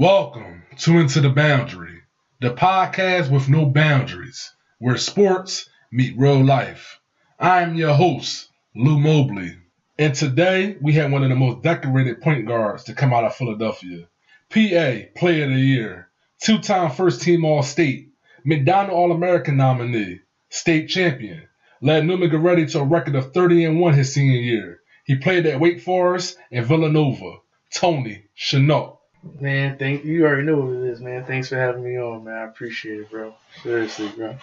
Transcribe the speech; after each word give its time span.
Welcome 0.00 0.62
to 0.82 1.00
Into 1.00 1.20
the 1.20 1.28
Boundary, 1.28 2.02
the 2.40 2.54
podcast 2.54 3.32
with 3.32 3.48
no 3.48 3.66
boundaries, 3.66 4.54
where 4.78 4.96
sports 4.96 5.68
meet 5.90 6.16
real 6.16 6.40
life. 6.40 7.00
I'm 7.36 7.74
your 7.74 7.94
host, 7.94 8.48
Lou 8.76 9.00
Mobley, 9.00 9.56
and 9.98 10.14
today 10.14 10.76
we 10.80 10.92
have 10.92 11.10
one 11.10 11.24
of 11.24 11.30
the 11.30 11.34
most 11.34 11.64
decorated 11.64 12.20
point 12.20 12.46
guards 12.46 12.84
to 12.84 12.94
come 12.94 13.12
out 13.12 13.24
of 13.24 13.34
Philadelphia. 13.34 14.06
PA 14.50 15.18
Player 15.18 15.46
of 15.46 15.50
the 15.50 15.56
Year, 15.56 16.08
two 16.40 16.60
time 16.60 16.92
first 16.92 17.22
team 17.22 17.44
All 17.44 17.64
State, 17.64 18.10
McDonald 18.44 18.96
All 18.96 19.10
American 19.10 19.56
nominee, 19.56 20.20
state 20.48 20.86
champion, 20.86 21.42
led 21.82 22.06
Neumann 22.06 22.30
Goretti 22.30 22.70
to 22.70 22.82
a 22.82 22.84
record 22.84 23.16
of 23.16 23.32
30 23.32 23.64
and 23.64 23.80
1 23.80 23.94
his 23.94 24.14
senior 24.14 24.38
year. 24.38 24.78
He 25.06 25.16
played 25.16 25.44
at 25.46 25.58
Wake 25.58 25.80
Forest 25.80 26.38
and 26.52 26.64
Villanova. 26.64 27.38
Tony 27.74 28.24
Chennault. 28.36 28.97
Man, 29.40 29.78
thank 29.78 30.04
you. 30.04 30.24
already 30.26 30.44
know 30.44 30.58
what 30.58 30.76
it 30.76 30.90
is, 30.90 31.00
man. 31.00 31.24
Thanks 31.24 31.48
for 31.48 31.56
having 31.56 31.82
me 31.82 31.98
on, 31.98 32.24
man. 32.24 32.34
I 32.34 32.44
appreciate 32.44 33.00
it, 33.00 33.10
bro. 33.10 33.34
Seriously, 33.62 34.08
bro. 34.08 34.36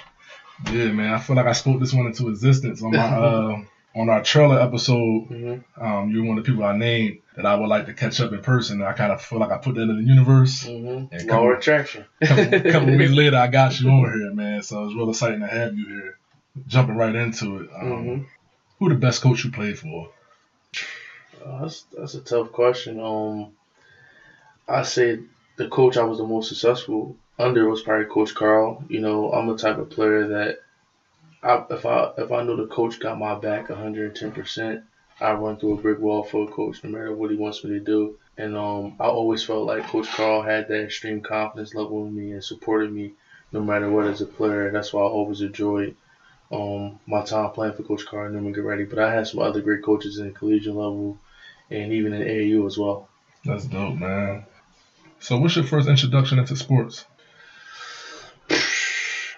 Yeah, 0.71 0.91
man. 0.91 1.13
I 1.13 1.19
feel 1.19 1.35
like 1.35 1.45
I 1.45 1.53
spoke 1.53 1.79
this 1.79 1.93
one 1.93 2.07
into 2.07 2.29
existence 2.29 2.81
on 2.83 2.91
my 2.91 2.99
uh, 3.03 3.61
on 3.95 4.09
our 4.09 4.21
trailer 4.21 4.59
episode. 4.59 5.29
Mm-hmm. 5.29 5.83
Um, 5.83 6.11
you're 6.11 6.25
one 6.25 6.37
of 6.37 6.45
the 6.45 6.51
people 6.51 6.65
I 6.65 6.75
named 6.75 7.19
that 7.35 7.45
I 7.45 7.55
would 7.55 7.67
like 7.67 7.85
to 7.85 7.93
catch 7.93 8.19
up 8.19 8.33
in 8.33 8.41
person. 8.41 8.81
I 8.81 8.93
kind 8.93 9.11
of 9.11 9.21
feel 9.21 9.39
like 9.39 9.51
I 9.51 9.57
put 9.57 9.75
that 9.75 9.81
in 9.81 9.97
the 9.97 10.03
universe. 10.03 10.65
Mm-hmm. 10.65 11.15
And 11.15 11.29
Law 11.29 11.51
attraction. 11.51 12.05
couple, 12.23 12.71
couple 12.71 12.97
weeks 12.97 13.11
later, 13.13 13.37
I 13.37 13.47
got 13.47 13.79
you 13.79 13.89
on 13.89 14.19
here, 14.19 14.33
man. 14.33 14.61
So 14.61 14.85
it's 14.85 14.95
real 14.95 15.09
exciting 15.09 15.39
to 15.39 15.47
have 15.47 15.77
you 15.77 15.87
here. 15.87 16.17
Jumping 16.67 16.95
right 16.95 17.15
into 17.15 17.57
it. 17.57 17.69
Um, 17.75 17.87
mm-hmm. 17.87 18.23
Who 18.79 18.89
the 18.89 18.95
best 18.95 19.21
coach 19.21 19.43
you 19.43 19.51
played 19.51 19.79
for? 19.79 20.09
Uh, 21.45 21.61
that's 21.61 21.85
that's 21.97 22.15
a 22.15 22.21
tough 22.21 22.51
question. 22.51 22.99
Um, 22.99 23.51
I 24.67 24.81
say 24.81 25.19
the 25.57 25.67
coach 25.67 25.95
I 25.95 26.03
was 26.03 26.17
the 26.17 26.25
most 26.25 26.49
successful 26.49 27.15
under 27.37 27.67
was 27.67 27.81
probably 27.81 28.05
Coach 28.05 28.33
Carl. 28.33 28.83
You 28.89 28.99
know, 28.99 29.31
I'm 29.31 29.47
the 29.47 29.55
type 29.55 29.77
of 29.77 29.89
player 29.89 30.27
that 30.27 30.59
I, 31.43 31.63
if 31.69 31.85
I 31.85 32.09
if 32.17 32.31
I 32.31 32.41
know 32.41 32.55
the 32.55 32.65
coach 32.65 32.99
got 32.99 33.19
my 33.19 33.35
back 33.35 33.69
110 33.69 34.31
percent, 34.31 34.81
I 35.21 35.33
run 35.33 35.57
through 35.57 35.73
a 35.77 35.81
brick 35.81 35.99
wall 35.99 36.23
for 36.23 36.43
a 36.43 36.51
coach, 36.51 36.83
no 36.83 36.89
matter 36.89 37.13
what 37.13 37.29
he 37.29 37.35
wants 37.35 37.63
me 37.63 37.71
to 37.71 37.79
do. 37.79 38.17
And 38.37 38.57
um, 38.57 38.95
I 38.99 39.05
always 39.05 39.43
felt 39.43 39.65
like 39.65 39.87
Coach 39.87 40.07
Carl 40.07 40.41
had 40.41 40.67
that 40.67 40.83
extreme 40.83 41.21
confidence 41.21 41.73
level 41.73 42.05
in 42.05 42.15
me 42.15 42.31
and 42.31 42.43
supported 42.43 42.91
me 42.91 43.13
no 43.51 43.61
matter 43.61 43.89
what 43.89 44.07
as 44.07 44.21
a 44.21 44.25
player. 44.25 44.71
That's 44.71 44.91
why 44.91 45.01
I 45.01 45.05
always 45.05 45.41
enjoyed 45.41 45.95
um, 46.51 46.99
my 47.05 47.21
time 47.23 47.51
playing 47.51 47.75
for 47.75 47.83
Coach 47.83 48.05
Carl 48.05 48.25
and 48.25 48.33
Neumann 48.33 48.53
Goretti. 48.53 48.89
But 48.89 48.99
I 48.99 49.13
had 49.13 49.27
some 49.27 49.39
other 49.39 49.61
great 49.61 49.83
coaches 49.83 50.17
in 50.17 50.25
the 50.25 50.31
collegiate 50.31 50.73
level 50.73 51.17
and 51.69 51.93
even 51.93 52.13
in 52.13 52.27
AAU 52.27 52.65
as 52.65 52.77
well. 52.77 53.07
That's 53.45 53.65
dope, 53.65 53.95
man. 53.95 54.43
So, 55.19 55.37
what's 55.37 55.55
your 55.55 55.65
first 55.65 55.87
introduction 55.87 56.39
into 56.39 56.55
sports? 56.55 57.05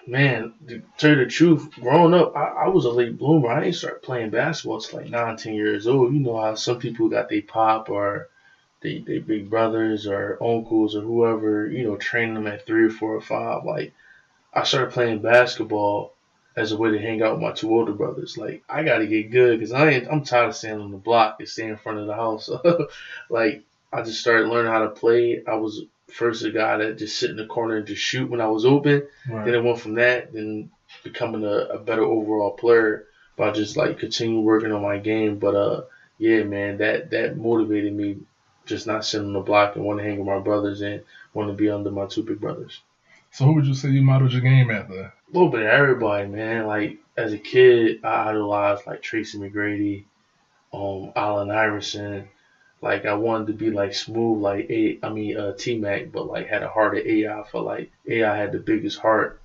Man, 0.06 0.54
to 0.68 0.82
tell 0.96 1.10
you 1.10 1.24
the 1.24 1.30
truth, 1.30 1.70
growing 1.72 2.14
up, 2.14 2.34
I, 2.34 2.64
I 2.64 2.68
was 2.68 2.84
a 2.84 2.90
late 2.90 3.18
bloomer. 3.18 3.48
I 3.48 3.60
didn't 3.60 3.76
start 3.76 4.02
playing 4.02 4.30
basketball 4.30 4.76
until 4.76 5.00
like 5.00 5.10
19 5.10 5.54
years 5.54 5.86
old. 5.86 6.14
You 6.14 6.20
know 6.20 6.40
how 6.40 6.54
some 6.54 6.78
people 6.78 7.08
got 7.08 7.28
their 7.28 7.42
pop 7.42 7.90
or 7.90 8.28
they, 8.80 8.98
they 8.98 9.18
big 9.18 9.50
brothers 9.50 10.06
or 10.06 10.42
uncles 10.42 10.96
or 10.96 11.02
whoever, 11.02 11.68
you 11.68 11.84
know, 11.84 11.96
training 11.96 12.34
them 12.34 12.46
at 12.46 12.64
three 12.64 12.84
or 12.84 12.90
four 12.90 13.14
or 13.14 13.20
five. 13.20 13.64
Like, 13.64 13.92
I 14.54 14.62
started 14.62 14.92
playing 14.92 15.20
basketball 15.20 16.14
as 16.56 16.72
a 16.72 16.76
way 16.76 16.90
to 16.90 16.98
hang 16.98 17.22
out 17.22 17.34
with 17.34 17.42
my 17.42 17.52
two 17.52 17.70
older 17.70 17.92
brothers. 17.92 18.36
Like, 18.36 18.62
I 18.68 18.82
got 18.82 18.98
to 18.98 19.06
get 19.06 19.30
good 19.30 19.58
because 19.58 19.72
I 19.72 19.90
ain't, 19.90 20.08
I'm 20.10 20.24
tired 20.24 20.48
of 20.48 20.56
standing 20.56 20.84
on 20.84 20.90
the 20.90 20.96
block 20.96 21.36
and 21.38 21.48
staying 21.48 21.70
in 21.70 21.76
front 21.76 21.98
of 21.98 22.06
the 22.06 22.14
house. 22.14 22.48
like, 23.30 23.62
I 23.92 24.02
just 24.02 24.20
started 24.20 24.48
learning 24.48 24.72
how 24.72 24.80
to 24.80 24.90
play. 24.90 25.42
I 25.46 25.54
was 25.54 25.82
first 26.10 26.44
a 26.44 26.50
guy 26.50 26.78
that 26.78 26.98
just 26.98 27.18
sit 27.18 27.30
in 27.30 27.36
the 27.36 27.46
corner 27.46 27.76
and 27.76 27.86
just 27.86 28.02
shoot 28.02 28.30
when 28.30 28.40
I 28.40 28.48
was 28.48 28.64
open. 28.64 29.06
Right. 29.28 29.44
Then 29.44 29.54
it 29.54 29.64
went 29.64 29.80
from 29.80 29.94
that, 29.94 30.32
then 30.32 30.70
becoming 31.04 31.44
a, 31.44 31.74
a 31.74 31.78
better 31.78 32.02
overall 32.02 32.52
player 32.52 33.06
by 33.36 33.50
just 33.50 33.76
like 33.76 33.98
continue 33.98 34.40
working 34.40 34.72
on 34.72 34.82
my 34.82 34.98
game. 34.98 35.38
But 35.38 35.54
uh, 35.54 35.82
yeah, 36.18 36.42
man, 36.42 36.78
that 36.78 37.10
that 37.10 37.36
motivated 37.36 37.94
me 37.94 38.18
just 38.66 38.86
not 38.86 39.04
sitting 39.04 39.28
on 39.28 39.32
the 39.32 39.40
block 39.40 39.76
and 39.76 39.84
want 39.84 39.98
to 39.98 40.04
hang 40.04 40.18
with 40.18 40.26
my 40.26 40.38
brothers 40.38 40.82
and 40.82 41.02
want 41.32 41.48
to 41.48 41.54
be 41.54 41.70
under 41.70 41.90
my 41.90 42.06
two 42.06 42.22
big 42.22 42.40
brothers. 42.40 42.80
So 43.30 43.44
who 43.44 43.54
would 43.54 43.66
you 43.66 43.74
say 43.74 43.90
you 43.90 44.02
modeled 44.02 44.32
your 44.32 44.40
game 44.40 44.70
after? 44.70 44.94
A 44.94 45.12
little 45.32 45.50
bit 45.50 45.62
of 45.62 45.68
everybody, 45.68 46.28
man. 46.28 46.66
Like 46.66 46.98
as 47.16 47.32
a 47.32 47.38
kid, 47.38 48.04
I 48.04 48.30
idolized 48.30 48.86
like 48.86 49.02
Tracy 49.02 49.38
McGrady, 49.38 50.04
um, 50.72 51.12
Allen 51.16 51.50
Iverson. 51.50 52.28
Like 52.80 53.06
I 53.06 53.14
wanted 53.14 53.48
to 53.48 53.52
be 53.54 53.70
like 53.70 53.94
smooth, 53.94 54.40
like 54.40 54.70
a, 54.70 54.98
I 55.02 55.08
mean 55.08 55.36
uh, 55.36 55.52
T 55.52 55.76
Mac, 55.78 56.12
but 56.12 56.26
like 56.26 56.46
had 56.46 56.62
a 56.62 56.68
heart 56.68 56.96
of 56.96 57.04
AI. 57.06 57.42
For 57.50 57.60
like 57.60 57.90
AI 58.06 58.36
had 58.36 58.52
the 58.52 58.58
biggest 58.58 58.98
heart, 58.98 59.40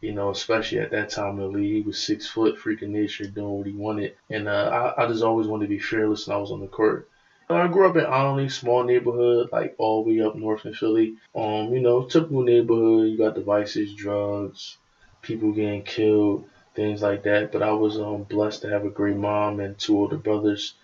you 0.00 0.12
know, 0.12 0.30
especially 0.30 0.78
at 0.78 0.90
that 0.92 1.10
time 1.10 1.38
in 1.38 1.52
the 1.52 1.58
league. 1.58 1.74
He 1.74 1.80
was 1.82 1.98
six 2.02 2.26
foot, 2.26 2.56
freaking 2.56 2.88
nature, 2.88 3.24
doing 3.24 3.50
what 3.58 3.66
he 3.66 3.72
wanted, 3.72 4.14
and 4.30 4.48
uh, 4.48 4.92
I, 4.96 5.04
I 5.04 5.06
just 5.06 5.22
always 5.22 5.46
wanted 5.46 5.66
to 5.66 5.70
be 5.70 5.78
fearless, 5.78 6.26
and 6.26 6.34
I 6.34 6.38
was 6.38 6.50
on 6.50 6.60
the 6.60 6.66
court. 6.66 7.08
I 7.50 7.66
grew 7.66 7.88
up 7.88 7.96
in 7.96 8.04
Olney, 8.04 8.48
small 8.50 8.84
neighborhood, 8.84 9.48
like 9.52 9.74
all 9.78 10.04
the 10.04 10.10
way 10.10 10.20
up 10.20 10.34
north 10.34 10.66
in 10.66 10.74
Philly. 10.74 11.14
Um, 11.34 11.72
you 11.72 11.80
know, 11.80 12.04
typical 12.04 12.42
neighborhood. 12.42 13.08
You 13.08 13.16
got 13.16 13.34
devices, 13.34 13.94
drugs, 13.94 14.76
people 15.22 15.52
getting 15.52 15.82
killed, 15.82 16.46
things 16.74 17.00
like 17.00 17.22
that. 17.22 17.50
But 17.52 17.62
I 17.62 17.72
was 17.72 17.98
um 17.98 18.24
blessed 18.24 18.62
to 18.62 18.68
have 18.68 18.84
a 18.84 18.90
great 18.90 19.16
mom 19.16 19.60
and 19.60 19.78
two 19.78 19.96
older 19.96 20.16
brothers 20.18 20.74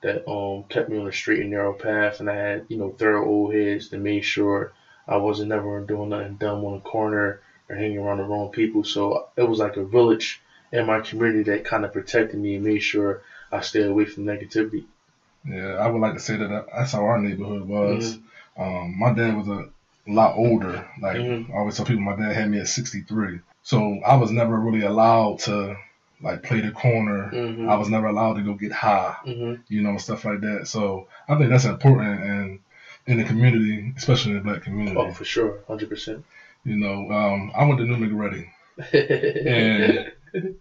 that 0.00 0.28
um 0.30 0.64
kept 0.68 0.88
me 0.88 0.98
on 0.98 1.08
a 1.08 1.12
straight 1.12 1.40
and 1.40 1.50
narrow 1.50 1.72
path, 1.72 2.20
and 2.20 2.30
I 2.30 2.36
had 2.36 2.66
you 2.68 2.76
know 2.76 2.90
thorough 2.90 3.26
old 3.26 3.54
heads 3.54 3.88
that 3.90 3.98
made 3.98 4.24
sure 4.24 4.72
I 5.06 5.16
wasn't 5.16 5.48
never 5.48 5.80
doing 5.80 6.10
nothing 6.10 6.36
dumb 6.36 6.64
on 6.64 6.74
the 6.74 6.80
corner 6.80 7.40
or 7.68 7.76
hanging 7.76 7.98
around 7.98 8.18
the 8.18 8.24
wrong 8.24 8.50
people. 8.50 8.84
So 8.84 9.28
it 9.36 9.42
was 9.42 9.58
like 9.58 9.76
a 9.76 9.84
village 9.84 10.40
in 10.72 10.86
my 10.86 11.00
community 11.00 11.50
that 11.50 11.64
kind 11.64 11.84
of 11.84 11.92
protected 11.92 12.38
me 12.38 12.56
and 12.56 12.64
made 12.64 12.80
sure 12.80 13.22
I 13.50 13.60
stayed 13.60 13.86
away 13.86 14.04
from 14.04 14.24
negativity. 14.24 14.84
Yeah, 15.44 15.74
I 15.74 15.88
would 15.88 16.00
like 16.00 16.14
to 16.14 16.20
say 16.20 16.36
that 16.36 16.66
that's 16.74 16.92
how 16.92 17.04
our 17.04 17.18
neighborhood 17.18 17.66
was. 17.66 18.16
Mm-hmm. 18.16 18.62
Um, 18.62 18.98
my 18.98 19.12
dad 19.14 19.36
was 19.36 19.48
a 19.48 19.68
lot 20.06 20.36
older. 20.36 20.86
Like 21.00 21.16
mm-hmm. 21.16 21.52
I 21.52 21.56
always 21.56 21.76
tell 21.76 21.86
people, 21.86 22.02
my 22.02 22.16
dad 22.16 22.34
had 22.34 22.50
me 22.50 22.60
at 22.60 22.68
63, 22.68 23.40
so 23.62 24.00
I 24.06 24.16
was 24.16 24.30
never 24.30 24.58
really 24.58 24.84
allowed 24.84 25.40
to 25.40 25.76
like 26.20 26.42
play 26.42 26.60
the 26.60 26.70
corner. 26.70 27.30
Mm-hmm. 27.32 27.68
I 27.68 27.76
was 27.76 27.88
never 27.88 28.06
allowed 28.06 28.34
to 28.34 28.42
go 28.42 28.54
get 28.54 28.72
high, 28.72 29.16
mm-hmm. 29.26 29.62
you 29.68 29.82
know, 29.82 29.98
stuff 29.98 30.24
like 30.24 30.40
that. 30.40 30.68
So 30.68 31.08
I 31.28 31.36
think 31.36 31.50
that's 31.50 31.64
important 31.64 32.22
and 32.22 32.60
in 33.06 33.18
the 33.18 33.24
community, 33.24 33.92
especially 33.96 34.32
in 34.32 34.38
the 34.38 34.44
black 34.44 34.62
community. 34.62 34.96
Oh, 34.96 35.12
for 35.12 35.24
sure, 35.24 35.60
hundred 35.66 35.88
percent. 35.88 36.24
You 36.64 36.76
know, 36.76 37.10
um, 37.10 37.52
I 37.56 37.64
went 37.64 37.78
to 37.78 37.86
New 37.86 38.10
Goretti, 38.10 38.50
and 38.92 40.12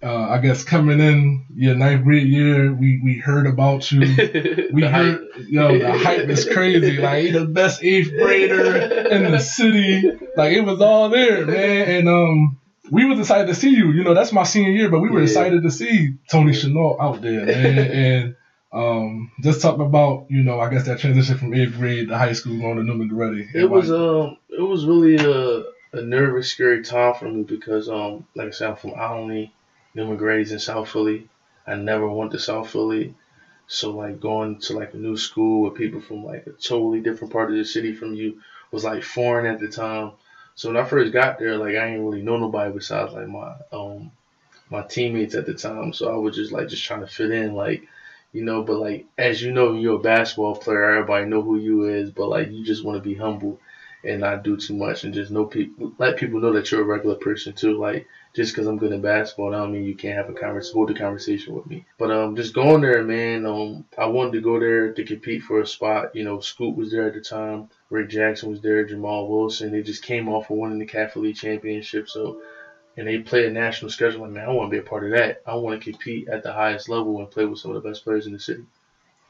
uh, 0.01 0.29
I 0.29 0.39
guess 0.39 0.63
coming 0.63 0.99
in 0.99 1.45
your 1.53 1.75
ninth 1.75 2.03
grade 2.03 2.27
year, 2.27 2.73
we, 2.73 3.01
we 3.03 3.17
heard 3.17 3.47
about 3.47 3.91
you. 3.91 4.01
We 4.71 4.83
heard, 4.83 5.27
yo, 5.47 5.79
the 5.79 5.97
hype 5.97 6.29
is 6.29 6.45
crazy. 6.45 6.97
Like, 6.97 7.23
he 7.23 7.31
the 7.31 7.45
best 7.45 7.83
eighth 7.83 8.11
grader 8.11 9.07
in 9.09 9.31
the 9.31 9.39
city. 9.39 10.11
Like, 10.35 10.53
it 10.53 10.61
was 10.61 10.81
all 10.81 11.09
there, 11.09 11.45
man. 11.45 11.89
And 11.89 12.09
um, 12.09 12.59
we 12.91 13.05
was 13.05 13.19
excited 13.19 13.47
to 13.47 13.55
see 13.55 13.69
you. 13.69 13.91
You 13.91 14.03
know, 14.03 14.13
that's 14.13 14.31
my 14.31 14.43
senior 14.43 14.71
year, 14.71 14.89
but 14.89 14.99
we 14.99 15.09
were 15.09 15.19
yeah. 15.19 15.25
excited 15.25 15.63
to 15.63 15.71
see 15.71 16.15
Tony 16.29 16.51
Chennault 16.51 16.99
out 16.99 17.21
there, 17.21 17.45
man. 17.45 17.77
and 17.77 18.35
um, 18.71 19.31
just 19.41 19.61
talking 19.61 19.85
about, 19.85 20.27
you 20.29 20.43
know, 20.43 20.59
I 20.59 20.69
guess 20.69 20.85
that 20.85 20.99
transition 20.99 21.37
from 21.37 21.53
eighth 21.53 21.77
grade 21.77 22.09
to 22.09 22.17
high 22.17 22.33
school 22.33 22.59
going 22.59 22.77
to 22.77 22.83
Neumann 22.83 23.09
Goretti. 23.09 23.47
It 23.53 23.65
was 23.65 23.91
um, 23.91 24.37
it 24.49 24.61
was 24.61 24.85
really 24.85 25.15
a, 25.17 25.63
a 25.97 26.01
nervous, 26.01 26.49
scary 26.49 26.83
time 26.83 27.15
for 27.15 27.25
me 27.25 27.43
because 27.43 27.89
um, 27.89 28.27
like 28.35 28.47
I 28.47 28.51
said, 28.51 28.69
I'm 28.69 28.75
from 28.75 28.93
Olney, 28.93 29.53
Neumann 29.93 30.17
Goretti's 30.17 30.51
in 30.51 30.59
South 30.59 30.89
Philly. 30.89 31.29
I 31.65 31.75
never 31.75 32.07
went 32.09 32.31
to 32.31 32.39
South 32.39 32.69
Philly. 32.69 33.15
So 33.67 33.91
like 33.91 34.21
going 34.21 34.59
to 34.59 34.77
like 34.77 34.93
a 34.93 34.97
new 34.97 35.17
school 35.17 35.63
with 35.63 35.75
people 35.75 35.99
from 35.99 36.23
like 36.23 36.47
a 36.47 36.51
totally 36.51 37.01
different 37.01 37.33
part 37.33 37.49
of 37.51 37.57
the 37.57 37.65
city 37.65 37.93
from 37.93 38.13
you 38.13 38.41
was 38.71 38.83
like 38.83 39.03
foreign 39.03 39.45
at 39.45 39.59
the 39.59 39.67
time. 39.67 40.13
So 40.57 40.69
when 40.69 40.77
I 40.77 40.85
first 40.85 41.13
got 41.13 41.39
there, 41.39 41.57
like 41.57 41.77
I 41.77 41.87
didn't 41.91 42.05
really 42.05 42.23
know 42.23 42.37
nobody 42.37 42.73
besides 42.73 43.13
like 43.13 43.27
my 43.29 43.55
um 43.73 44.11
my 44.69 44.83
teammates 44.83 45.35
at 45.35 45.45
the 45.45 45.53
time. 45.55 45.93
So 45.93 46.13
I 46.13 46.17
was 46.17 46.35
just 46.35 46.51
like 46.53 46.69
just 46.69 46.83
trying 46.83 47.01
to 47.01 47.07
fit 47.07 47.31
in, 47.31 47.55
like 47.55 47.87
you 48.33 48.43
know. 48.43 48.63
But 48.63 48.79
like 48.79 49.05
as 49.17 49.41
you 49.41 49.51
know, 49.53 49.73
you're 49.75 49.97
a 49.97 49.99
basketball 49.99 50.55
player. 50.57 50.91
Everybody 50.91 51.27
know 51.27 51.43
who 51.43 51.57
you 51.57 51.85
is, 51.85 52.11
but 52.11 52.29
like 52.29 52.51
you 52.51 52.65
just 52.65 52.83
want 52.83 52.97
to 53.01 53.09
be 53.09 53.15
humble 53.15 53.59
and 54.03 54.21
not 54.21 54.43
do 54.43 54.57
too 54.57 54.75
much 54.75 55.03
and 55.05 55.13
just 55.13 55.31
know 55.31 55.45
people, 55.45 55.93
let 55.99 56.17
people 56.17 56.39
know 56.39 56.53
that 56.53 56.71
you're 56.71 56.81
a 56.81 56.85
regular 56.85 57.15
person 57.15 57.53
too. 57.53 57.77
Like 57.77 58.07
just 58.37 58.53
because 58.53 58.67
I'm 58.67 58.77
good 58.77 58.93
at 58.93 59.01
basketball, 59.01 59.55
I 59.55 59.57
don't 59.57 59.71
mean 59.71 59.83
you 59.83 59.95
can't 59.95 60.15
have 60.15 60.29
a 60.29 60.39
conversation, 60.39 60.75
hold 60.75 60.91
a 60.91 60.93
conversation 60.93 61.55
with 61.55 61.65
me. 61.65 61.85
But 61.97 62.11
um, 62.11 62.35
just 62.35 62.53
going 62.53 62.81
there, 62.81 63.03
man. 63.03 63.47
Um, 63.47 63.85
I 63.97 64.05
wanted 64.05 64.33
to 64.33 64.41
go 64.41 64.59
there 64.59 64.93
to 64.93 65.03
compete 65.05 65.41
for 65.41 65.59
a 65.59 65.65
spot. 65.65 66.15
You 66.15 66.23
know, 66.23 66.39
Scoot 66.39 66.75
was 66.75 66.91
there 66.91 67.07
at 67.07 67.15
the 67.15 67.21
time. 67.21 67.69
Rick 67.89 68.11
Jackson 68.11 68.51
was 68.51 68.61
there, 68.61 68.85
Jamal 68.85 69.27
Wilson. 69.27 69.71
They 69.71 69.81
just 69.81 70.03
came 70.03 70.29
off 70.29 70.51
of 70.51 70.57
winning 70.57 70.77
the 70.77 70.85
Catholic 70.85 71.23
League 71.23 71.35
championship. 71.35 72.07
So, 72.09 72.39
and 72.95 73.07
they 73.07 73.17
play 73.17 73.47
a 73.47 73.49
national 73.49 73.89
schedule. 73.89 74.21
Like, 74.21 74.29
man, 74.29 74.47
I 74.47 74.51
want 74.51 74.69
to 74.69 74.75
be 74.75 74.85
a 74.85 74.87
part 74.87 75.05
of 75.05 75.17
that. 75.17 75.41
I 75.47 75.55
want 75.55 75.81
to 75.81 75.91
compete 75.91 76.29
at 76.29 76.43
the 76.43 76.53
highest 76.53 76.89
level 76.89 77.17
and 77.17 77.31
play 77.31 77.45
with 77.45 77.57
some 77.57 77.75
of 77.75 77.81
the 77.81 77.89
best 77.89 78.03
players 78.03 78.27
in 78.27 78.33
the 78.33 78.39
city. 78.39 78.65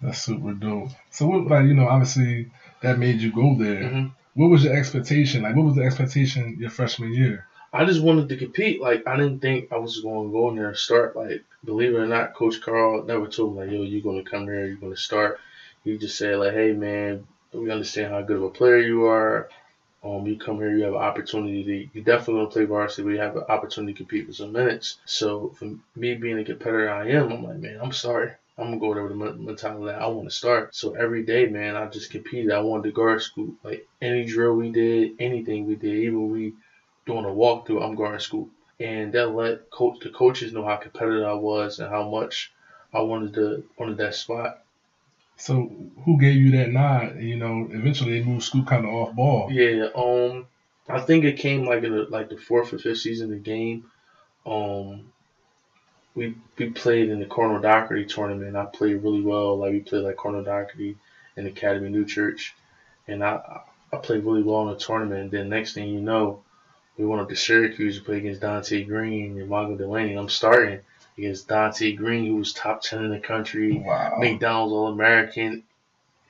That's 0.01 0.21
super 0.21 0.51
dope. 0.51 0.89
So, 1.11 1.27
what, 1.27 1.47
like, 1.47 1.65
you 1.65 1.75
know, 1.75 1.87
obviously 1.87 2.51
that 2.81 2.99
made 2.99 3.21
you 3.21 3.31
go 3.31 3.55
there. 3.55 3.83
Mm-hmm. 3.83 4.07
what 4.33 4.49
was 4.49 4.65
your 4.65 4.75
expectation? 4.75 5.43
Like, 5.43 5.55
what 5.55 5.65
was 5.65 5.75
the 5.75 5.83
expectation 5.83 6.57
your 6.59 6.71
freshman 6.71 7.13
year? 7.13 7.46
I 7.73 7.85
just 7.85 8.01
wanted 8.01 8.29
to 8.29 8.37
compete. 8.37 8.81
Like, 8.81 9.07
I 9.07 9.17
didn't 9.17 9.39
think 9.39 9.71
I 9.71 9.77
was 9.77 9.99
going 9.99 10.27
to 10.27 10.31
go 10.31 10.49
in 10.49 10.55
there 10.55 10.69
and 10.69 10.77
start. 10.77 11.15
Like, 11.15 11.43
believe 11.63 11.93
it 11.93 11.97
or 11.97 12.07
not, 12.07 12.33
Coach 12.33 12.61
Carl 12.61 13.03
never 13.03 13.27
told 13.27 13.55
me 13.55 13.61
like, 13.61 13.71
"Yo, 13.71 13.83
you're 13.83 14.01
going 14.01 14.23
to 14.23 14.29
come 14.29 14.45
here. 14.45 14.65
You're 14.65 14.75
going 14.75 14.93
to 14.93 14.99
start." 14.99 15.39
He 15.83 15.97
just 15.97 16.17
said 16.17 16.37
like, 16.37 16.53
"Hey, 16.53 16.71
man, 16.73 17.27
we 17.53 17.71
understand 17.71 18.13
how 18.13 18.21
good 18.21 18.37
of 18.37 18.43
a 18.43 18.49
player 18.49 18.79
you 18.79 19.05
are. 19.05 19.49
Um, 20.03 20.25
you 20.27 20.37
come 20.37 20.57
here, 20.57 20.75
you 20.75 20.83
have 20.83 20.93
an 20.93 20.99
opportunity 20.99 21.63
to, 21.63 21.97
you 21.97 22.03
definitely 22.03 22.35
want 22.35 22.51
to 22.51 22.53
play 22.53 22.65
varsity, 22.65 23.03
but 23.03 23.09
you 23.09 23.19
have 23.19 23.35
an 23.35 23.43
opportunity 23.49 23.93
to 23.93 23.97
compete 23.97 24.27
for 24.27 24.33
some 24.33 24.51
minutes. 24.51 24.99
So 25.05 25.49
for 25.57 25.75
me 25.95 26.13
being 26.15 26.37
a 26.37 26.43
competitor 26.43 26.89
I 26.89 27.09
am, 27.09 27.31
I'm 27.31 27.43
like, 27.43 27.57
man, 27.57 27.79
I'm 27.81 27.91
sorry. 27.91 28.31
I'm 28.57 28.65
gonna 28.65 28.79
go 28.79 28.93
there 28.93 29.03
with 29.03 29.11
the 29.11 29.43
mentality 29.43 29.85
that 29.85 30.01
I 30.01 30.07
want 30.07 30.29
to 30.29 30.35
start. 30.35 30.75
So 30.75 30.93
every 30.93 31.23
day, 31.23 31.45
man, 31.47 31.75
I 31.75 31.87
just 31.87 32.09
competed. 32.09 32.51
I 32.51 32.59
wanted 32.59 32.83
to 32.83 32.91
guard 32.91 33.21
scoop. 33.21 33.55
Like 33.63 33.87
any 34.01 34.25
drill 34.25 34.53
we 34.53 34.71
did, 34.71 35.11
anything 35.19 35.65
we 35.65 35.75
did, 35.75 35.95
even 35.95 36.31
we 36.31 36.53
doing 37.07 37.25
a 37.25 37.29
walkthrough, 37.29 37.83
I'm 37.83 37.95
guarding 37.95 38.19
scoop. 38.19 38.51
And 38.79 39.11
that 39.13 39.27
let 39.29 39.71
coach 39.71 39.97
the 40.01 40.09
coaches 40.09 40.53
know 40.53 40.63
how 40.63 40.75
competitive 40.75 41.25
I 41.25 41.33
was 41.33 41.79
and 41.79 41.89
how 41.89 42.07
much 42.07 42.53
I 42.93 43.01
wanted 43.01 43.33
to 43.33 43.63
wanted 43.79 43.97
that 43.97 44.13
spot. 44.13 44.59
So 45.37 45.71
who 46.03 46.19
gave 46.19 46.35
you 46.35 46.51
that 46.51 46.69
nod? 46.69 47.19
You 47.19 47.37
know, 47.37 47.67
eventually 47.71 48.19
they 48.19 48.25
moved 48.25 48.43
Scoop 48.43 48.67
kind 48.67 48.85
of 48.85 48.93
off 48.93 49.15
ball. 49.15 49.51
Yeah, 49.51 49.87
um, 49.95 50.47
I 50.89 50.99
think 50.99 51.25
it 51.25 51.37
came 51.37 51.65
like 51.65 51.83
in 51.83 51.91
the, 51.91 52.03
like 52.03 52.29
the 52.29 52.37
fourth 52.37 52.73
or 52.73 52.79
fifth 52.79 52.99
season 52.99 53.31
of 53.31 53.31
the 53.31 53.43
game. 53.43 53.85
Um, 54.45 55.11
we 56.15 56.35
we 56.57 56.69
played 56.71 57.09
in 57.09 57.19
the 57.19 57.25
Cardinal 57.25 57.61
Dougherty 57.61 58.05
tournament. 58.05 58.55
I 58.55 58.65
played 58.65 59.03
really 59.03 59.21
well. 59.21 59.57
Like 59.57 59.71
we 59.71 59.79
played 59.79 60.03
like 60.03 60.17
Cardinal 60.17 60.43
Dougherty 60.43 60.97
in 61.35 61.45
Academy 61.45 61.89
New 61.89 62.05
Church, 62.05 62.55
and 63.07 63.23
I 63.23 63.61
I 63.93 63.97
played 63.97 64.23
really 64.23 64.43
well 64.43 64.67
in 64.67 64.73
the 64.73 64.79
tournament. 64.79 65.21
And 65.21 65.31
then 65.31 65.49
next 65.49 65.73
thing 65.73 65.89
you 65.89 66.01
know, 66.01 66.41
we 66.97 67.05
went 67.05 67.21
up 67.21 67.29
to 67.29 67.35
Syracuse 67.35 67.97
to 67.97 68.03
play 68.03 68.17
against 68.17 68.41
Donte 68.41 68.87
Greene 68.87 69.39
and 69.39 69.49
Michael 69.49 69.77
Delaney. 69.77 70.13
I'm 70.13 70.29
starting 70.29 70.79
against 71.17 71.47
Donte 71.47 71.95
Greene, 71.95 72.25
who 72.25 72.35
was 72.37 72.53
top 72.53 72.81
ten 72.81 73.05
in 73.05 73.11
the 73.11 73.19
country, 73.19 73.77
wow. 73.77 74.17
McDonald's 74.17 74.73
All 74.73 74.87
American 74.87 75.63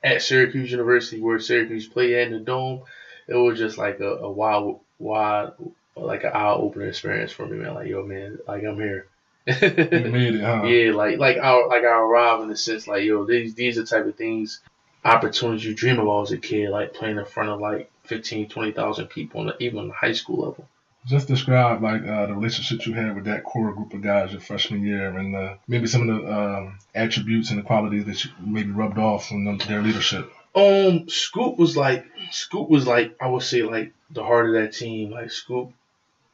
at 0.03 0.21
Syracuse 0.21 0.71
University, 0.71 1.21
where 1.21 1.39
Syracuse 1.39 1.87
played 1.87 2.13
at 2.13 2.27
in 2.27 2.33
the 2.33 2.39
dome. 2.39 2.81
It 3.27 3.35
was 3.35 3.57
just 3.57 3.77
like 3.77 3.99
a, 3.99 4.17
a 4.17 4.31
wild, 4.31 4.79
wild, 4.99 5.53
like 5.95 6.23
an 6.23 6.31
eye 6.33 6.51
opener 6.51 6.87
experience 6.87 7.31
for 7.31 7.45
me, 7.45 7.57
man. 7.57 7.73
Like, 7.73 7.87
yo, 7.87 8.05
man, 8.05 8.39
like 8.47 8.63
I'm 8.63 8.75
here. 8.75 9.07
you 9.45 9.53
made 9.61 10.35
it, 10.35 10.41
huh? 10.41 10.63
Yeah, 10.63 10.91
like 10.93 11.17
like 11.17 11.37
I 11.37 11.65
like 11.65 11.83
I 11.83 11.97
arrived 11.97 12.43
in 12.43 12.49
the 12.49 12.57
sense 12.57 12.87
like, 12.87 13.03
yo, 13.03 13.25
these 13.25 13.53
these 13.55 13.77
are 13.77 13.81
the 13.81 13.87
type 13.87 14.05
of 14.05 14.15
things, 14.15 14.59
opportunities 15.05 15.65
you 15.65 15.73
dream 15.73 15.99
about 15.99 16.23
as 16.23 16.31
a 16.31 16.37
kid, 16.37 16.69
like 16.69 16.93
playing 16.93 17.17
in 17.17 17.25
front 17.25 17.49
of 17.49 17.61
like 17.61 17.89
15, 18.07 18.49
20,000 18.49 19.07
people, 19.07 19.41
on 19.41 19.47
the, 19.47 19.63
even 19.63 19.79
on 19.79 19.87
the 19.89 19.93
high 19.93 20.13
school 20.13 20.45
level 20.45 20.67
just 21.07 21.27
describe 21.27 21.81
like 21.81 22.05
uh, 22.05 22.25
the 22.25 22.33
relationships 22.33 22.85
you 22.85 22.93
had 22.93 23.15
with 23.15 23.25
that 23.25 23.43
core 23.43 23.73
group 23.73 23.93
of 23.93 24.01
guys 24.01 24.31
your 24.31 24.41
freshman 24.41 24.83
year, 24.83 25.17
and 25.17 25.35
uh, 25.35 25.55
maybe 25.67 25.87
some 25.87 26.07
of 26.07 26.21
the 26.21 26.31
um, 26.31 26.79
attributes 26.93 27.49
and 27.49 27.59
the 27.59 27.63
qualities 27.63 28.05
that 28.05 28.23
you 28.23 28.31
maybe 28.39 28.71
rubbed 28.71 28.97
off 28.97 29.27
from 29.27 29.45
them, 29.45 29.57
their 29.57 29.81
leadership. 29.81 30.29
Um, 30.53 31.07
Scoop 31.07 31.57
was 31.57 31.77
like 31.77 32.05
Scoop 32.31 32.69
was 32.69 32.85
like 32.85 33.15
I 33.21 33.27
would 33.27 33.43
say 33.43 33.63
like 33.63 33.93
the 34.09 34.23
heart 34.23 34.47
of 34.47 34.53
that 34.61 34.73
team. 34.73 35.11
Like 35.11 35.31
Scoop, 35.31 35.71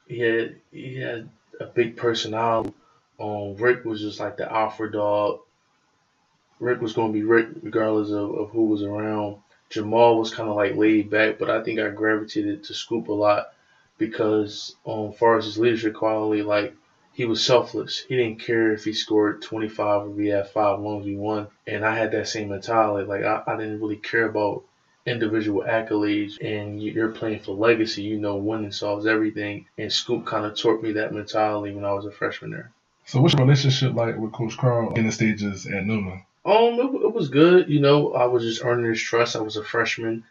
he 0.08 0.20
had 0.20 0.56
he 0.72 1.00
had 1.00 1.30
a 1.60 1.66
big 1.66 1.96
personality. 1.96 2.74
Um, 3.20 3.56
Rick 3.58 3.86
was 3.86 4.02
just 4.02 4.20
like 4.20 4.38
the 4.38 4.52
alpha 4.52 4.90
dog. 4.90 5.42
Rick 6.60 6.82
was 6.82 6.94
gonna 6.94 7.14
be 7.14 7.24
Rick 7.24 7.50
regardless 7.62 8.10
of, 8.10 8.32
of 8.34 8.50
who 8.50 8.66
was 8.66 8.82
around. 8.82 9.38
Jamal 9.74 10.20
was 10.20 10.32
kind 10.32 10.48
of 10.48 10.56
like 10.56 10.76
laid 10.76 11.10
back, 11.10 11.40
but 11.40 11.50
I 11.50 11.64
think 11.64 11.80
I 11.80 11.90
gravitated 11.90 12.64
to 12.66 12.76
Scoop 12.76 13.08
a 13.08 13.12
lot 13.12 13.54
because 13.98 14.76
um, 14.86 15.14
far 15.14 15.38
as 15.38 15.46
his 15.46 15.58
leadership 15.58 15.96
quality, 15.96 16.44
like 16.44 16.76
he 17.14 17.26
was 17.26 17.44
selfless. 17.44 18.06
He 18.08 18.16
didn't 18.16 18.40
care 18.40 18.72
if 18.74 18.84
he 18.84 18.94
scored 18.94 19.42
25 19.42 20.10
or 20.10 20.22
he 20.22 20.28
had 20.28 20.50
five, 20.50 20.80
long 20.80 21.02
he 21.02 21.16
won. 21.16 21.48
And 21.66 21.84
I 21.84 21.96
had 21.96 22.12
that 22.12 22.28
same 22.28 22.50
mentality. 22.50 23.08
Like 23.08 23.24
I, 23.24 23.42
I 23.48 23.58
didn't 23.58 23.82
really 23.82 23.96
care 23.96 24.30
about 24.30 24.64
individual 25.08 25.64
accolades 25.64 26.34
and 26.40 26.82
you're 26.82 27.12
playing 27.12 27.40
for 27.40 27.56
legacy. 27.56 28.04
You 28.04 28.20
know, 28.20 28.36
winning 28.36 28.72
solves 28.72 29.08
everything. 29.08 29.66
And 29.80 29.92
Scoop 29.92 30.28
kind 30.28 30.46
of 30.46 30.56
taught 30.56 30.84
me 30.84 30.94
that 30.94 31.14
mentality 31.14 31.74
when 31.74 31.84
I 31.84 31.94
was 31.94 32.06
a 32.06 32.12
freshman 32.12 32.52
there. 32.52 32.72
So 33.06 33.22
what's 33.22 33.34
your 33.34 33.44
relationship 33.44 33.96
like 33.96 34.18
with 34.18 34.34
Coach 34.34 34.56
Carl 34.56 34.94
in 34.94 35.08
the 35.08 35.12
stages 35.12 35.66
at 35.66 35.84
Neumann? 35.84 36.26
Um, 36.46 36.74
it, 36.80 37.06
it 37.06 37.14
was 37.14 37.30
good. 37.30 37.70
You 37.70 37.80
know, 37.80 38.14
I 38.14 38.26
was 38.26 38.44
just 38.44 38.64
earning 38.64 38.90
his 38.90 39.02
trust. 39.02 39.36
I 39.36 39.42
was 39.42 39.58
a 39.58 39.64
freshman. 39.64 40.24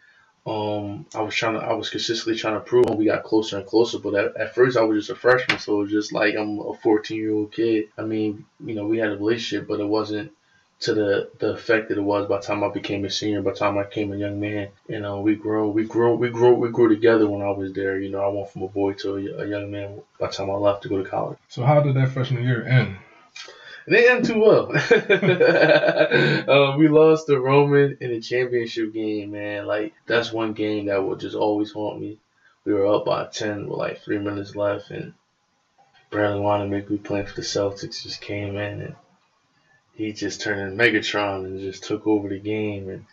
Um, 0.45 1.05
I 1.15 1.21
was 1.21 1.33
trying 1.33 1.53
to, 1.53 1.61
I 1.61 1.73
was 1.73 1.89
consistently 1.89 2.37
trying 2.37 2.55
to 2.55 2.59
prove. 2.59 2.85
We 2.89 3.05
got 3.05 3.23
closer 3.23 3.57
and 3.57 3.65
closer, 3.65 3.97
but 3.97 4.13
at, 4.13 4.35
at 4.35 4.55
first 4.55 4.77
I 4.77 4.83
was 4.83 5.05
just 5.05 5.17
a 5.17 5.19
freshman, 5.19 5.57
so 5.57 5.79
it 5.79 5.83
was 5.83 5.91
just 5.91 6.11
like 6.11 6.35
I'm 6.35 6.59
a 6.59 6.73
14 6.73 7.17
year 7.17 7.31
old 7.31 7.53
kid. 7.53 7.85
I 7.97 8.01
mean, 8.01 8.45
you 8.63 8.75
know, 8.75 8.85
we 8.85 8.97
had 8.97 9.09
a 9.09 9.17
relationship, 9.17 9.67
but 9.67 9.79
it 9.79 9.87
wasn't 9.87 10.33
to 10.81 10.93
the 10.93 11.29
the 11.39 11.53
effect 11.53 11.87
that 11.87 11.97
it 11.97 12.01
was 12.01 12.27
by 12.27 12.37
the 12.37 12.43
time 12.43 12.61
I 12.61 12.67
became 12.67 13.05
a 13.05 13.09
senior, 13.09 13.41
by 13.41 13.51
the 13.51 13.57
time 13.57 13.77
I 13.77 13.83
became 13.83 14.11
a 14.11 14.17
young 14.17 14.39
man. 14.39 14.67
You 14.89 14.99
know, 14.99 15.21
we 15.21 15.35
grew, 15.35 15.69
we 15.69 15.85
grew, 15.85 16.15
we 16.15 16.29
grew, 16.29 16.53
we 16.55 16.69
grew 16.69 16.89
together 16.89 17.25
when 17.27 17.41
I 17.41 17.51
was 17.51 17.71
there. 17.71 17.97
You 17.97 18.09
know, 18.09 18.21
I 18.21 18.27
went 18.27 18.49
from 18.49 18.63
a 18.63 18.67
boy 18.67 18.93
to 18.93 19.15
a, 19.15 19.43
a 19.43 19.47
young 19.47 19.71
man 19.71 20.01
by 20.19 20.27
the 20.27 20.33
time 20.33 20.49
I 20.49 20.55
left 20.55 20.83
to 20.83 20.89
go 20.89 21.01
to 21.01 21.09
college. 21.09 21.37
So 21.47 21.63
how 21.63 21.79
did 21.79 21.95
that 21.95 22.09
freshman 22.09 22.43
year 22.43 22.67
end? 22.67 22.97
They 23.85 24.01
didn't 24.01 24.25
too 24.25 24.39
well. 24.39 24.67
we 26.77 26.87
lost 26.87 27.27
to 27.27 27.39
Roman 27.39 27.97
in 27.99 28.11
the 28.11 28.19
championship 28.21 28.93
game, 28.93 29.31
man. 29.31 29.65
Like 29.65 29.93
that's 30.05 30.31
one 30.31 30.53
game 30.53 30.85
that 30.85 31.03
will 31.03 31.17
just 31.17 31.35
always 31.35 31.71
haunt 31.71 31.99
me. 31.99 32.19
We 32.65 32.73
were 32.73 32.87
up 32.87 33.05
by 33.05 33.25
ten 33.25 33.67
with 33.67 33.77
like 33.77 34.01
three 34.01 34.19
minutes 34.19 34.55
left, 34.55 34.89
and 34.89 35.13
Bradley 36.09 36.39
Wanamaker, 36.39 36.91
we 36.91 36.97
playing 36.97 37.25
for 37.25 37.35
the 37.35 37.41
Celtics, 37.41 38.03
just 38.03 38.21
came 38.21 38.55
in 38.55 38.81
and 38.81 38.95
he 39.95 40.13
just 40.13 40.41
turned 40.41 40.61
in 40.61 40.77
Megatron 40.77 41.45
and 41.45 41.59
just 41.59 41.83
took 41.83 42.07
over 42.07 42.29
the 42.29 42.39
game. 42.39 42.89
And 42.89 43.05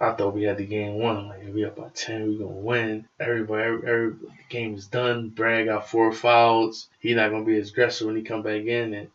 I 0.00 0.12
thought 0.12 0.34
we 0.34 0.44
had 0.44 0.56
the 0.56 0.66
game 0.66 0.94
won. 0.94 1.16
I'm 1.16 1.28
like, 1.28 1.54
we 1.54 1.64
up 1.64 1.76
by 1.76 1.88
ten, 1.94 2.28
we 2.28 2.38
gonna 2.38 2.50
win. 2.50 3.06
Everybody, 3.20 3.62
every, 3.62 3.88
every 3.88 4.10
the 4.10 4.28
game 4.48 4.74
is 4.74 4.86
done. 4.86 5.28
Brad 5.28 5.66
got 5.66 5.88
four 5.88 6.12
fouls. 6.12 6.88
He 6.98 7.14
not 7.14 7.30
gonna 7.30 7.44
be 7.44 7.58
as 7.58 7.70
aggressive 7.70 8.06
when 8.06 8.16
he 8.16 8.22
come 8.22 8.42
back 8.42 8.62
in 8.62 8.94
and 8.94 9.08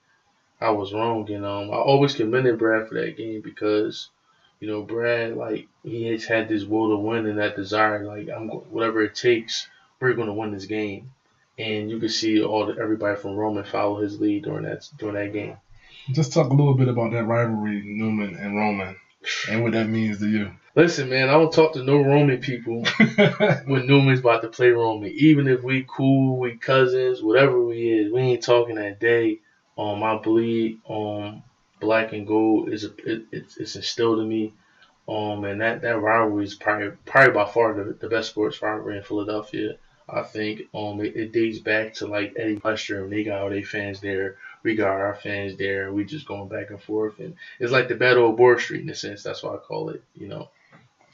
I 0.62 0.70
was 0.70 0.94
wrong, 0.94 1.30
and 1.32 1.44
um, 1.44 1.72
I 1.72 1.78
always 1.78 2.14
commended 2.14 2.60
Brad 2.60 2.88
for 2.88 2.94
that 2.94 3.18
game 3.18 3.42
because, 3.42 4.10
you 4.60 4.68
know, 4.68 4.84
Brad 4.84 5.36
like 5.36 5.68
he 5.84 6.06
has 6.12 6.26
had 6.26 6.48
this 6.48 6.64
will 6.64 6.90
to 6.90 6.98
win 6.98 7.26
and 7.26 7.40
that 7.40 7.56
desire, 7.56 8.06
like 8.06 8.30
I'm 8.30 8.48
whatever 8.48 9.02
it 9.02 9.16
takes, 9.16 9.68
we're 10.00 10.14
going 10.14 10.28
to 10.28 10.34
win 10.34 10.52
this 10.52 10.66
game, 10.66 11.12
and 11.58 11.90
you 11.90 12.00
can 12.00 12.10
see 12.10 12.44
all 12.44 12.68
the, 12.68 12.80
everybody 12.80 13.20
from 13.20 13.36
Roman 13.36 13.64
follow 13.64 14.02
his 14.02 14.20
lead 14.22 14.44
during 14.44 14.66
that 14.66 14.88
during 15.00 15.16
that 15.16 15.34
game. 15.34 15.58
Just 16.12 16.32
talk 16.32 16.52
a 16.52 16.54
little 16.54 16.76
bit 16.76 16.90
about 16.90 17.12
that 17.12 17.24
rivalry, 17.24 17.82
Neumann 17.84 18.36
and 18.36 18.56
Roman, 18.56 18.96
and 19.50 19.64
what 19.64 19.72
that 19.72 19.90
means 19.90 20.20
to 20.20 20.28
you. 20.28 20.52
Listen, 20.76 21.10
man, 21.10 21.28
I 21.28 21.34
don't 21.34 21.52
talk 21.52 21.74
to 21.74 21.84
no 21.84 21.98
Roman 21.98 22.40
people 22.40 22.84
when 23.66 23.88
Neumann's 23.88 24.20
about 24.20 24.44
to 24.44 24.48
play 24.48 24.70
Roman. 24.70 25.12
Even 25.12 25.48
if 25.48 25.64
we 25.64 25.86
cool, 25.88 26.40
we 26.40 26.56
cousins, 26.56 27.22
whatever 27.24 27.60
we 27.60 27.90
is, 27.90 28.14
we 28.14 28.22
ain't 28.22 28.44
talking 28.44 28.76
that 28.76 29.00
day 29.00 29.40
um, 29.82 30.04
I 30.04 30.22
believe 30.22 30.80
um, 30.88 31.42
black 31.80 32.14
and 32.14 32.28
gold 32.28 32.70
is 32.70 32.84
a, 32.84 32.92
it, 33.04 33.24
it's, 33.32 33.58
it's 33.58 33.76
instilled 33.76 34.20
in 34.20 34.30
me. 34.30 34.54
Um, 35.10 35.44
and 35.44 35.60
that, 35.62 35.82
that 35.82 36.00
rivalry 36.00 36.46
is 36.46 36.54
probably 36.54 36.92
probably 37.06 37.34
by 37.34 37.46
far 37.46 37.74
the, 37.74 37.98
the 38.00 38.08
best 38.08 38.30
sports 38.30 38.62
rivalry 38.62 38.98
in 38.98 39.04
Philadelphia. 39.04 39.78
I 40.08 40.22
think 40.24 40.64
um 40.74 41.00
it, 41.02 41.16
it 41.16 41.32
dates 41.32 41.60
back 41.60 41.94
to 41.96 42.06
like 42.06 42.34
Eddie 42.38 42.62
Lester 42.64 43.04
and 43.04 43.12
they 43.12 43.24
got 43.24 43.42
all 43.42 43.50
their 43.50 43.64
fans 43.64 44.02
there. 44.02 44.38
We 44.62 44.76
got 44.76 45.00
our 45.00 45.16
fans 45.16 45.58
there. 45.58 45.92
We 45.92 46.06
just 46.06 46.28
going 46.28 46.50
back 46.50 46.70
and 46.70 46.82
forth, 46.82 47.20
and 47.20 47.36
it's 47.60 47.72
like 47.72 47.88
the 47.88 47.96
Battle 47.96 48.30
of 48.30 48.38
Bloor 48.38 48.60
Street 48.60 48.82
in 48.82 48.90
a 48.90 48.96
sense. 48.96 49.24
That's 49.24 49.42
why 49.42 49.56
I 49.56 49.58
call 49.58 49.90
it. 49.90 50.04
You 50.16 50.28
know. 50.28 50.50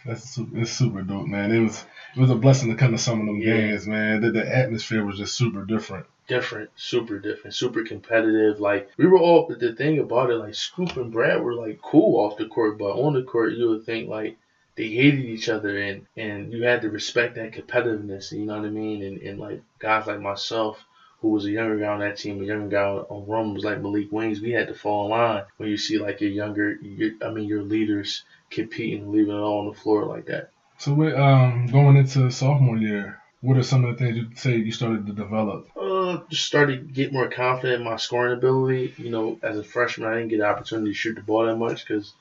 That's 0.05 0.29
super, 0.29 0.59
it's 0.59 0.71
super 0.71 1.01
dope, 1.01 1.27
man. 1.27 1.51
It 1.51 1.61
was 1.61 1.85
it 2.15 2.19
was 2.19 2.29
a 2.29 2.35
blessing 2.35 2.69
to 2.69 2.75
come 2.75 2.91
to 2.91 2.97
some 2.97 3.21
of 3.21 3.25
them 3.25 3.39
yeah. 3.39 3.55
games, 3.55 3.87
man. 3.87 4.21
The, 4.21 4.31
the 4.31 4.55
atmosphere 4.55 5.05
was 5.05 5.17
just 5.17 5.35
super 5.35 5.63
different 5.63 6.05
different, 6.27 6.69
super 6.75 7.19
different, 7.19 7.55
super 7.55 7.83
competitive. 7.83 8.59
Like 8.59 8.89
we 8.97 9.07
were 9.07 9.17
all 9.17 9.47
the 9.47 9.73
thing 9.73 9.99
about 9.99 10.29
it, 10.29 10.35
like 10.35 10.55
Scoop 10.55 10.95
and 10.97 11.11
Brad 11.11 11.41
were 11.41 11.55
like 11.55 11.81
cool 11.81 12.19
off 12.19 12.37
the 12.37 12.47
court, 12.47 12.77
but 12.77 12.91
on 12.91 13.13
the 13.13 13.23
court 13.23 13.53
you 13.53 13.69
would 13.69 13.85
think 13.85 14.09
like 14.09 14.37
they 14.75 14.87
hated 14.89 15.25
each 15.25 15.49
other 15.49 15.77
and 15.81 16.05
and 16.15 16.53
you 16.53 16.63
had 16.63 16.81
to 16.81 16.89
respect 16.89 17.35
that 17.35 17.53
competitiveness, 17.53 18.31
you 18.31 18.45
know 18.45 18.57
what 18.57 18.65
I 18.65 18.69
mean? 18.69 19.03
And 19.03 19.17
and 19.21 19.39
like 19.39 19.61
guys 19.79 20.07
like 20.07 20.21
myself 20.21 20.83
who 21.21 21.29
was 21.29 21.45
a 21.45 21.51
younger 21.51 21.79
guy 21.79 21.87
on 21.87 21.99
that 22.01 22.17
team, 22.17 22.41
a 22.41 22.45
younger 22.45 22.67
guy 22.67 22.83
on 22.83 23.27
Rome 23.27 23.55
was 23.55 23.63
like 23.63 23.81
Maalik 23.81 24.11
Wayns, 24.11 24.39
we 24.39 24.51
had 24.51 24.67
to 24.67 24.75
fall 24.75 25.05
in 25.05 25.11
line 25.11 25.43
when 25.57 25.69
you 25.69 25.77
see 25.77 25.97
like 25.97 26.21
your 26.21 26.29
younger, 26.29 26.73
your, 26.73 27.11
I 27.25 27.31
mean 27.31 27.45
your 27.45 27.63
leaders 27.63 28.23
competing, 28.51 29.11
leaving 29.11 29.33
it 29.33 29.39
all 29.39 29.59
on 29.59 29.67
the 29.67 29.79
floor 29.79 30.05
like 30.05 30.27
that. 30.27 30.51
So 30.77 30.93
we're 30.93 31.17
um, 31.19 31.65
going 31.67 31.97
into 31.97 32.29
sophomore 32.29 32.77
year. 32.77 33.19
What 33.41 33.57
are 33.57 33.63
some 33.63 33.85
of 33.85 33.95
the 33.95 34.03
things 34.03 34.17
you 34.17 34.29
say 34.35 34.55
you 34.55 34.71
started 34.71 35.05
to 35.05 35.13
develop? 35.13 35.69
Uh, 35.75 36.17
just 36.29 36.45
started 36.45 36.87
to 36.87 36.93
get 36.93 37.13
more 37.13 37.29
confident 37.29 37.81
in 37.81 37.85
my 37.87 37.95
scoring 37.97 38.33
ability. 38.33 38.95
You 38.97 39.11
know, 39.11 39.37
as 39.43 39.57
a 39.57 39.63
freshman, 39.63 40.09
I 40.09 40.15
didn't 40.15 40.29
get 40.29 40.39
the 40.39 40.47
opportunity 40.47 40.89
to 40.89 40.97
shoot 40.97 41.13
the 41.13 41.21
ball 41.21 41.45
that 41.45 41.55
much 41.55 41.85
because 41.85 42.13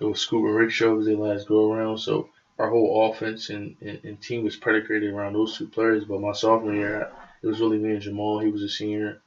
it 0.00 0.04
was 0.04 0.18
Scoop 0.18 0.44
and 0.44 0.56
Rick 0.56 0.72
shows 0.72 1.04
their 1.04 1.14
last 1.14 1.46
go 1.46 1.70
around. 1.70 1.98
So 1.98 2.28
our 2.58 2.68
whole 2.68 3.08
offense 3.08 3.50
and, 3.50 3.76
and, 3.80 4.00
and, 4.02 4.20
team 4.20 4.42
was 4.42 4.56
predicated 4.56 5.12
around 5.12 5.34
those 5.34 5.56
two 5.56 5.68
players. 5.68 6.04
But 6.04 6.20
my 6.20 6.32
sophomore 6.32 6.74
year, 6.74 7.08
it 7.42 7.46
was 7.46 7.60
really 7.60 7.78
me 7.78 7.92
and 7.92 8.02
Jamal. 8.02 8.40
He 8.40 8.50
was 8.50 8.62
a 8.62 8.68
senior. 8.68 9.18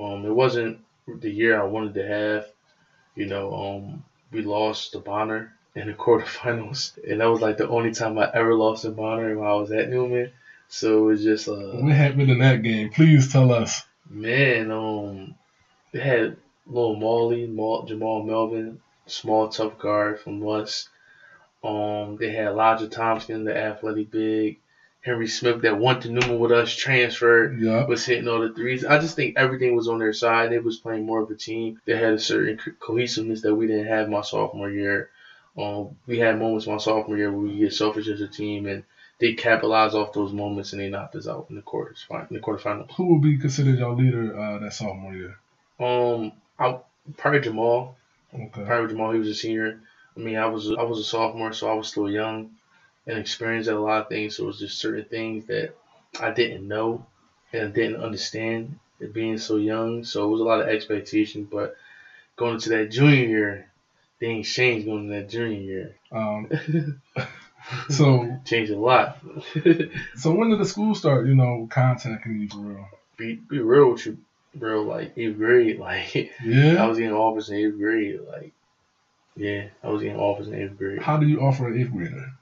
Um, 0.00 0.24
it 0.24 0.34
wasn't 0.34 0.80
the 1.06 1.30
year 1.30 1.60
I 1.60 1.64
wanted 1.64 1.94
to 1.94 2.06
have. 2.06 2.46
You 3.14 3.26
know, 3.26 3.52
um, 3.52 4.04
we 4.32 4.42
lost 4.42 4.92
to 4.92 4.98
Bonner 4.98 5.52
in 5.76 5.86
the 5.86 5.92
quarterfinals, 5.94 6.98
and 7.08 7.20
that 7.20 7.30
was 7.30 7.40
like 7.40 7.56
the 7.56 7.68
only 7.68 7.92
time 7.92 8.18
I 8.18 8.28
ever 8.34 8.54
lost 8.54 8.82
to 8.82 8.90
Bonner 8.90 9.36
while 9.36 9.56
I 9.56 9.60
was 9.60 9.70
at 9.70 9.88
Neumann. 9.88 10.32
So 10.68 10.98
it 10.98 11.12
was 11.12 11.24
just 11.24 11.48
uh, 11.48 11.54
what 11.54 11.92
happened 11.92 12.30
in 12.30 12.38
that 12.38 12.62
game? 12.62 12.90
Please 12.90 13.32
tell 13.32 13.52
us. 13.52 13.82
Man, 14.08 14.70
um, 14.70 15.34
they 15.92 16.00
had 16.00 16.36
little 16.66 16.96
Molly, 16.96 17.46
Jamal 17.46 18.22
Melvin, 18.22 18.80
small 19.06 19.48
tough 19.48 19.78
guard 19.78 20.20
from 20.20 20.40
West. 20.40 20.88
Um, 21.64 22.16
they 22.18 22.30
had 22.30 22.48
Elijah 22.48 22.88
Thompson, 22.88 23.44
the 23.44 23.56
athletic 23.56 24.10
big. 24.10 24.58
Henry 25.00 25.28
Smith 25.28 25.62
that 25.62 25.80
went 25.80 26.02
to 26.02 26.10
Neumann 26.10 26.38
with 26.38 26.52
us, 26.52 26.74
transferred, 26.74 27.60
yep. 27.60 27.88
was 27.88 28.04
hitting 28.04 28.28
all 28.28 28.40
the 28.40 28.52
threes. 28.52 28.84
I 28.84 28.98
just 28.98 29.16
think 29.16 29.36
everything 29.36 29.74
was 29.74 29.88
on 29.88 30.00
their 30.00 30.12
side. 30.12 30.50
They 30.50 30.58
was 30.58 30.76
playing 30.76 31.06
more 31.06 31.20
of 31.20 31.30
a 31.30 31.34
team. 31.34 31.80
They 31.86 31.96
had 31.96 32.14
a 32.14 32.18
certain 32.18 32.58
cohesiveness 32.78 33.42
that 33.42 33.54
we 33.54 33.66
didn't 33.66 33.86
have 33.86 34.08
my 34.08 34.22
sophomore 34.22 34.70
year. 34.70 35.08
Um, 35.56 35.96
we 36.06 36.18
had 36.18 36.38
moments 36.38 36.66
my 36.66 36.76
sophomore 36.76 37.16
year 37.16 37.30
where 37.30 37.40
we 37.40 37.58
get 37.58 37.72
selfish 37.72 38.08
as 38.08 38.20
a 38.20 38.28
team, 38.28 38.66
and 38.66 38.84
they 39.18 39.34
capitalize 39.34 39.94
off 39.94 40.12
those 40.12 40.32
moments 40.32 40.72
and 40.72 40.80
they 40.80 40.88
knocked 40.88 41.16
us 41.16 41.26
out 41.26 41.46
in 41.50 41.56
the 41.56 41.62
quarters, 41.62 42.06
in 42.10 42.26
the 42.30 42.40
quarterfinals. 42.40 42.92
Who 42.92 43.06
will 43.06 43.18
be 43.18 43.36
considered 43.38 43.78
your 43.78 43.94
leader 43.94 44.38
uh, 44.38 44.58
that 44.58 44.72
sophomore 44.72 45.14
year? 45.14 45.36
Um, 45.80 46.32
I 46.58 46.78
probably 47.16 47.40
Jamal. 47.40 47.96
Okay. 48.32 48.64
Probably 48.64 48.88
Jamal. 48.88 49.12
He 49.12 49.18
was 49.18 49.28
a 49.28 49.34
senior. 49.34 49.80
I 50.16 50.20
mean, 50.20 50.36
I 50.36 50.46
was 50.46 50.70
I 50.70 50.82
was 50.82 50.98
a 50.98 51.04
sophomore, 51.04 51.52
so 51.52 51.70
I 51.70 51.74
was 51.74 51.88
still 51.88 52.10
young 52.10 52.50
and 53.06 53.18
experienced 53.18 53.68
at 53.68 53.76
a 53.76 53.80
lot 53.80 54.02
of 54.02 54.08
things. 54.08 54.36
So 54.36 54.44
it 54.44 54.46
was 54.46 54.58
just 54.58 54.78
certain 54.78 55.04
things 55.04 55.46
that 55.46 55.74
I 56.20 56.30
didn't 56.30 56.66
know 56.66 57.06
and 57.52 57.72
didn't 57.72 58.02
understand 58.02 58.78
it 59.00 59.12
being 59.12 59.38
so 59.38 59.56
young. 59.56 60.04
So 60.04 60.24
it 60.24 60.30
was 60.30 60.40
a 60.40 60.44
lot 60.44 60.60
of 60.60 60.68
expectation. 60.68 61.44
But 61.50 61.76
going 62.36 62.54
into 62.54 62.70
that 62.70 62.90
junior 62.90 63.26
year, 63.26 63.70
things 64.20 64.52
changed 64.52 64.86
going 64.86 65.04
into 65.04 65.14
that 65.14 65.28
junior 65.28 65.60
year. 65.60 65.94
Um, 66.12 66.50
so 67.88 68.40
changed 68.44 68.72
a 68.72 68.78
lot. 68.78 69.18
so 70.16 70.32
when 70.32 70.50
did 70.50 70.58
the 70.58 70.64
school 70.64 70.94
start? 70.94 71.26
You 71.26 71.34
know, 71.34 71.66
contacting 71.70 72.40
you 72.40 72.48
for 72.48 72.58
real? 72.58 72.88
Be 73.16 73.34
be 73.34 73.58
real 73.58 73.92
with 73.92 74.06
you, 74.06 74.18
bro. 74.54 74.82
Like 74.82 75.12
eighth 75.16 75.36
grade, 75.36 75.78
like 75.80 76.32
yeah, 76.44 76.82
I 76.82 76.86
was 76.86 76.98
getting 76.98 77.14
offers 77.14 77.50
in 77.50 77.56
eighth 77.56 77.78
grade, 77.78 78.20
like 78.28 78.52
yeah, 79.36 79.68
I 79.82 79.88
was 79.88 80.02
getting 80.02 80.18
offers 80.18 80.48
in 80.48 80.54
eighth 80.54 80.76
grade. 80.78 81.02
How 81.02 81.16
do 81.16 81.26
you 81.26 81.40
offer 81.40 81.68
an 81.68 81.80
eighth 81.80 81.92
grader? 81.92 82.32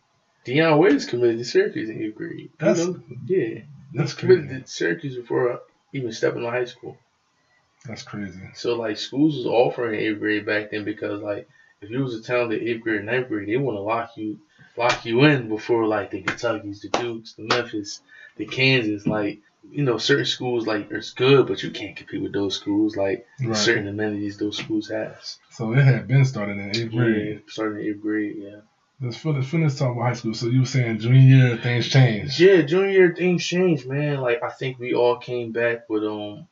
Dion 0.45 0.79
Waiters 0.79 1.07
committed 1.07 1.39
to 1.39 1.45
Syracuse 1.45 1.91
in 1.91 2.03
eighth 2.03 2.15
grade. 2.15 2.51
That's 2.59 2.81
you 2.81 2.93
know? 2.93 3.01
yeah. 3.27 3.61
That's 3.93 4.15
committed 4.15 4.49
crazy. 4.49 4.63
to 4.63 4.69
Syracuse 4.69 5.17
before 5.17 5.61
even 5.93 6.13
stepping 6.13 6.43
to 6.43 6.51
high 6.51 6.65
school. 6.65 6.97
That's 7.85 8.03
crazy. 8.03 8.41
So 8.55 8.77
like 8.77 8.99
schools 8.99 9.37
was 9.37 9.47
offering 9.47 9.99
eighth 10.01 10.19
grade 10.19 10.47
back 10.47 10.71
then 10.71 10.85
because 10.85 11.21
like 11.21 11.49
if 11.81 11.91
you 11.91 12.01
was 12.01 12.15
a 12.15 12.23
talented 12.23 12.63
eighth 12.63 12.83
grade, 12.83 13.05
ninth 13.05 13.29
grade, 13.29 13.49
they 13.49 13.57
want 13.57 13.77
to 13.77 13.83
lock 13.83 14.17
you 14.17 14.39
lock 14.77 15.05
you 15.05 15.25
in 15.25 15.49
before 15.49 15.87
like 15.87 16.11
the 16.11 16.23
Kentuckies, 16.23 16.81
the 16.81 16.89
Dukes, 16.89 17.35
the 17.35 17.43
Memphis, 17.43 18.01
the 18.37 18.47
Kansas, 18.47 19.07
like 19.07 19.39
you 19.71 19.83
know, 19.83 19.99
certain 19.99 20.25
schools 20.25 20.67
like 20.67 20.91
it's 20.91 21.13
good, 21.13 21.47
but 21.47 21.63
you 21.63 21.71
can't 21.71 21.97
compete 21.97 22.23
with 22.23 22.33
those 22.33 22.55
schools. 22.55 22.97
Like 22.97 23.27
right. 23.41 23.57
certain 23.57 23.89
amenities 23.89 24.37
those 24.37 24.57
schools 24.57 24.89
has. 24.89 25.39
So 25.51 25.73
it 25.73 25.83
had 25.83 26.07
been 26.07 26.25
started 26.25 26.59
in 26.59 26.71
eighth 26.71 26.91
grade. 26.91 27.27
Yeah, 27.35 27.53
started 27.53 27.81
in 27.81 27.89
eighth 27.89 28.01
grade. 28.01 28.37
Yeah. 28.39 28.61
Let's 29.01 29.17
finish, 29.17 29.47
finish 29.47 29.75
talking 29.75 29.97
about 29.97 30.09
high 30.09 30.13
school. 30.15 30.35
So 30.35 30.47
you 30.47 30.61
were 30.61 30.67
saying 30.67 31.01
junior 31.01 31.21
year 31.21 31.57
things 31.59 31.89
changed. 31.89 32.41
Yeah, 32.41 32.63
junior 32.63 32.91
year 32.91 33.15
things 33.15 33.45
changed, 33.45 33.87
man. 33.87 34.21
Like 34.21 34.43
I 34.43 34.49
think 34.49 34.79
we 34.79 34.95
all 34.95 35.17
came 35.17 35.53
back 35.53 35.89
with 35.89 36.05
um 36.05 36.47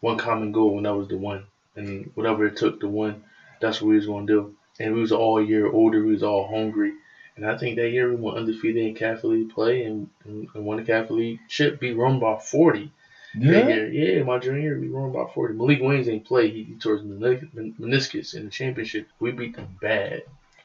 one 0.00 0.18
common 0.18 0.52
goal, 0.52 0.76
and 0.76 0.86
that 0.86 0.94
was 0.94 1.08
the 1.08 1.16
one. 1.16 1.46
And 1.74 2.10
whatever 2.14 2.46
it 2.46 2.56
took 2.56 2.80
to 2.80 2.88
win, 2.88 3.22
that's 3.60 3.80
what 3.80 3.88
we 3.88 3.96
was 3.96 4.06
gonna 4.06 4.26
do. 4.26 4.54
And 4.78 4.94
we 4.94 5.00
was 5.00 5.12
all 5.12 5.42
year 5.42 5.70
older. 5.70 6.04
We 6.04 6.12
was 6.12 6.22
all 6.22 6.48
hungry. 6.48 6.92
And 7.38 7.46
I 7.46 7.56
think 7.56 7.76
that 7.76 7.90
year 7.90 8.10
we 8.10 8.16
went 8.16 8.36
undefeated 8.36 8.84
in 8.84 8.94
Catholic 8.94 9.38
League 9.38 9.50
play 9.50 9.84
and, 9.84 10.08
and, 10.24 10.48
and 10.54 10.64
won 10.64 10.78
the 10.78 10.82
Catholic 10.82 11.18
League 11.18 11.38
chip. 11.48 11.80
We 11.80 11.92
run 11.92 12.18
by 12.18 12.36
40. 12.36 12.90
Yeah. 13.38 13.68
Yeah, 13.68 14.24
my 14.24 14.38
junior 14.38 14.60
year 14.60 14.80
we 14.80 14.88
run 14.88 15.12
by 15.12 15.24
40. 15.32 15.54
Malik 15.54 15.80
Williams 15.80 16.08
ain't 16.08 16.24
play. 16.24 16.50
He, 16.50 16.64
he 16.64 16.74
tore 16.74 16.96
his 16.96 17.04
meniscus 17.04 18.34
in 18.34 18.44
the 18.44 18.50
championship. 18.50 19.06
We 19.20 19.30
beat 19.30 19.54
them 19.54 19.78
bad. 19.80 20.22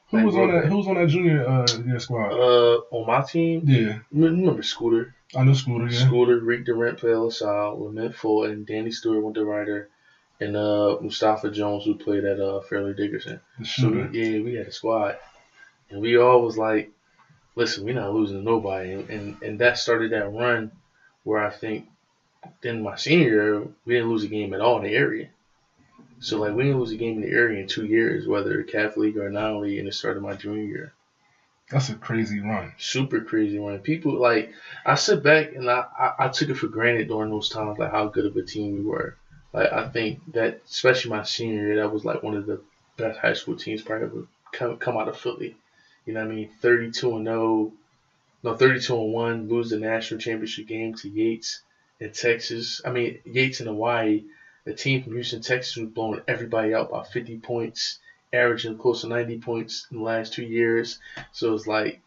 Who 0.08 0.18
like, 0.18 0.26
was 0.26 0.36
on 0.36 0.52
that? 0.52 0.66
Who 0.66 0.78
was 0.78 0.88
on 0.88 0.96
that 0.96 1.10
junior 1.10 1.48
uh, 1.48 1.68
year 1.86 2.00
squad? 2.00 2.32
Uh, 2.32 2.82
on 2.90 3.06
my 3.06 3.22
team. 3.22 3.64
Yeah. 3.66 4.00
Remember 4.12 4.64
Scooter? 4.64 5.14
I 5.36 5.44
know 5.44 5.54
Scooter. 5.54 5.88
Yeah. 5.88 6.08
Scooter, 6.08 6.40
Rick 6.40 6.66
Durant 6.66 6.98
played 6.98 7.16
LaSalle, 7.16 7.84
Lament 7.84 8.16
Full, 8.16 8.46
and 8.46 8.66
Danny 8.66 8.92
Stewart 8.92 9.24
went 9.24 9.36
to 9.36 9.46
Rider, 9.46 9.90
and 10.40 10.56
uh 10.56 10.98
Mustafa 11.02 11.52
Jones 11.52 11.86
who 11.86 11.96
played 11.96 12.24
at 12.26 12.40
uh 12.40 12.62
Fairleigh 12.62 12.96
Dickinson. 12.96 13.40
The 13.60 13.66
shooter. 13.66 14.08
So 14.08 14.12
yeah, 14.12 14.42
we 14.42 14.56
had 14.56 14.68
a 14.68 14.72
squad. 14.72 15.18
And 15.94 16.02
we 16.02 16.18
all 16.18 16.42
was 16.42 16.58
like, 16.58 16.90
listen, 17.56 17.84
we're 17.86 17.94
not 17.94 18.14
losing 18.14 18.38
to 18.38 18.44
nobody. 18.44 18.94
And, 18.94 19.10
and, 19.10 19.42
and 19.44 19.60
that 19.60 19.78
started 19.78 20.12
that 20.12 20.32
run 20.32 20.72
where 21.24 21.40
I 21.40 21.52
think 21.52 21.86
then 22.62 22.82
my 22.82 22.96
senior 22.96 23.30
year, 23.30 23.68
we 23.86 23.94
didn't 23.94 24.10
lose 24.10 24.24
a 24.24 24.28
game 24.28 24.54
at 24.54 24.60
all 24.60 24.78
in 24.78 24.84
the 24.84 24.96
area. 24.96 25.30
So, 26.20 26.40
like, 26.40 26.54
we 26.54 26.64
didn't 26.64 26.80
lose 26.80 26.92
a 26.92 26.98
game 26.98 27.22
in 27.22 27.30
the 27.30 27.36
area 27.36 27.62
in 27.62 27.68
two 27.68 27.86
years, 27.86 28.26
whether 28.26 28.64
Catholic 28.64 29.16
or 29.18 29.30
non 29.30 29.62
league, 29.62 29.78
and 29.78 29.88
it 29.88 29.94
started 29.94 30.22
my 30.22 30.34
junior 30.34 30.64
year. 30.64 30.94
That's 31.70 31.90
a 31.90 31.96
crazy 31.96 32.40
run. 32.40 32.74
Super 32.78 33.22
crazy 33.22 33.60
run. 33.60 33.80
People, 33.80 34.20
like, 34.20 34.52
I 34.86 34.96
sit 34.96 35.22
back 35.22 35.54
and 35.54 35.70
I, 35.70 35.86
I, 35.98 36.26
I 36.26 36.28
took 36.30 36.50
it 36.50 36.56
for 36.56 36.68
granted 36.68 37.08
during 37.08 37.30
those 37.30 37.50
times, 37.50 37.78
like, 37.78 37.92
how 37.92 38.08
good 38.08 38.26
of 38.26 38.36
a 38.36 38.42
team 38.42 38.74
we 38.74 38.82
were. 38.82 39.16
Like, 39.54 39.72
I 39.72 39.88
think 39.90 40.20
that, 40.34 40.62
especially 40.70 41.12
my 41.12 41.24
senior 41.24 41.68
year, 41.68 41.76
that 41.78 41.94
was, 41.94 42.04
like, 42.04 42.24
one 42.24 42.36
of 42.36 42.46
the 42.46 42.62
best 42.98 43.20
high 43.20 43.34
school 43.34 43.56
teams 43.56 43.82
probably 43.82 44.08
ever 44.08 44.28
come, 44.52 44.78
come 44.78 44.98
out 44.98 45.08
of 45.08 45.18
Philly. 45.18 45.56
You 46.06 46.14
know 46.14 46.22
what 46.22 46.32
I 46.32 46.36
mean? 46.36 46.50
32 46.62 47.18
and 47.18 47.26
0, 47.26 47.72
no, 48.44 48.56
32 48.56 48.96
and 48.96 49.14
1, 49.14 49.50
lose 49.50 49.70
the 49.70 49.78
national 49.78 50.20
championship 50.20 50.68
game 50.68 50.94
to 50.96 51.10
Yates 51.10 51.62
in 52.00 52.12
Texas. 52.12 52.82
I 52.86 52.92
mean, 52.92 53.20
Yates 53.26 53.62
in 53.62 53.68
Hawaii. 53.68 54.24
The 54.66 54.74
team 54.74 55.04
from 55.04 55.14
Houston, 55.14 55.42
Texas 55.42 55.76
was 55.76 55.90
blowing 55.90 56.22
everybody 56.28 56.74
out 56.74 56.90
by 56.90 57.04
50 57.04 57.40
points, 57.40 58.00
averaging 58.32 58.78
close 58.78 59.02
to 59.02 59.08
90 59.08 59.40
points 59.40 59.88
in 59.92 59.98
the 59.98 60.04
last 60.04 60.34
two 60.34 60.44
years. 60.44 61.00
So 61.34 61.54
it's 61.54 61.68
like, 61.68 62.02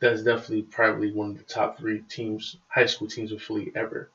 that's 0.00 0.22
definitely 0.22 0.62
probably 0.62 1.12
one 1.12 1.30
of 1.30 1.38
the 1.38 1.44
top 1.44 1.78
three 1.78 2.00
teams, 2.00 2.56
high 2.66 2.86
school 2.86 3.06
teams 3.06 3.30
of 3.30 3.42
Philly 3.42 3.70
ever. 3.76 4.10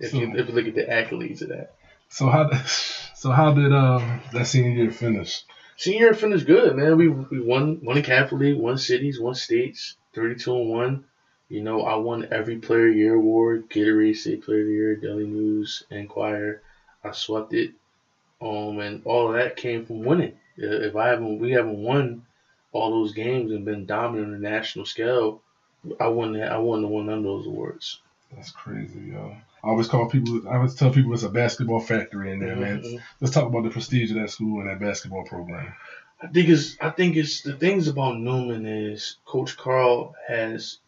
If, 0.00 0.10
so, 0.10 0.18
you, 0.18 0.36
if 0.36 0.48
you 0.48 0.54
look 0.54 0.66
at 0.66 0.74
the 0.74 0.84
accolades 0.84 1.42
of 1.42 1.50
that. 1.50 1.74
So 2.08 2.28
how 2.28 2.50
so 3.14 3.30
how 3.30 3.52
did 3.52 3.72
um, 3.72 4.20
that 4.32 4.46
senior 4.46 4.70
year 4.70 4.90
finish? 4.90 5.42
Senior 5.76 6.00
year 6.00 6.14
finished 6.14 6.46
good, 6.46 6.76
man. 6.76 6.96
We 6.96 7.08
we 7.08 7.40
won 7.40 7.80
the 7.82 8.00
Catholic 8.00 8.40
League, 8.40 8.60
won 8.60 8.78
cities, 8.78 9.18
won 9.18 9.34
states, 9.34 9.96
thirty 10.12 10.36
two 10.36 10.54
and 10.54 10.68
one. 10.68 11.04
You 11.48 11.62
know, 11.62 11.82
I 11.82 11.96
won 11.96 12.28
every 12.30 12.56
Player 12.56 12.86
of 12.86 12.92
the 12.92 12.98
Year 12.98 13.14
award, 13.14 13.68
Gatorade 13.68 14.16
State 14.16 14.42
Player 14.42 14.60
of 14.60 14.66
the 14.66 14.72
Year, 14.72 14.96
Daily 14.96 15.26
News, 15.26 15.82
Enquirer. 15.90 16.60
I 17.02 17.12
swept 17.12 17.52
it, 17.52 17.72
um, 18.40 18.78
and 18.78 19.02
all 19.04 19.28
of 19.28 19.34
that 19.34 19.56
came 19.56 19.84
from 19.84 20.04
winning. 20.04 20.38
If 20.56 20.96
I 20.96 21.08
haven't, 21.08 21.38
we 21.38 21.52
haven't 21.52 21.82
won 21.82 22.22
all 22.72 22.90
those 22.90 23.12
games 23.12 23.52
and 23.52 23.64
been 23.64 23.86
dominant 23.86 24.26
on 24.26 24.32
the 24.32 24.38
national 24.48 24.84
scale, 24.84 25.40
I 26.00 26.08
wouldn't, 26.08 26.42
I 26.42 26.58
wouldn't 26.58 26.84
have 26.84 26.90
won 26.90 27.06
none 27.06 27.18
of 27.18 27.24
those 27.24 27.46
awards. 27.46 28.00
That's 28.34 28.50
crazy, 28.50 29.00
yo. 29.12 29.36
I 29.64 29.68
always 29.68 29.88
call 29.88 30.10
people. 30.10 30.46
I 30.48 30.56
always 30.56 30.74
tell 30.74 30.90
people 30.90 31.14
it's 31.14 31.22
a 31.22 31.30
basketball 31.30 31.80
factory 31.80 32.32
in 32.32 32.38
there, 32.38 32.54
mm-hmm. 32.56 32.94
man. 32.94 33.02
Let's 33.20 33.32
talk 33.32 33.46
about 33.46 33.64
the 33.64 33.70
prestige 33.70 34.10
of 34.10 34.18
that 34.18 34.30
school 34.30 34.60
and 34.60 34.68
that 34.68 34.78
basketball 34.78 35.24
program. 35.24 35.72
I 36.20 36.26
think 36.26 36.50
it's. 36.50 36.76
I 36.80 36.90
think 36.90 37.16
it's 37.16 37.40
the 37.40 37.54
things 37.54 37.88
about 37.88 38.18
Neumann 38.18 38.66
is 38.66 39.16
Coach 39.24 39.56
Carl 39.56 40.14
has 40.28 40.78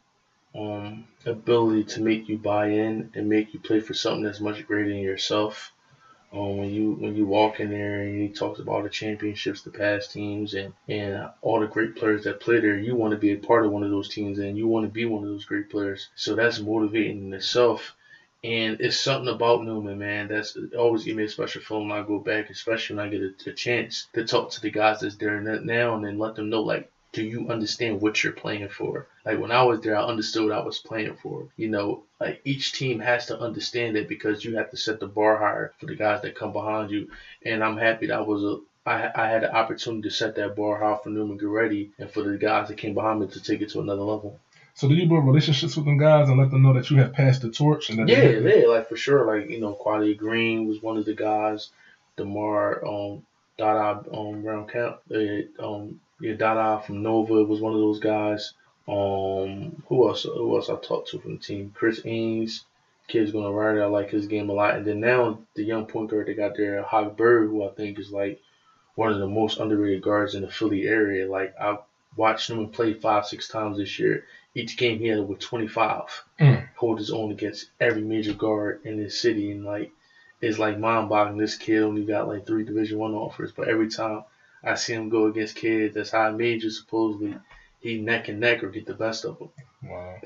um 0.54 1.06
ability 1.24 1.84
to 1.84 2.00
make 2.02 2.28
you 2.28 2.38
buy 2.38 2.68
in 2.68 3.10
and 3.14 3.28
make 3.28 3.52
you 3.54 3.60
play 3.60 3.80
for 3.80 3.94
something 3.94 4.22
that's 4.22 4.40
much 4.40 4.66
greater 4.66 4.88
than 4.88 4.98
yourself. 4.98 5.72
Um, 6.32 6.58
when 6.58 6.70
you 6.70 6.92
when 6.92 7.16
you 7.16 7.24
walk 7.24 7.60
in 7.60 7.70
there 7.70 8.02
and 8.02 8.20
he 8.20 8.28
talks 8.28 8.60
about 8.60 8.82
the 8.82 8.90
championships, 8.90 9.62
the 9.62 9.70
past 9.70 10.12
teams, 10.12 10.52
and 10.52 10.74
and 10.86 11.30
all 11.40 11.60
the 11.60 11.66
great 11.66 11.96
players 11.96 12.24
that 12.24 12.40
play 12.40 12.60
there, 12.60 12.78
you 12.78 12.94
want 12.94 13.12
to 13.12 13.18
be 13.18 13.32
a 13.32 13.38
part 13.38 13.64
of 13.64 13.72
one 13.72 13.84
of 13.84 13.90
those 13.90 14.10
teams 14.10 14.38
and 14.38 14.58
you 14.58 14.66
want 14.66 14.84
to 14.84 14.92
be 14.92 15.06
one 15.06 15.22
of 15.22 15.30
those 15.30 15.46
great 15.46 15.70
players. 15.70 16.08
So 16.14 16.34
that's 16.34 16.60
motivating 16.60 17.26
in 17.26 17.32
itself. 17.32 17.94
And 18.44 18.80
it's 18.80 18.98
something 19.00 19.32
about 19.34 19.64
Neumann, 19.64 19.98
man. 19.98 20.28
That's 20.28 20.56
always 20.78 21.04
give 21.04 21.16
me 21.16 21.24
a 21.24 21.28
special 21.28 21.62
feeling 21.62 21.88
when 21.88 21.98
I 21.98 22.06
go 22.06 22.18
back, 22.18 22.50
especially 22.50 22.96
when 22.96 23.06
I 23.06 23.10
get 23.10 23.22
a, 23.22 23.50
a 23.50 23.52
chance 23.52 24.06
to 24.12 24.24
talk 24.24 24.50
to 24.52 24.60
the 24.60 24.70
guys 24.70 25.00
that's 25.00 25.16
there 25.16 25.40
now 25.40 25.94
and 25.94 26.04
then 26.04 26.18
let 26.18 26.36
them 26.36 26.50
know, 26.50 26.62
like, 26.62 26.90
do 27.12 27.22
you 27.22 27.48
understand 27.48 28.00
what 28.00 28.22
you're 28.22 28.32
playing 28.32 28.68
for? 28.68 29.06
Like 29.24 29.40
when 29.40 29.50
I 29.50 29.62
was 29.62 29.80
there, 29.80 29.96
I 29.96 30.04
understood 30.04 30.44
what 30.44 30.58
I 30.58 30.62
was 30.62 30.78
playing 30.78 31.16
for. 31.16 31.48
You 31.56 31.68
know, 31.68 32.02
like 32.20 32.42
each 32.44 32.72
team 32.72 33.00
has 33.00 33.26
to 33.26 33.40
understand 33.40 33.96
it 33.96 34.06
because 34.06 34.44
you 34.44 34.56
have 34.56 34.70
to 34.70 34.76
set 34.76 35.00
the 35.00 35.06
bar 35.06 35.38
higher 35.38 35.72
for 35.78 35.86
the 35.86 35.94
guys 35.94 36.20
that 36.22 36.34
come 36.34 36.52
behind 36.52 36.90
you. 36.90 37.08
And 37.44 37.64
I'm 37.64 37.78
happy 37.78 38.08
that 38.08 38.18
I 38.18 38.20
was 38.20 38.44
a 38.44 38.58
I, 38.86 39.10
I 39.14 39.26
had 39.28 39.42
the 39.42 39.52
opportunity 39.52 40.08
to 40.08 40.14
set 40.14 40.36
that 40.36 40.54
bar 40.54 40.78
high 40.78 41.02
for 41.02 41.08
Neumann 41.08 41.38
Goretti 41.38 41.90
and 41.98 42.08
for 42.10 42.22
the 42.22 42.38
guys 42.38 42.68
that 42.68 42.76
came 42.76 42.94
behind 42.94 43.20
me 43.20 43.26
to 43.28 43.42
take 43.42 43.60
it 43.60 43.70
to 43.70 43.80
another 43.80 44.02
level. 44.02 44.38
So 44.76 44.86
do 44.88 44.94
you 44.94 45.08
build 45.08 45.26
relationships 45.26 45.74
with 45.74 45.86
them 45.86 45.96
guys 45.96 46.28
and 46.28 46.38
let 46.38 46.50
them 46.50 46.62
know 46.62 46.74
that 46.74 46.90
you 46.90 46.98
have 46.98 47.14
passed 47.14 47.40
the 47.40 47.50
torch? 47.50 47.88
And 47.88 47.98
that 47.98 48.08
Yeah, 48.08 48.28
yeah, 48.28 48.66
like 48.66 48.90
for 48.90 48.96
sure. 48.96 49.24
Like 49.24 49.48
you 49.48 49.58
know, 49.58 49.72
Quade 49.72 50.18
Green 50.18 50.68
was 50.68 50.82
one 50.82 50.98
of 50.98 51.06
the 51.06 51.14
guys. 51.14 51.70
Demar, 52.18 52.86
um, 52.86 53.24
Dada, 53.56 54.04
um, 54.12 54.44
round 54.44 54.68
count. 54.68 54.98
Uh, 55.10 55.66
um, 55.66 55.98
yeah, 56.20 56.34
Dada 56.34 56.82
from 56.84 57.02
Nova 57.02 57.42
was 57.44 57.58
one 57.58 57.72
of 57.72 57.78
those 57.80 58.00
guys. 58.00 58.52
Um, 58.86 59.82
who 59.88 60.06
else? 60.08 60.24
Who 60.24 60.54
else 60.54 60.68
I 60.68 60.76
talked 60.76 61.08
to 61.08 61.20
from 61.20 61.36
the 61.36 61.42
team? 61.42 61.72
Chris 61.74 62.00
Ains. 62.00 62.64
Kid's 63.08 63.32
gonna 63.32 63.52
ride. 63.52 63.78
I 63.78 63.86
like 63.86 64.10
his 64.10 64.26
game 64.26 64.50
a 64.50 64.52
lot. 64.52 64.74
And 64.74 64.84
then 64.84 65.00
now 65.00 65.38
the 65.54 65.62
young 65.62 65.86
point 65.86 66.10
guard 66.10 66.26
they 66.26 66.34
got 66.34 66.54
there, 66.54 66.82
Hog 66.82 67.16
Bird, 67.16 67.48
who 67.48 67.64
I 67.64 67.70
think 67.70 67.98
is 67.98 68.10
like 68.10 68.42
one 68.94 69.10
of 69.10 69.20
the 69.20 69.26
most 69.26 69.58
underrated 69.58 70.02
guards 70.02 70.34
in 70.34 70.42
the 70.42 70.50
Philly 70.50 70.86
area. 70.86 71.30
Like 71.30 71.54
I 71.58 71.78
watched 72.16 72.50
him 72.50 72.68
play 72.68 72.92
five, 72.92 73.24
six 73.24 73.48
times 73.48 73.78
this 73.78 73.98
year. 73.98 74.24
Each 74.56 74.78
game 74.78 75.00
he 75.00 75.08
had 75.08 75.18
over 75.18 75.34
25. 75.34 76.24
Mm. 76.40 76.68
Hold 76.76 76.98
his 76.98 77.10
own 77.10 77.30
against 77.30 77.68
every 77.78 78.00
major 78.00 78.32
guard 78.32 78.80
in 78.84 78.96
this 78.96 79.20
city, 79.20 79.50
and 79.50 79.66
like 79.66 79.92
it's 80.40 80.58
like 80.58 80.78
mind 80.78 81.10
boggling. 81.10 81.36
This 81.36 81.56
kid 81.56 81.82
only 81.82 82.06
got 82.06 82.26
like 82.26 82.46
three 82.46 82.64
Division 82.64 82.96
One 82.96 83.12
offers, 83.12 83.52
but 83.52 83.68
every 83.68 83.90
time 83.90 84.24
I 84.64 84.74
see 84.76 84.94
him 84.94 85.10
go 85.10 85.26
against 85.26 85.56
kids 85.56 85.94
that's 85.94 86.12
high 86.12 86.30
major, 86.30 86.70
supposedly 86.70 87.36
he 87.80 88.00
neck 88.00 88.28
and 88.28 88.40
neck 88.40 88.64
or 88.64 88.70
get 88.70 88.86
the 88.86 88.94
best 88.94 89.26
of 89.26 89.38
them. 89.38 89.50
Wow. 89.82 90.20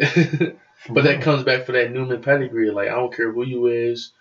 but 0.89 1.03
that 1.03 1.23
comes 1.23 1.43
back 1.43 1.67
for 1.67 1.73
that 1.73 1.91
Neumann 1.91 2.23
pedigree. 2.23 2.71
Like 2.71 2.89
I 2.89 2.95
don't 2.95 3.13
care 3.13 3.33
who 3.33 3.43
you 3.43 3.67
is, 3.67 4.13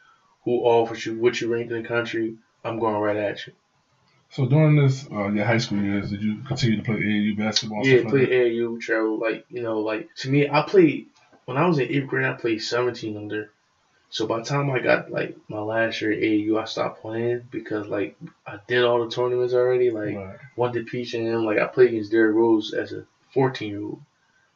who 0.44 0.62
offers 0.62 1.06
you, 1.06 1.20
what 1.20 1.40
you 1.40 1.54
ranked 1.54 1.72
in 1.72 1.84
the 1.84 1.88
country, 1.88 2.36
I'm 2.64 2.80
going 2.80 2.96
right 2.96 3.16
at 3.16 3.46
you. 3.46 3.54
So 4.32 4.46
during 4.48 4.76
this 4.76 5.08
uh, 5.12 5.30
your 5.30 5.46
high 5.46 5.58
school 5.58 5.82
years, 5.82 6.12
did 6.12 6.22
you 6.22 6.38
continue 6.48 6.78
to 6.78 6.84
play 6.84 6.98
AAU 6.98 7.36
basketball? 7.36 7.86
Yeah, 7.86 8.04
play 8.08 8.22
like? 8.22 8.30
AAU, 8.30 8.80
travel. 8.80 9.18
Like 9.18 9.46
you 9.50 9.62
know, 9.64 9.80
like 9.80 10.14
to 10.18 10.30
me, 10.30 10.48
I 10.50 10.62
played 10.62 11.08
when 11.46 11.58
I 11.58 11.68
was 11.68 11.80
in 11.80 11.90
eighth 11.92 12.08
grade. 12.08 12.26
I 12.26 12.34
played 12.34 12.62
17 12.62 13.18
under. 13.18 13.52
So 14.12 14.26
by 14.26 14.40
the 14.40 14.46
time 14.46 14.70
I 14.70 14.80
got 14.80 15.12
like 15.12 15.36
my 15.48 15.60
last 15.60 16.02
year 16.02 16.12
at 16.12 16.20
AAU, 16.20 16.58
I 16.58 16.66
stopped 16.66 17.02
playing 17.02 17.48
because 17.52 17.88
like 17.88 18.16
I 18.46 18.60
did 18.68 18.84
all 18.84 19.04
the 19.04 19.12
tournaments 19.12 19.54
already. 19.54 19.90
Like 19.90 20.16
Right. 20.16 20.38
one 20.56 20.74
to 20.74 20.84
Peach 20.84 21.14
and 21.16 21.28
him. 21.28 21.46
Like 21.46 21.60
I 21.60 21.66
played 21.66 21.90
against 21.90 22.12
Derrick 22.12 22.36
Rose 22.36 22.74
as 22.74 22.92
a 22.94 23.06
14 23.34 23.70
year 23.70 23.82
old. 23.82 24.00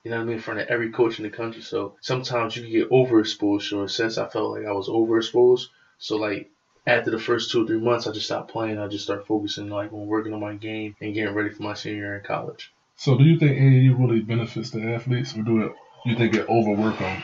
You 0.04 0.12
know 0.12 0.18
what 0.18 0.24
I 0.24 0.26
mean? 0.26 0.34
In 0.36 0.42
front 0.42 0.60
of 0.60 0.68
every 0.68 0.90
coach 0.92 1.18
in 1.18 1.24
the 1.24 1.30
country. 1.30 1.62
So 1.62 1.96
sometimes 2.02 2.56
you 2.56 2.64
can 2.64 2.72
get 2.72 2.90
overexposed. 2.90 3.70
So 3.70 3.80
in 3.80 3.86
a 3.86 3.90
sense, 3.90 4.18
I 4.18 4.28
felt 4.28 4.52
like 4.52 4.66
I 4.66 4.72
was 4.74 4.88
overexposed. 4.88 5.68
So 5.98 6.18
like 6.18 6.50
after 6.86 7.12
the 7.12 7.20
first 7.20 7.52
two 7.52 7.64
or 7.64 7.68
three 7.68 7.80
months, 7.80 8.08
I 8.08 8.12
just 8.12 8.26
stopped 8.26 8.52
playing. 8.52 8.78
I 8.78 8.88
just 8.88 9.06
started 9.06 9.26
focusing 9.26 9.70
like 9.70 9.94
on 9.94 10.08
working 10.08 10.34
on 10.34 10.40
my 10.40 10.56
game 10.56 10.96
and 11.02 11.14
getting 11.14 11.34
ready 11.34 11.50
for 11.50 11.64
my 11.64 11.74
senior 11.74 11.98
year 11.98 12.18
in 12.18 12.24
college. 12.24 12.74
So 12.96 13.18
do 13.18 13.24
you 13.24 13.40
think 13.40 13.58
AAU 13.58 14.00
really 14.00 14.22
benefits 14.22 14.70
the 14.70 14.94
athletes, 14.94 15.36
or 15.36 15.42
do 15.42 15.64
it? 15.64 15.74
You 16.06 16.16
think 16.16 16.36
it 16.36 16.48
overwork 16.50 17.00
them? 17.00 17.24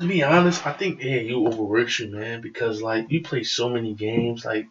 To 0.00 0.06
be 0.06 0.22
honest, 0.22 0.66
I 0.66 0.72
think 0.72 1.00
AAU 1.00 1.46
overworks 1.46 2.00
you, 2.00 2.08
man, 2.08 2.40
because 2.40 2.82
like 2.82 3.10
you 3.10 3.22
play 3.22 3.44
so 3.44 3.68
many 3.68 3.94
games. 3.94 4.44
Like 4.44 4.66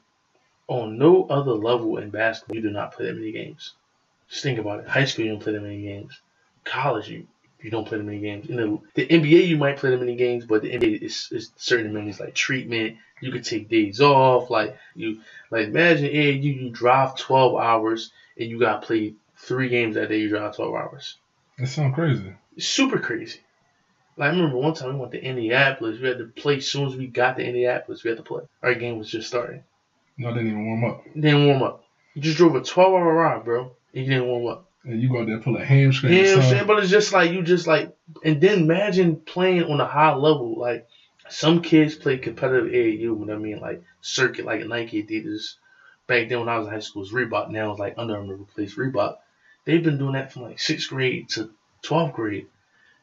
on 0.68 0.98
no 0.98 1.26
other 1.26 1.54
level 1.54 1.98
in 1.98 2.10
basketball, 2.10 2.56
you 2.56 2.62
do 2.62 2.70
not 2.70 2.94
play 2.94 3.08
that 3.08 3.16
many 3.16 3.32
games. 3.32 3.74
Just 4.30 4.44
think 4.44 4.60
about 4.60 4.82
it. 4.82 4.88
High 4.88 5.06
school, 5.06 5.26
you 5.26 5.32
don't 5.32 5.42
play 5.42 5.54
that 5.54 5.62
many 5.62 5.82
games. 5.82 6.20
College, 6.64 7.10
you 7.10 7.28
you 7.62 7.72
don't 7.72 7.86
play 7.86 7.98
that 7.98 8.04
many 8.04 8.20
games. 8.20 8.50
In 8.50 8.56
the, 8.56 8.80
the 8.94 9.08
NBA, 9.08 9.48
you 9.48 9.58
might 9.58 9.78
play 9.78 9.90
that 9.90 10.00
many 10.00 10.16
games, 10.16 10.46
but 10.46 10.62
the 10.62 10.72
NBA 10.72 11.02
is, 11.02 11.28
is 11.32 11.52
certain 11.58 11.88
amenities 11.88 12.20
like 12.20 12.34
treatment. 12.34 12.98
You 13.22 13.32
could 13.32 13.44
take 13.44 13.70
days 13.70 14.02
off. 14.02 14.50
Like 14.50 14.78
you, 14.96 15.20
like 15.52 15.68
imagine 15.68 16.08
AAU, 16.08 16.44
you 16.44 16.70
drive 16.70 17.18
12 17.18 17.60
hours 17.60 18.12
and 18.38 18.50
you 18.50 18.60
got 18.60 18.82
to 18.82 18.88
play 18.88 19.14
three 19.38 19.70
games 19.70 19.96
that 19.96 20.10
day. 20.10 20.20
You 20.20 20.30
drive 20.30 20.56
12 20.56 20.74
hours. 20.74 21.18
It 21.58 21.68
sounds 21.68 21.96
crazy. 21.96 22.34
It's 22.56 22.68
super 22.68 23.00
crazy. 23.00 23.40
Like 24.18 24.34
I 24.34 24.36
remember 24.36 24.58
one 24.58 24.74
time 24.74 24.94
we 24.94 25.00
went 25.00 25.12
to 25.14 25.24
Indianapolis. 25.24 26.00
We 26.00 26.08
had 26.08 26.18
to 26.18 26.26
play 26.26 26.58
as 26.58 26.68
soon 26.68 26.88
as 26.88 26.96
we 26.96 27.08
got 27.08 27.38
to 27.38 27.44
Indianapolis. 27.46 28.04
We 28.04 28.10
had 28.10 28.18
to 28.18 28.24
play. 28.24 28.44
Our 28.64 28.74
game 28.76 28.98
was 28.98 29.10
just 29.10 29.28
starting. 29.28 29.64
Y'all 30.18 30.34
didn't 30.34 30.50
even 30.50 30.66
warm 30.66 30.84
up, 30.84 31.06
Didn't 31.14 31.48
warm 31.48 31.64
up. 31.64 31.86
You 32.14 32.22
just 32.22 32.38
drove 32.38 32.56
a 32.56 32.62
12 32.62 32.94
hour 32.94 33.14
ride, 33.14 33.46
bro. 33.46 33.72
And 33.94 34.06
you 34.06 34.12
didn't 34.12 34.28
warm 34.28 34.48
up. 34.48 34.66
and 34.84 35.02
you 35.02 35.08
go 35.10 35.22
out 35.22 35.26
there 35.28 35.36
and 35.36 35.44
pull 35.44 35.56
a 35.56 35.64
hamstring. 35.64 36.12
You 36.14 36.24
know 36.24 36.36
what 36.36 36.44
I'm 36.44 36.50
saying? 36.50 36.68
But 36.68 36.80
it's 36.80 36.92
just 36.92 37.14
like 37.14 37.32
you 37.32 37.42
just 37.44 37.68
like, 37.68 37.96
and 38.24 38.42
then 38.42 38.60
imagine 38.64 39.18
playing 39.18 39.64
on 39.64 39.80
a 39.80 39.86
high 39.86 40.14
level. 40.16 40.60
Like 40.60 40.88
some 41.30 41.62
kids 41.62 41.96
play 41.96 42.18
competitive 42.18 42.72
AAU. 42.72 43.14
What 43.14 43.30
I 43.30 43.38
mean, 43.38 43.60
like 43.60 43.84
circuit, 44.02 44.46
like 44.46 44.66
Nike, 44.66 45.04
Adidas. 45.04 45.56
Back 46.08 46.30
then 46.30 46.40
when 46.40 46.50
I 46.50 46.58
was 46.58 46.68
in 46.68 46.74
high 46.74 46.80
school, 46.80 47.04
it 47.04 47.12
was 47.12 47.14
Reebok. 47.14 47.50
Now 47.50 47.72
it's 47.72 47.80
like 47.80 47.96
Under 47.98 48.18
Armour 48.18 48.36
replaced 48.36 48.78
Reebok. 48.78 49.18
They've 49.66 49.84
been 49.84 49.98
doing 50.00 50.14
that 50.14 50.34
from 50.34 50.44
like 50.44 50.60
sixth 50.60 50.90
grade 50.90 51.30
to 51.30 51.52
12th 51.84 52.14
grade. 52.14 52.48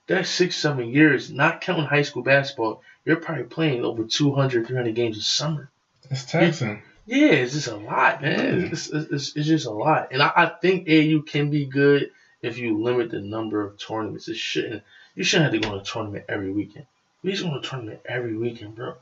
That's 0.07 0.29
six, 0.29 0.57
seven 0.57 0.89
years, 0.91 1.31
not 1.31 1.61
counting 1.61 1.85
high 1.85 2.03
school 2.03 2.23
basketball. 2.23 2.83
You're 3.05 3.17
probably 3.17 3.45
playing 3.45 3.85
over 3.85 4.05
200, 4.05 4.67
300 4.67 4.95
games 4.95 5.19
a 5.19 5.23
summer. 5.23 5.69
It's 6.11 6.25
taxing. 6.25 6.83
Yeah, 7.07 7.33
it's 7.33 7.53
just 7.53 7.69
a 7.69 7.77
lot, 7.77 8.23
man. 8.23 8.65
It's, 8.73 8.89
it's, 8.89 9.11
it's, 9.13 9.37
it's 9.37 9.47
just 9.47 9.67
a 9.67 9.71
lot. 9.71 10.09
And 10.13 10.23
I, 10.23 10.33
I 10.35 10.47
think 10.47 10.89
AU 10.89 11.23
can 11.23 11.51
be 11.51 11.67
good 11.67 12.11
if 12.43 12.59
you 12.59 12.83
limit 12.83 13.11
the 13.11 13.21
number 13.21 13.63
of 13.63 13.79
tournaments. 13.79 14.29
It 14.29 14.37
shouldn't. 14.37 14.83
You 15.15 15.25
shouldn't 15.25 15.53
have 15.53 15.61
to 15.61 15.67
go 15.67 15.75
to 15.75 15.81
a 15.81 15.85
tournament 15.85 16.25
every 16.29 16.51
weekend. 16.51 16.87
We 17.27 17.33
used 17.33 17.43
to 17.45 17.53
a 17.57 17.61
tournament 17.61 17.99
every 18.09 18.37
weekend, 18.37 18.77
bro. 18.77 18.95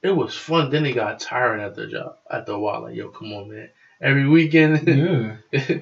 It 0.00 0.10
was 0.12 0.36
fun. 0.36 0.70
Then 0.70 0.84
they 0.84 0.92
got 0.92 1.18
tired 1.18 1.58
after 1.58 1.84
the 1.84 1.90
job. 1.90 2.16
After 2.30 2.52
a 2.52 2.58
while, 2.60 2.82
like, 2.82 2.94
yo, 2.94 3.08
come 3.08 3.32
on, 3.32 3.50
man. 3.50 3.70
Every 4.00 4.28
weekend. 4.28 4.86
Yeah. 5.52 5.78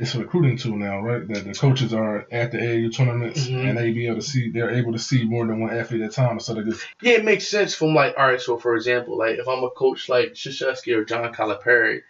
It's 0.00 0.14
a 0.14 0.18
recruiting 0.20 0.56
tool 0.56 0.76
now, 0.76 1.00
right? 1.00 1.26
That 1.28 1.44
the 1.44 1.54
coaches 1.54 1.92
are 1.92 2.26
at 2.32 2.50
the 2.52 2.58
AAU 2.58 2.92
tournaments 2.92 3.46
Mhm. 3.48 3.68
and 3.68 3.78
they 3.78 3.90
be 3.92 4.06
able 4.06 4.16
to 4.16 4.22
see 4.22 4.50
they're 4.50 4.70
able 4.74 4.92
to 4.92 4.98
see 4.98 5.24
more 5.24 5.44
than 5.46 5.60
one 5.60 5.70
athlete 5.76 6.02
at 6.02 6.10
a 6.10 6.12
time 6.12 6.34
instead 6.34 6.58
of 6.58 6.66
just 6.66 6.86
Yeah, 7.02 7.14
it 7.14 7.24
makes 7.24 7.46
sense 7.48 7.74
from 7.74 7.94
like, 7.94 8.14
all 8.16 8.26
right, 8.26 8.40
so 8.40 8.58
for 8.58 8.74
example, 8.76 9.16
like 9.18 9.38
if 9.38 9.46
I'm 9.48 9.62
a 9.64 9.70
coach 9.70 10.08
like 10.08 10.34
Krzyzewski 10.34 10.96
or 10.96 11.04
John 11.04 11.32
Calipari 11.34 12.02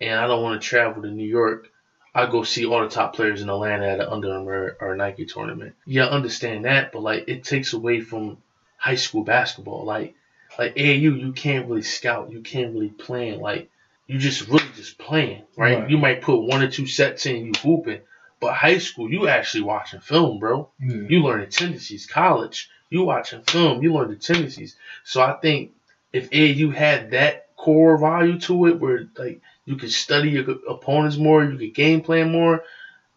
and 0.00 0.18
I 0.18 0.26
don't 0.28 0.42
want 0.44 0.60
to 0.60 0.68
travel 0.68 1.02
to 1.02 1.10
New 1.10 1.26
York, 1.26 1.68
I 2.14 2.26
go 2.26 2.42
see 2.44 2.66
all 2.66 2.82
the 2.82 2.88
top 2.88 3.14
players 3.16 3.42
in 3.42 3.48
Atlanta 3.48 3.86
at 3.86 4.00
an 4.00 4.06
Under 4.08 4.32
Armour 4.32 4.76
or 4.80 4.94
Nike 4.96 5.26
tournament. 5.26 5.74
Yeah, 5.86 6.06
I 6.06 6.10
understand 6.10 6.64
that, 6.66 6.90
but 6.92 7.02
like 7.02 7.24
it 7.28 7.42
takes 7.44 7.72
away 7.72 8.00
from 8.00 8.38
high 8.84 8.96
school 8.96 9.24
basketball. 9.24 9.84
Like 9.84 10.14
like 10.58 10.74
AAU, 10.76 11.18
you 11.18 11.32
can't 11.32 11.66
really 11.68 11.82
scout, 11.82 12.30
you 12.30 12.40
can't 12.42 12.74
really 12.74 12.90
plan. 12.90 13.40
Like 13.40 13.70
you 14.06 14.18
just 14.18 14.46
really 14.48 14.68
just 14.76 14.98
playing, 14.98 15.42
right? 15.56 15.78
Right. 15.80 15.90
You 15.90 15.96
might 15.98 16.20
put 16.20 16.36
one 16.42 16.62
or 16.62 16.70
two 16.70 16.86
sets 16.86 17.24
in, 17.26 17.46
you 17.46 17.52
hooping. 17.58 18.00
But 18.40 18.52
high 18.52 18.78
school, 18.78 19.10
you 19.10 19.26
actually 19.26 19.62
watching 19.62 20.00
film, 20.00 20.38
bro. 20.38 20.68
yeah. 20.78 21.06
You 21.08 21.22
learn 21.22 21.40
the 21.40 21.46
tendencies. 21.46 22.04
College, 22.06 22.68
you 22.90 23.02
watching 23.04 23.40
film, 23.42 23.82
you 23.82 23.94
learn 23.94 24.10
the 24.10 24.16
tendencies. 24.16 24.76
So 25.02 25.22
I 25.22 25.32
think 25.40 25.72
if 26.12 26.28
AU 26.32 26.70
had 26.70 27.12
that 27.12 27.48
core 27.56 27.96
value 27.96 28.38
to 28.40 28.66
it, 28.66 28.78
where 28.78 29.08
like 29.16 29.40
you 29.64 29.76
could 29.76 29.90
study 29.92 30.30
your 30.30 30.44
opponents 30.68 31.16
more, 31.16 31.42
you 31.42 31.56
could 31.56 31.74
game 31.74 32.02
plan 32.02 32.30
more, 32.30 32.64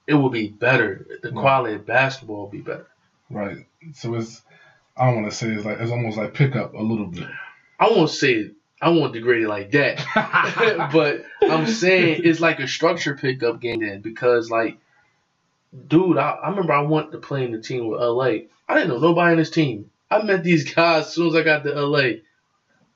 it 0.08 0.14
would 0.14 0.32
be 0.32 0.48
better. 0.48 1.06
The 1.22 1.32
Right. 1.32 1.42
quality 1.42 1.76
of 1.76 1.86
basketball 1.86 2.44
would 2.44 2.52
be 2.52 2.62
better. 2.62 2.88
right. 3.30 3.66
So 3.94 4.16
it's 4.16 4.42
I 4.98 5.06
don't 5.06 5.22
want 5.22 5.32
to 5.32 5.38
say 5.38 5.50
it's 5.50 5.66
like 5.66 5.80
it's 5.80 5.92
almost 5.92 6.18
like 6.18 6.34
pickup 6.34 6.74
a 6.74 6.82
little 6.82 7.08
bit. 7.08 7.28
I 7.80 7.90
won't 7.90 8.10
say 8.10 8.52
I 8.82 8.90
won't 8.90 9.14
degrade 9.14 9.44
it 9.44 9.50
like 9.50 9.72
that, 9.72 10.90
but 10.94 11.26
I'm 11.42 11.68
saying 11.68 12.22
it's 12.24 12.40
like 12.40 12.60
a 12.60 12.68
structure 12.68 13.16
pickup 13.16 13.60
game 13.60 13.82
then 13.82 14.02
because 14.02 14.50
like, 14.50 14.78
dude, 15.88 16.18
I, 16.18 16.32
I 16.32 16.50
remember 16.50 16.74
I 16.74 16.82
wanted 16.82 17.12
to 17.12 17.18
play 17.20 17.44
in 17.44 17.52
the 17.52 17.62
team 17.62 17.88
with 17.88 18.00
LA. 18.00 18.48
I 18.68 18.76
didn't 18.76 18.90
know 18.90 19.00
nobody 19.00 19.34
in 19.34 19.38
this 19.40 19.50
team. 19.50 19.90
I 20.10 20.24
met 20.24 20.44
these 20.44 20.74
guys 20.76 21.08
as 21.08 21.14
soon 21.14 21.28
as 21.28 21.36
I 21.36 21.44
got 21.44 21.64
to 21.64 21.74
LA, 21.74 22.20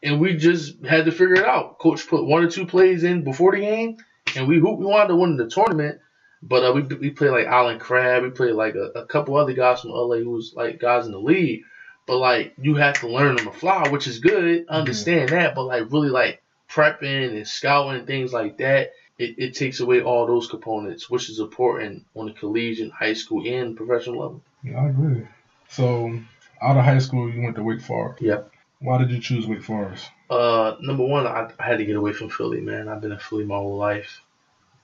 and 0.04 0.20
we 0.20 0.36
just 0.38 0.84
had 0.86 1.06
to 1.06 1.12
figure 1.12 1.36
it 1.36 1.46
out. 1.46 1.80
Coach 1.80 2.08
put 2.08 2.26
one 2.26 2.44
or 2.44 2.50
two 2.50 2.66
plays 2.66 3.04
in 3.04 3.24
before 3.24 3.52
the 3.52 3.62
game, 3.62 3.98
and 4.36 4.48
we 4.48 4.60
hooped. 4.60 4.80
We 4.80 4.86
wanted 4.86 5.10
to 5.10 5.16
win 5.16 5.38
the 5.38 5.50
tournament, 5.50 6.00
but 6.42 6.64
uh, 6.64 6.74
we 6.74 6.82
we 6.82 7.10
played 7.12 7.32
like 7.32 7.48
Allen 7.48 7.80
Crabbe. 7.80 8.24
We 8.24 8.30
played 8.32 8.54
like 8.54 8.76
a, 8.76 9.00
a 9.00 9.06
couple 9.06 9.36
other 9.36 9.54
guys 9.54 9.82
from 9.82 9.92
LA 9.92 10.18
who 10.18 10.32
was 10.32 10.54
like 10.56 10.80
guys 10.80 11.06
in 11.06 11.12
the 11.12 11.20
league. 11.20 11.64
But 12.06 12.18
like 12.18 12.54
you 12.58 12.76
have 12.76 13.00
to 13.02 13.08
learn 13.08 13.40
on 13.40 13.46
the 13.46 13.52
fly, 13.52 13.88
which 13.90 14.08
is 14.08 14.20
good. 14.20 14.66
I 14.70 14.80
understand 14.80 15.30
that, 15.30 15.56
but 15.56 15.64
like 15.64 15.92
really 15.92 16.10
like 16.10 16.42
prepping 16.70 17.36
and 17.36 17.48
scouting 17.48 18.00
and 18.00 18.08
things 18.08 18.34
like 18.34 18.58
that, 18.58 18.92
it, 19.18 19.36
it 19.38 19.54
takes 19.54 19.80
away 19.80 20.02
all 20.02 20.26
those 20.26 20.48
components, 20.48 21.10
which 21.10 21.30
is 21.30 21.40
important 21.40 22.06
on 22.16 22.28
the 22.28 22.34
collegiate, 22.34 22.92
high 22.92 23.14
school, 23.14 23.46
and 23.48 23.78
professional 23.78 24.20
level. 24.20 24.42
Yeah, 24.64 24.82
I 24.82 24.90
agree. 24.90 25.28
So 25.70 26.20
out 26.62 26.78
of 26.78 26.84
high 26.84 27.00
school, 27.00 27.30
you 27.30 27.42
went 27.42 27.56
to 27.56 27.64
Wake 27.64 27.82
Forest. 27.82 28.22
Yep. 28.22 28.52
Why 28.80 28.98
did 28.98 29.12
you 29.12 29.20
choose 29.20 29.46
Wake 29.46 29.64
Forest? 29.64 30.10
Uh, 30.30 30.76
number 30.82 31.04
one, 31.04 31.28
I, 31.28 31.52
I 31.60 31.64
had 31.64 31.78
to 31.78 31.86
get 31.86 31.96
away 31.96 32.14
from 32.14 32.30
Philly, 32.30 32.62
man. 32.62 32.88
I've 32.88 33.02
been 33.02 33.12
in 33.12 33.20
Philly 33.20 33.46
my 33.46 33.56
whole 33.56 33.78
life, 33.78 34.22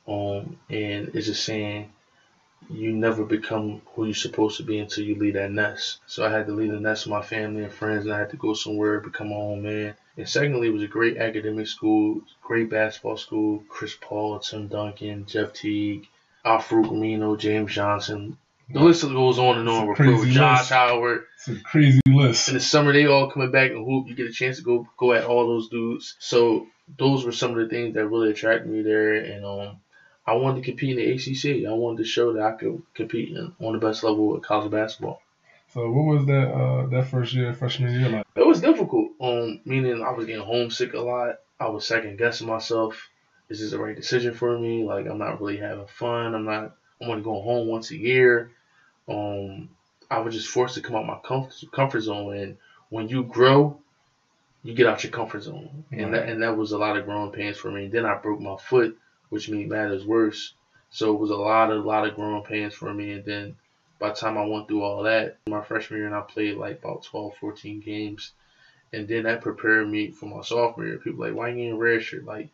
um, 0.07 0.57
and 0.69 1.11
it's 1.15 1.25
just 1.25 1.43
saying 1.43 1.91
you 2.69 2.91
never 2.91 3.23
become 3.23 3.81
who 3.93 4.05
you're 4.05 4.13
supposed 4.13 4.57
to 4.57 4.63
be 4.63 4.79
until 4.79 5.03
you 5.03 5.15
leave 5.15 5.35
that 5.35 5.51
nest. 5.51 5.99
So 6.05 6.25
I 6.25 6.31
had 6.31 6.47
to 6.47 6.53
leave 6.53 6.71
the 6.71 6.79
nest 6.79 7.05
with 7.05 7.11
my 7.11 7.21
family 7.21 7.63
and 7.63 7.71
friends, 7.71 8.05
and 8.05 8.13
I 8.13 8.19
had 8.19 8.31
to 8.31 8.37
go 8.37 8.53
somewhere, 8.53 8.99
become 8.99 9.29
my 9.29 9.35
own 9.35 9.61
man. 9.61 9.95
And 10.17 10.27
secondly, 10.27 10.67
it 10.67 10.73
was 10.73 10.83
a 10.83 10.87
great 10.87 11.17
academic 11.17 11.67
school, 11.67 12.21
great 12.41 12.69
basketball 12.69 13.17
school. 13.17 13.63
Chris 13.69 13.95
Paul, 13.99 14.39
Tim 14.39 14.67
Duncan, 14.67 15.25
Jeff 15.27 15.53
Teague, 15.53 16.07
Al-Farouq 16.43 17.39
James 17.39 17.71
Johnson. 17.71 18.37
The 18.69 18.79
list 18.81 19.03
goes 19.03 19.39
on 19.39 19.59
and 19.59 19.69
on. 19.69 19.95
Crazy 19.95 20.31
Josh 20.31 20.59
list. 20.59 20.71
Howard. 20.71 21.23
It's 21.35 21.47
a 21.47 21.63
crazy 21.63 22.01
list. 22.05 22.49
In 22.49 22.55
the 22.55 22.59
summer, 22.59 22.91
they 22.91 23.05
all 23.05 23.31
coming 23.31 23.51
back 23.51 23.71
and 23.71 23.85
hoop. 23.85 24.07
You 24.07 24.15
get 24.15 24.27
a 24.27 24.33
chance 24.33 24.57
to 24.57 24.63
go 24.63 24.87
go 24.97 25.13
at 25.13 25.23
all 25.23 25.47
those 25.47 25.69
dudes. 25.69 26.15
So 26.19 26.67
those 26.97 27.23
were 27.23 27.31
some 27.31 27.51
of 27.51 27.57
the 27.57 27.69
things 27.69 27.93
that 27.93 28.07
really 28.07 28.31
attracted 28.31 28.69
me 28.69 28.81
there. 28.81 29.13
And 29.15 29.45
um, 29.45 29.77
I 30.27 30.33
wanted 30.33 30.61
to 30.61 30.69
compete 30.69 30.97
in 30.97 30.97
the 30.97 31.11
ACC. 31.13 31.65
I 31.65 31.73
wanted 31.73 31.99
to 31.99 32.03
show 32.03 32.33
that 32.33 32.43
I 32.43 32.51
could 32.51 32.83
compete 32.93 33.29
in, 33.29 33.53
on 33.61 33.73
the 33.73 33.79
best 33.79 34.03
level 34.03 34.35
of 34.35 34.43
college 34.43 34.69
basketball. 34.69 35.21
So 35.73 35.89
what 35.89 36.15
was 36.15 36.25
that 36.25 36.51
uh, 36.51 36.85
that 36.87 37.07
first 37.07 37.33
year, 37.33 37.53
freshman 37.53 37.99
year 37.99 38.09
like? 38.09 38.27
It 38.35 38.45
was 38.45 38.61
difficult. 38.61 39.11
Um, 39.21 39.61
meaning 39.65 40.03
I 40.03 40.11
was 40.11 40.25
getting 40.25 40.45
homesick 40.45 40.93
a 40.93 40.99
lot. 40.99 41.39
I 41.59 41.69
was 41.69 41.87
second 41.87 42.17
guessing 42.17 42.47
myself. 42.47 43.09
Is 43.49 43.61
this 43.61 43.71
the 43.71 43.79
right 43.79 43.95
decision 43.95 44.33
for 44.33 44.57
me? 44.57 44.83
Like 44.83 45.07
I'm 45.07 45.17
not 45.17 45.39
really 45.39 45.57
having 45.57 45.87
fun. 45.87 46.35
I'm 46.35 46.45
not. 46.45 46.75
I'm 47.01 47.09
only 47.09 47.23
going 47.23 47.43
home 47.43 47.67
once 47.67 47.91
a 47.91 47.97
year. 47.97 48.51
Um, 49.07 49.69
I 50.09 50.19
was 50.19 50.33
just 50.33 50.49
forced 50.49 50.75
to 50.75 50.81
come 50.81 50.95
out 50.95 51.05
my 51.05 51.19
comfort 51.23 51.53
comfort 51.71 52.01
zone. 52.01 52.35
And 52.37 52.57
when 52.89 53.07
you 53.07 53.23
grow, 53.23 53.79
you 54.63 54.73
get 54.73 54.87
out 54.87 55.03
your 55.03 55.11
comfort 55.11 55.43
zone, 55.43 55.85
right. 55.91 56.01
and 56.01 56.13
that 56.13 56.27
and 56.27 56.43
that 56.43 56.57
was 56.57 56.71
a 56.71 56.77
lot 56.77 56.97
of 56.97 57.05
growing 57.05 57.31
pains 57.31 57.57
for 57.57 57.71
me. 57.71 57.87
Then 57.87 58.05
I 58.05 58.15
broke 58.15 58.41
my 58.41 58.57
foot, 58.57 58.97
which 59.29 59.49
made 59.49 59.69
matters 59.69 60.05
worse. 60.05 60.53
So 60.89 61.13
it 61.13 61.19
was 61.19 61.29
a 61.29 61.35
lot 61.35 61.71
of 61.71 61.85
lot 61.85 62.07
of 62.07 62.15
growing 62.15 62.43
pains 62.43 62.73
for 62.73 62.93
me. 62.93 63.11
And 63.11 63.25
then 63.25 63.55
by 63.99 64.09
the 64.09 64.15
time 64.15 64.37
I 64.37 64.45
went 64.45 64.67
through 64.67 64.83
all 64.83 65.03
that, 65.03 65.37
my 65.47 65.61
freshman 65.61 65.99
year, 65.99 66.07
and 66.07 66.15
I 66.15 66.21
played 66.21 66.57
like 66.57 66.79
about 66.79 67.03
12, 67.03 67.35
14 67.39 67.79
games. 67.81 68.31
And 68.93 69.07
then 69.07 69.23
that 69.23 69.41
prepared 69.41 69.89
me 69.89 70.11
for 70.11 70.27
my 70.27 70.41
sophomore 70.41 70.85
year. 70.85 70.97
People 70.97 71.25
like, 71.25 71.33
why 71.33 71.49
you 71.49 71.55
getting 71.55 71.77
red 71.77 72.01
shirt? 72.01 72.25
Like 72.25 72.49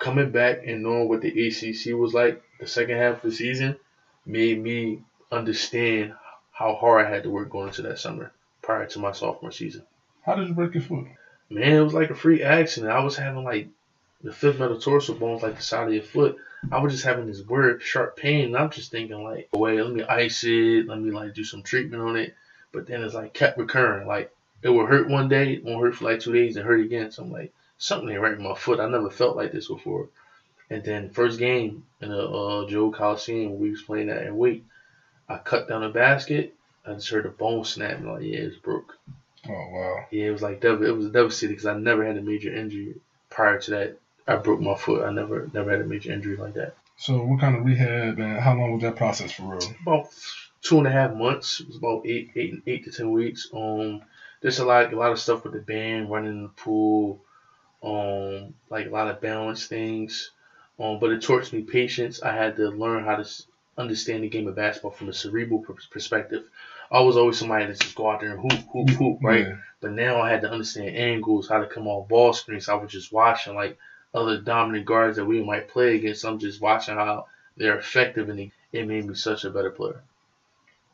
coming 0.00 0.30
back 0.30 0.66
and 0.66 0.82
knowing 0.82 1.08
what 1.08 1.20
the 1.20 1.28
ACC 1.28 1.94
was 1.94 2.12
like 2.12 2.42
the 2.58 2.66
second 2.66 2.96
half 2.96 3.16
of 3.16 3.22
the 3.22 3.32
season 3.32 3.76
made 4.26 4.60
me 4.60 5.00
understand 5.30 6.14
how 6.50 6.74
hard 6.74 7.06
I 7.06 7.10
had 7.10 7.22
to 7.22 7.30
work 7.30 7.50
going 7.50 7.68
into 7.68 7.82
that 7.82 7.98
summer 7.98 8.32
prior 8.62 8.86
to 8.86 8.98
my 8.98 9.12
sophomore 9.12 9.52
season. 9.52 9.84
How 10.24 10.34
did 10.34 10.48
you 10.48 10.54
break 10.54 10.74
your 10.74 10.82
foot? 10.82 11.06
Man, 11.50 11.76
it 11.76 11.80
was 11.80 11.94
like 11.94 12.10
a 12.10 12.14
free 12.14 12.42
accident. 12.42 12.92
I 12.92 13.00
was 13.00 13.16
having 13.16 13.44
like 13.44 13.68
the 14.22 14.32
fifth 14.32 14.58
metatarsal 14.58 15.16
bones, 15.16 15.42
like 15.42 15.56
the 15.56 15.62
side 15.62 15.88
of 15.88 15.94
your 15.94 16.02
foot. 16.02 16.36
I 16.70 16.78
was 16.78 16.92
just 16.92 17.04
having 17.04 17.26
this 17.26 17.42
weird 17.42 17.82
sharp 17.82 18.16
pain, 18.16 18.46
and 18.46 18.56
I'm 18.56 18.70
just 18.70 18.90
thinking 18.90 19.22
like, 19.22 19.48
wait, 19.52 19.80
let 19.80 19.92
me 19.92 20.02
ice 20.02 20.44
it, 20.44 20.86
let 20.86 21.00
me 21.00 21.10
like 21.10 21.34
do 21.34 21.44
some 21.44 21.62
treatment 21.62 22.02
on 22.02 22.16
it. 22.16 22.34
But 22.70 22.86
then 22.86 23.02
it's 23.02 23.14
like 23.14 23.34
kept 23.34 23.58
recurring. 23.58 24.06
Like 24.06 24.32
it 24.62 24.70
would 24.70 24.88
hurt 24.88 25.08
one 25.08 25.28
day, 25.28 25.54
it 25.54 25.64
won't 25.64 25.82
hurt 25.82 25.96
for 25.96 26.04
like 26.04 26.20
two 26.20 26.32
days, 26.32 26.56
and 26.56 26.64
hurt 26.64 26.80
again. 26.80 27.10
So 27.10 27.24
I'm 27.24 27.32
like, 27.32 27.52
something 27.78 28.08
ain't 28.08 28.20
right 28.20 28.32
with 28.32 28.46
my 28.46 28.54
foot. 28.54 28.80
I 28.80 28.88
never 28.88 29.10
felt 29.10 29.36
like 29.36 29.52
this 29.52 29.68
before. 29.68 30.08
And 30.70 30.84
then 30.84 31.10
first 31.10 31.38
game 31.38 31.84
in 32.00 32.10
the 32.10 32.28
uh, 32.28 32.66
Joel 32.66 32.92
Coliseum, 32.92 33.58
we 33.58 33.70
was 33.70 33.82
playing 33.82 34.06
that 34.06 34.22
in 34.22 34.36
weight. 34.36 34.64
I 35.28 35.36
cut 35.38 35.68
down 35.68 35.82
a 35.82 35.90
basket. 35.90 36.54
I 36.86 36.94
just 36.94 37.10
heard 37.10 37.26
a 37.26 37.30
bone 37.30 37.64
snap. 37.64 37.98
And 37.98 38.06
like, 38.06 38.22
yeah, 38.22 38.38
it's 38.38 38.56
broke. 38.56 38.96
Oh 39.48 39.68
wow. 39.70 40.04
Yeah, 40.10 40.26
it 40.26 40.30
was 40.30 40.42
like 40.42 40.60
dev- 40.60 40.82
it 40.82 40.96
was 40.96 41.10
devastating 41.10 41.56
because 41.56 41.66
I 41.66 41.76
never 41.76 42.06
had 42.06 42.16
a 42.16 42.22
major 42.22 42.54
injury 42.54 42.94
prior 43.28 43.58
to 43.58 43.70
that. 43.72 43.98
I 44.26 44.36
broke 44.36 44.60
my 44.60 44.74
foot. 44.74 45.04
I 45.04 45.10
never 45.10 45.48
never 45.52 45.70
had 45.70 45.80
a 45.80 45.84
major 45.84 46.12
injury 46.12 46.36
like 46.36 46.54
that. 46.54 46.74
So 46.96 47.22
what 47.22 47.40
kind 47.40 47.56
of 47.56 47.64
rehab 47.64 48.18
and 48.18 48.38
how 48.38 48.54
long 48.54 48.72
was 48.72 48.82
that 48.82 48.96
process 48.96 49.32
for 49.32 49.42
real? 49.42 49.74
About 49.82 50.08
two 50.60 50.78
and 50.78 50.86
a 50.86 50.90
half 50.90 51.12
months. 51.12 51.60
It 51.60 51.66
was 51.66 51.76
about 51.76 52.06
eight 52.06 52.30
eight 52.36 52.62
eight 52.66 52.84
to 52.84 52.90
ten 52.90 53.10
weeks. 53.10 53.48
Um, 53.52 54.02
there's 54.40 54.58
a 54.58 54.64
lot 54.64 54.92
a 54.92 54.96
lot 54.96 55.12
of 55.12 55.18
stuff 55.18 55.44
with 55.44 55.52
the 55.52 55.60
band, 55.60 56.10
running 56.10 56.32
in 56.32 56.42
the 56.44 56.48
pool, 56.50 57.20
um, 57.82 58.54
like 58.70 58.86
a 58.86 58.90
lot 58.90 59.08
of 59.08 59.20
balance 59.20 59.66
things. 59.66 60.30
Um, 60.78 60.98
but 60.98 61.10
it 61.10 61.22
taught 61.22 61.52
me 61.52 61.62
patience. 61.62 62.22
I 62.22 62.32
had 62.34 62.56
to 62.56 62.68
learn 62.68 63.04
how 63.04 63.16
to 63.16 63.28
understand 63.76 64.22
the 64.22 64.28
game 64.28 64.48
of 64.48 64.54
basketball 64.54 64.90
from 64.90 65.08
a 65.08 65.12
cerebral 65.12 65.60
per- 65.60 65.74
perspective. 65.90 66.44
I 66.90 67.00
was 67.00 67.16
always 67.16 67.38
somebody 67.38 67.66
that 67.66 67.80
just 67.80 67.94
go 67.94 68.10
out 68.10 68.20
there 68.20 68.32
and 68.32 68.40
hoop, 68.40 68.66
hoop, 68.72 68.90
hoop, 68.90 69.18
right? 69.22 69.46
Yeah. 69.46 69.56
But 69.80 69.92
now 69.92 70.20
I 70.20 70.30
had 70.30 70.42
to 70.42 70.50
understand 70.50 70.94
angles, 70.94 71.48
how 71.48 71.58
to 71.58 71.66
come 71.66 71.86
off 71.86 72.08
ball 72.08 72.32
screens. 72.32 72.68
I 72.68 72.74
was 72.74 72.90
just 72.90 73.12
watching 73.12 73.54
like 73.54 73.78
other 74.14 74.38
dominant 74.38 74.86
guards 74.86 75.16
that 75.16 75.24
we 75.24 75.42
might 75.42 75.68
play 75.68 75.96
against. 75.96 76.24
I'm 76.24 76.38
just 76.38 76.60
watching 76.60 76.94
how 76.94 77.26
they're 77.56 77.78
effective, 77.78 78.28
and 78.28 78.50
it, 78.72 78.86
made 78.86 79.06
me 79.06 79.14
such 79.14 79.44
a 79.44 79.50
better 79.50 79.70
player. 79.70 80.02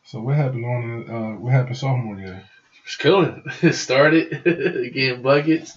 So 0.05 0.21
what 0.21 0.37
happened 0.37 0.65
on 0.65 1.07
the, 1.07 1.15
uh, 1.15 1.33
what 1.37 1.53
happened 1.53 1.77
sophomore 1.77 2.19
year? 2.19 2.45
Was 2.85 2.97
killing. 2.97 3.45
It 3.63 3.75
started 3.75 4.43
getting 4.45 5.23
buckets. 5.23 5.77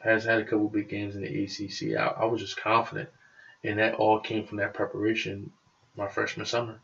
Has 0.00 0.24
had 0.24 0.38
a 0.38 0.44
couple 0.44 0.68
big 0.68 0.88
games 0.88 1.16
in 1.16 1.22
the 1.22 1.44
ACC. 1.44 1.98
I, 1.98 2.22
I 2.22 2.24
was 2.26 2.40
just 2.40 2.56
confident, 2.56 3.08
and 3.64 3.78
that 3.78 3.94
all 3.94 4.20
came 4.20 4.46
from 4.46 4.58
that 4.58 4.74
preparation 4.74 5.50
my 5.96 6.08
freshman 6.08 6.46
summer. 6.46 6.80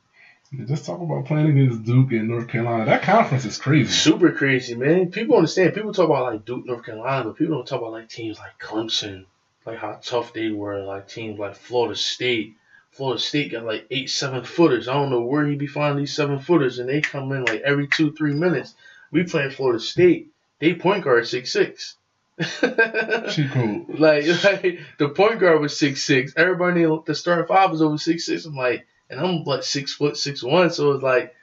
Just 0.67 0.85
talk 0.85 1.01
about 1.01 1.25
playing 1.25 1.49
against 1.49 1.85
Duke 1.85 2.13
and 2.13 2.29
North 2.29 2.49
Carolina. 2.49 2.85
That 2.85 3.03
conference 3.03 3.45
is 3.45 3.59
crazy. 3.59 3.91
Super 3.91 4.31
crazy, 4.31 4.75
man. 4.75 5.11
People 5.11 5.37
understand. 5.37 5.75
People 5.75 5.93
talk 5.93 6.07
about 6.07 6.33
like 6.33 6.45
Duke, 6.45 6.67
North 6.67 6.85
Carolina, 6.85 7.25
but 7.25 7.37
people 7.37 7.57
don't 7.57 7.67
talk 7.67 7.81
about 7.81 7.93
like 7.93 8.09
teams 8.09 8.39
like 8.39 8.59
Clemson, 8.59 9.25
like 9.67 9.79
how 9.79 9.99
tough 10.03 10.33
they 10.33 10.51
were. 10.51 10.81
Like 10.81 11.09
teams 11.09 11.39
like 11.39 11.57
Florida 11.57 11.97
State. 11.97 12.57
Florida 12.91 13.21
State 13.21 13.53
got 13.53 13.65
like 13.65 13.87
eight 13.91 14.11
seven 14.11 14.45
footers. 14.45 14.89
I 14.89 14.95
don't 14.95 15.11
know 15.11 15.23
where 15.23 15.47
he 15.47 15.57
be 15.57 15.67
finding 15.67 15.99
these 15.99 16.15
seven 16.15 16.39
footers, 16.39 16.79
and 16.79 16.89
they 16.89 17.01
come 17.01 17.33
in 17.33 17.45
like 17.45 17.63
every 17.63 17.89
two 17.89 18.13
three 18.13 18.35
minutes. 18.35 18.75
We 19.11 19.25
playing 19.25 19.51
Florida 19.51 19.81
State. 19.81 20.31
They 20.61 20.75
point 20.75 21.05
guard 21.05 21.27
six 21.27 21.53
six. 21.53 21.97
Code. 22.61 23.99
like, 24.01 24.27
like 24.45 24.81
the 24.99 25.09
point 25.15 25.39
guard 25.39 25.61
was 25.61 25.77
six 25.77 26.05
six. 26.05 26.33
Everybody 26.37 26.85
the 27.07 27.15
starting 27.15 27.47
five 27.47 27.71
was 27.71 27.83
over 27.83 27.99
six 27.99 28.27
six. 28.27 28.45
I'm 28.45 28.57
like, 28.57 28.87
and 29.09 29.21
I'm 29.21 29.45
like 29.45 29.63
six 29.63 29.95
foot 29.95 30.17
six 30.17 30.43
one. 30.43 30.71
So 30.71 30.93
it's 30.93 31.03
like, 31.03 31.35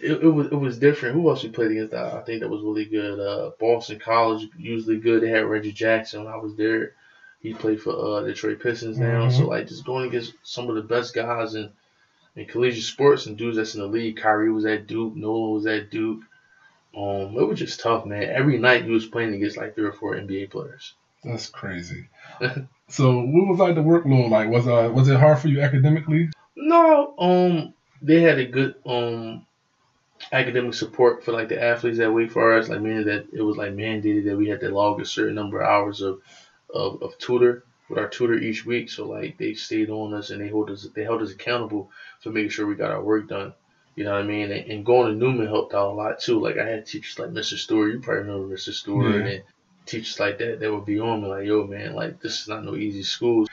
it, 0.00 0.22
it 0.22 0.28
was 0.28 0.48
it 0.48 0.56
was 0.56 0.78
different. 0.78 1.14
Who 1.14 1.28
else 1.30 1.44
we 1.44 1.50
played 1.50 1.70
against? 1.70 1.94
I 1.94 2.20
think 2.22 2.40
that 2.40 2.50
was 2.50 2.62
really 2.62 2.84
good. 2.84 3.20
Uh, 3.20 3.50
Boston 3.60 4.00
College 4.00 4.48
usually 4.58 4.98
good. 4.98 5.22
They 5.22 5.28
had 5.30 5.44
Reggie 5.44 5.72
Jackson. 5.72 6.24
when 6.24 6.32
I 6.32 6.36
was 6.36 6.56
there. 6.56 6.94
He 7.42 7.54
played 7.54 7.80
for 7.80 7.92
uh, 7.92 8.20
Detroit 8.22 8.60
Pistons 8.60 8.98
now. 8.98 9.26
Mhm. 9.26 9.32
So 9.36 9.48
like 9.48 9.66
just 9.68 9.84
going 9.84 10.06
against 10.08 10.34
some 10.44 10.68
of 10.68 10.76
the 10.76 10.82
best 10.82 11.14
guys 11.14 11.54
in 11.54 11.70
in 12.36 12.46
collegiate 12.46 12.84
sports 12.84 13.26
and 13.26 13.36
dudes 13.36 13.56
that's 13.56 13.74
in 13.74 13.80
the 13.80 13.86
league. 13.86 14.16
Kyrie 14.16 14.52
was 14.52 14.64
at 14.64 14.86
Duke. 14.86 15.14
Nolan 15.16 15.52
was 15.54 15.66
at 15.66 15.90
Duke. 15.90 16.22
Um, 16.96 17.36
it 17.36 17.46
was 17.48 17.58
just 17.58 17.80
tough, 17.80 18.06
man. 18.06 18.24
Every 18.24 18.58
night 18.58 18.84
he 18.84 18.90
was 18.90 19.06
playing 19.06 19.34
against 19.34 19.56
like 19.56 19.74
three 19.74 19.84
or 19.84 19.92
four 19.92 20.14
NBA 20.14 20.50
players. 20.50 20.94
That's 21.24 21.48
crazy. 21.48 22.08
so 22.88 23.20
what 23.20 23.48
was 23.48 23.58
like 23.58 23.74
the 23.74 23.82
workload 23.82 24.30
like? 24.30 24.48
Was 24.48 24.66
uh 24.66 24.90
was 24.92 25.08
it 25.08 25.18
hard 25.18 25.38
for 25.38 25.48
you 25.48 25.60
academically? 25.62 26.30
No, 26.54 27.14
um, 27.18 27.74
they 28.02 28.22
had 28.22 28.38
a 28.38 28.46
good 28.46 28.74
um 28.86 29.46
academic 30.30 30.74
support 30.74 31.24
for 31.24 31.32
like 31.32 31.48
the 31.48 31.62
athletes 31.62 31.98
that 31.98 32.12
Wake 32.12 32.30
Forest. 32.30 32.70
Like 32.70 32.80
meaning 32.80 33.06
that 33.06 33.26
it 33.32 33.42
was 33.42 33.56
like 33.56 33.72
mandated 33.72 34.26
that 34.26 34.36
we 34.36 34.48
had 34.48 34.60
to 34.60 34.68
log 34.68 35.00
a 35.00 35.04
certain 35.04 35.34
number 35.34 35.60
of 35.60 35.68
hours 35.68 36.02
of 36.02 36.20
of, 36.72 37.02
of 37.02 37.18
tutor 37.18 37.64
with 37.88 37.98
our 37.98 38.08
tutor 38.08 38.34
each 38.34 38.64
week. 38.64 38.90
So 38.90 39.06
like 39.06 39.38
they 39.38 39.54
stayed 39.54 39.90
on 39.90 40.14
us 40.14 40.30
and 40.30 40.40
they 40.40 40.48
hold 40.48 40.70
us 40.70 40.86
they 40.94 41.04
held 41.04 41.22
us 41.22 41.32
accountable 41.32 41.90
for 42.20 42.30
making 42.30 42.50
sure 42.50 42.66
we 42.66 42.74
got 42.74 42.90
our 42.90 43.02
work 43.02 43.28
done. 43.28 43.54
You 43.94 44.04
know 44.04 44.12
what 44.12 44.22
I 44.22 44.26
mean? 44.26 44.50
And, 44.50 44.70
and 44.70 44.86
going 44.86 45.12
to 45.12 45.18
Neumann 45.18 45.48
helped 45.48 45.74
out 45.74 45.90
a 45.90 45.92
lot 45.92 46.20
too. 46.20 46.40
Like 46.40 46.56
I 46.58 46.66
had 46.66 46.86
teachers 46.86 47.18
like 47.18 47.30
Mr. 47.30 47.58
Stewart. 47.58 47.92
You 47.92 48.00
probably 48.00 48.22
remember 48.22 48.54
Mr. 48.54 48.72
Stewart 48.72 49.26
Yeah. 49.26 49.32
and 49.32 49.42
teachers 49.84 50.18
like 50.18 50.38
that 50.38 50.60
that 50.60 50.72
would 50.72 50.86
be 50.86 50.98
on 50.98 51.22
me 51.22 51.28
like, 51.28 51.44
yo 51.46 51.66
man, 51.66 51.94
like 51.94 52.20
this 52.20 52.40
is 52.40 52.48
not 52.48 52.64
no 52.64 52.74
easy 52.74 53.02
school. 53.02 53.46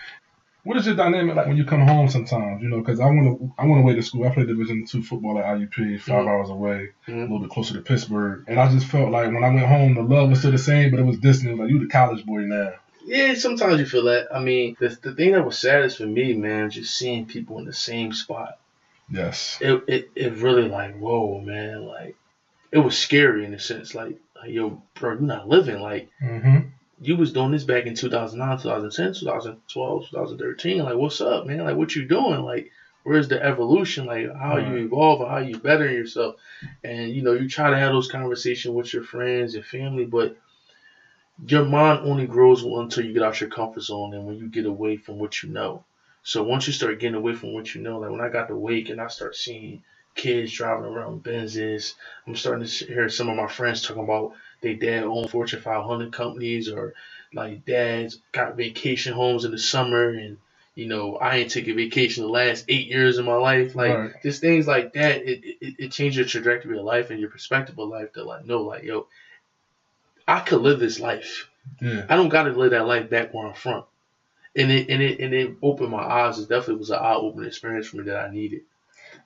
What 0.64 0.78
is 0.78 0.86
your 0.86 0.96
dynamic 0.96 1.36
like 1.36 1.48
when 1.48 1.58
you 1.58 1.66
come 1.66 1.82
home 1.82 2.10
sometimes? 2.10 2.62
You 2.62 2.70
know, 2.70 2.80
because 2.80 3.00
I 3.00 3.06
went 3.08 3.24
to 3.24 3.52
I 3.58 3.66
went 3.66 3.82
away 3.82 3.96
to 3.96 4.04
school. 4.04 4.28
I 4.28 4.34
played 4.34 4.48
Division 4.48 4.86
two 4.86 5.02
football 5.02 5.40
at 5.40 5.46
IUP, 5.46 6.00
5 6.02 6.26
Mhm. 6.26 6.28
hours 6.28 6.50
away, 6.50 6.90
a 7.08 7.12
Mhm. 7.12 7.22
little 7.24 7.40
bit 7.40 7.50
closer 7.50 7.74
to 7.76 7.82
Pittsburgh, 7.82 8.44
and 8.48 8.60
I 8.60 8.70
just 8.70 8.86
felt 8.88 9.10
like 9.10 9.32
when 9.34 9.44
I 9.44 9.50
went 9.54 9.66
home, 9.68 9.96
the 9.96 10.04
love 10.04 10.30
was 10.30 10.40
still 10.40 10.52
the 10.52 10.58
same, 10.58 10.92
but 10.92 11.00
it 11.00 11.06
was 11.06 11.18
distant. 11.20 11.50
It 11.50 11.54
was 11.54 11.60
like 11.62 11.70
you 11.70 11.80
the 11.80 11.88
college 11.88 12.26
boy 12.26 12.42
now. 12.42 12.74
Yeah, 13.06 13.34
sometimes 13.36 13.80
you 13.80 13.86
feel 13.86 14.04
that. 14.04 14.28
I 14.34 14.40
mean, 14.40 14.76
the, 14.80 14.90
the 15.02 15.14
thing 15.14 15.32
that 15.32 15.46
was 15.46 15.58
saddest 15.58 15.98
for 15.98 16.06
me, 16.06 16.34
man, 16.34 16.70
just 16.70 16.98
seeing 16.98 17.26
people 17.26 17.60
in 17.60 17.66
the 17.66 17.74
same 17.74 18.12
spot. 18.14 18.58
Yes. 19.10 19.58
It, 19.62 19.84
it, 19.88 20.12
it 20.16 20.34
really 20.34 20.68
like, 20.68 20.98
whoa, 20.98 21.40
man. 21.40 21.86
Like, 21.86 22.16
it 22.72 22.78
was 22.80 22.98
scary 22.98 23.46
in 23.46 23.54
a 23.54 23.60
sense. 23.60 23.96
Like, 23.96 24.18
like 24.36 24.52
yo, 24.52 24.82
bro, 24.96 25.14
you're 25.14 25.22
not 25.22 25.48
living. 25.48 25.80
Like, 25.80 26.10
Mm-hmm. 26.22 26.68
you 27.02 27.16
was 27.16 27.32
doing 27.34 27.52
this 27.52 27.64
back 27.64 27.86
in 27.86 27.96
2009, 27.96 28.58
2010, 28.58 29.14
2012, 29.14 30.10
2013. 30.12 30.84
Like, 30.84 30.96
what's 30.98 31.22
up, 31.22 31.46
man? 31.48 31.64
Like, 31.64 31.76
what 31.78 31.96
you 31.96 32.06
doing? 32.06 32.42
Like, 32.42 32.70
where's 33.04 33.28
the 33.30 33.42
evolution? 33.44 34.06
Like, 34.06 34.28
how 34.38 34.58
you 34.58 34.74
Right. 34.74 34.84
evolve 34.84 35.28
how 35.28 35.38
you 35.40 35.58
better 35.58 35.90
yourself? 35.90 36.36
And, 36.84 37.10
you 37.10 37.24
know, 37.24 37.34
you 37.34 37.48
try 37.50 37.70
to 37.72 37.78
have 37.78 37.94
those 37.94 38.12
conversations 38.12 38.74
with 38.76 38.94
your 38.94 39.04
friends 39.04 39.56
and 39.56 39.66
family, 39.66 40.06
but 40.06 40.38
your 41.48 41.66
mind 41.66 42.02
only 42.04 42.26
grows 42.26 42.64
until 42.64 43.06
you 43.06 43.14
get 43.14 43.24
out 43.24 43.40
your 43.40 43.50
comfort 43.50 43.82
zone 43.82 44.14
and 44.14 44.26
when 44.26 44.38
you 44.38 44.48
get 44.48 44.66
away 44.66 44.98
from 44.98 45.20
what 45.20 45.42
you 45.44 45.50
know. 45.50 45.84
So 46.24 46.44
once 46.44 46.68
you 46.68 46.74
start 46.74 47.00
getting 47.00 47.16
away 47.16 47.34
from 47.34 47.54
what 47.54 47.74
you 47.74 47.82
know, 47.82 48.00
like 48.00 48.12
when 48.12 48.22
I 48.22 48.30
got 48.30 48.48
to 48.50 48.56
Wake 48.56 48.90
and 48.90 49.00
I 49.02 49.08
start 49.08 49.36
seeing 49.36 49.84
kids 50.16 50.52
driving 50.52 50.86
around 50.86 51.24
Benzes, 51.24 51.94
I'm 52.28 52.36
starting 52.36 52.66
to 52.66 52.86
hear 52.86 53.10
some 53.10 53.30
of 53.30 53.36
my 53.38 53.48
friends 53.48 53.82
talking 53.82 54.04
about 54.04 54.34
they 54.62 54.74
dad 54.74 55.04
own 55.04 55.28
Fortune 55.28 55.62
500 55.62 56.12
companies 56.12 56.70
or 56.70 56.94
like 57.34 57.64
dads 57.66 58.20
got 58.32 58.58
vacation 58.58 59.14
homes 59.14 59.46
in 59.46 59.52
the 59.52 59.58
summer 59.58 60.10
and 60.10 60.38
you 60.76 60.88
know 60.88 61.16
I 61.18 61.38
ain't 61.38 61.52
taking 61.52 61.76
vacation 61.76 62.24
the 62.24 62.30
last 62.30 62.66
eight 62.68 62.88
years 62.88 63.18
of 63.18 63.26
my 63.26 63.36
life. 63.36 63.76
Like 63.76 63.94
Right. 63.94 64.12
just 64.24 64.42
things 64.42 64.68
like 64.68 64.94
that, 64.94 65.22
it, 65.24 65.44
it 65.62 65.76
it 65.80 65.92
changed 65.92 66.18
your 66.18 66.26
trajectory 66.26 66.78
of 66.78 66.84
life 66.84 67.10
and 67.12 67.20
your 67.20 67.30
perspective 67.30 67.78
of 67.80 67.88
life 67.90 68.12
to 68.14 68.24
like 68.24 68.46
know 68.46 68.62
like 68.64 68.84
yo, 68.84 69.08
I 70.30 70.42
could 70.42 70.62
live 70.62 70.80
this 70.80 71.00
life. 71.00 71.50
Yeah. 71.82 72.06
I 72.08 72.16
don't 72.16 72.30
gotta 72.30 72.52
live 72.52 72.72
that 72.72 72.86
life 72.86 73.10
back 73.10 73.34
where 73.34 73.48
I'm 73.48 73.56
from. 73.56 73.84
And 74.56 74.72
it 74.72 74.90
and 74.90 75.02
it 75.02 75.20
and 75.20 75.34
it 75.34 75.56
opened 75.62 75.90
my 75.90 76.04
eyes. 76.04 76.38
It 76.40 76.50
definitely 76.50 76.76
was 76.76 76.92
an 76.92 76.98
eye 76.98 77.16
opening 77.16 77.48
experience 77.48 77.88
for 77.88 77.98
me 77.98 78.04
that 78.04 78.18
I 78.18 78.32
needed. 78.32 78.62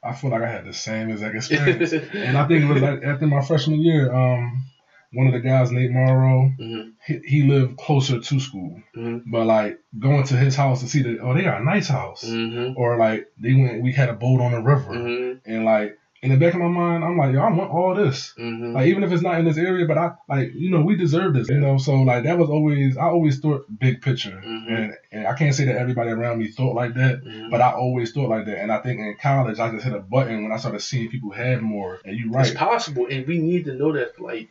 I 0.01 0.13
feel 0.13 0.29
like 0.31 0.41
I 0.43 0.49
had 0.49 0.65
the 0.65 0.73
same 0.73 1.09
exact 1.09 1.35
experience. 1.35 1.91
and 2.13 2.37
I 2.37 2.47
think 2.47 2.63
it 2.63 2.67
was 2.73 2.81
like 2.81 3.03
after 3.03 3.27
my 3.27 3.43
freshman 3.43 3.81
year, 3.81 4.13
um, 4.13 4.63
one 5.11 5.27
of 5.27 5.33
the 5.33 5.39
guys, 5.39 5.71
Nate 5.71 5.91
Morrow, 5.91 6.51
hmm 6.57 6.89
he, 7.05 7.19
he 7.25 7.43
lived 7.43 7.77
closer 7.77 8.19
to 8.21 8.39
school. 8.39 8.81
hmm 8.95 9.17
But 9.25 9.45
like 9.45 9.79
going 9.99 10.23
to 10.27 10.37
his 10.37 10.55
house 10.55 10.79
to 10.81 10.87
see 10.87 11.01
that, 11.01 11.19
oh, 11.21 11.33
they 11.33 11.41
got 11.41 11.61
a 11.61 11.65
nice 11.65 11.89
house. 11.89 12.23
hmm 12.23 12.71
Or 12.77 12.97
like 12.97 13.27
they 13.37 13.53
went, 13.53 13.81
we 13.81 13.91
had 13.91 14.09
a 14.09 14.13
boat 14.13 14.39
on 14.39 14.51
the 14.53 14.61
river. 14.61 14.93
hmm 14.93 15.33
And 15.45 15.65
like 15.65 15.97
in 16.23 16.29
the 16.31 16.37
back 16.37 16.53
of 16.53 16.61
my 16.61 16.69
mind, 16.69 17.03
I'm 17.03 17.17
like, 17.17 17.33
yo, 17.33 17.41
I 17.41 17.51
want 17.51 17.69
all 17.69 17.93
this. 17.93 18.33
hmm 18.37 18.73
Like 18.73 18.87
even 18.87 19.03
if 19.03 19.11
it's 19.11 19.21
not 19.21 19.39
in 19.39 19.45
this 19.45 19.57
area, 19.57 19.85
but 19.85 19.97
I 19.97 20.13
like 20.27 20.51
you 20.53 20.71
know 20.71 20.81
we 20.81 20.95
deserve 20.95 21.33
this, 21.33 21.49
you 21.49 21.59
know. 21.59 21.77
So 21.77 22.01
like 22.01 22.23
that 22.23 22.37
was 22.37 22.49
always 22.49 22.97
I 22.97 23.03
always 23.03 23.39
thought 23.39 23.65
big 23.77 24.01
picture, 24.01 24.41
Mhm. 24.43 24.67
and 24.75 24.93
and 25.11 25.27
I 25.27 25.33
can't 25.35 25.53
say 25.53 25.65
that 25.65 25.75
everybody 25.75 26.09
around 26.11 26.39
me 26.39 26.47
thought 26.47 26.75
like 26.75 26.93
that, 26.95 27.19
hmm 27.23 27.49
but 27.51 27.61
I 27.61 27.71
always 27.73 28.13
thought 28.13 28.29
like 28.29 28.45
that. 28.45 28.57
And 28.61 28.71
I 28.71 28.79
think 28.79 28.99
in 28.99 29.15
college 29.21 29.59
I 29.59 29.69
just 29.69 29.83
hit 29.83 29.93
a 29.93 29.99
button 29.99 30.43
when 30.43 30.51
I 30.51 30.57
started 30.57 30.79
seeing 30.81 31.09
people 31.09 31.31
have 31.31 31.61
more. 31.61 31.99
And 32.05 32.17
you 32.17 32.31
right, 32.31 32.47
It's 32.47 32.57
possible, 32.57 33.05
and 33.11 33.27
we 33.27 33.37
need 33.37 33.65
to 33.65 33.73
know 33.75 33.91
that, 33.91 34.19
like, 34.19 34.49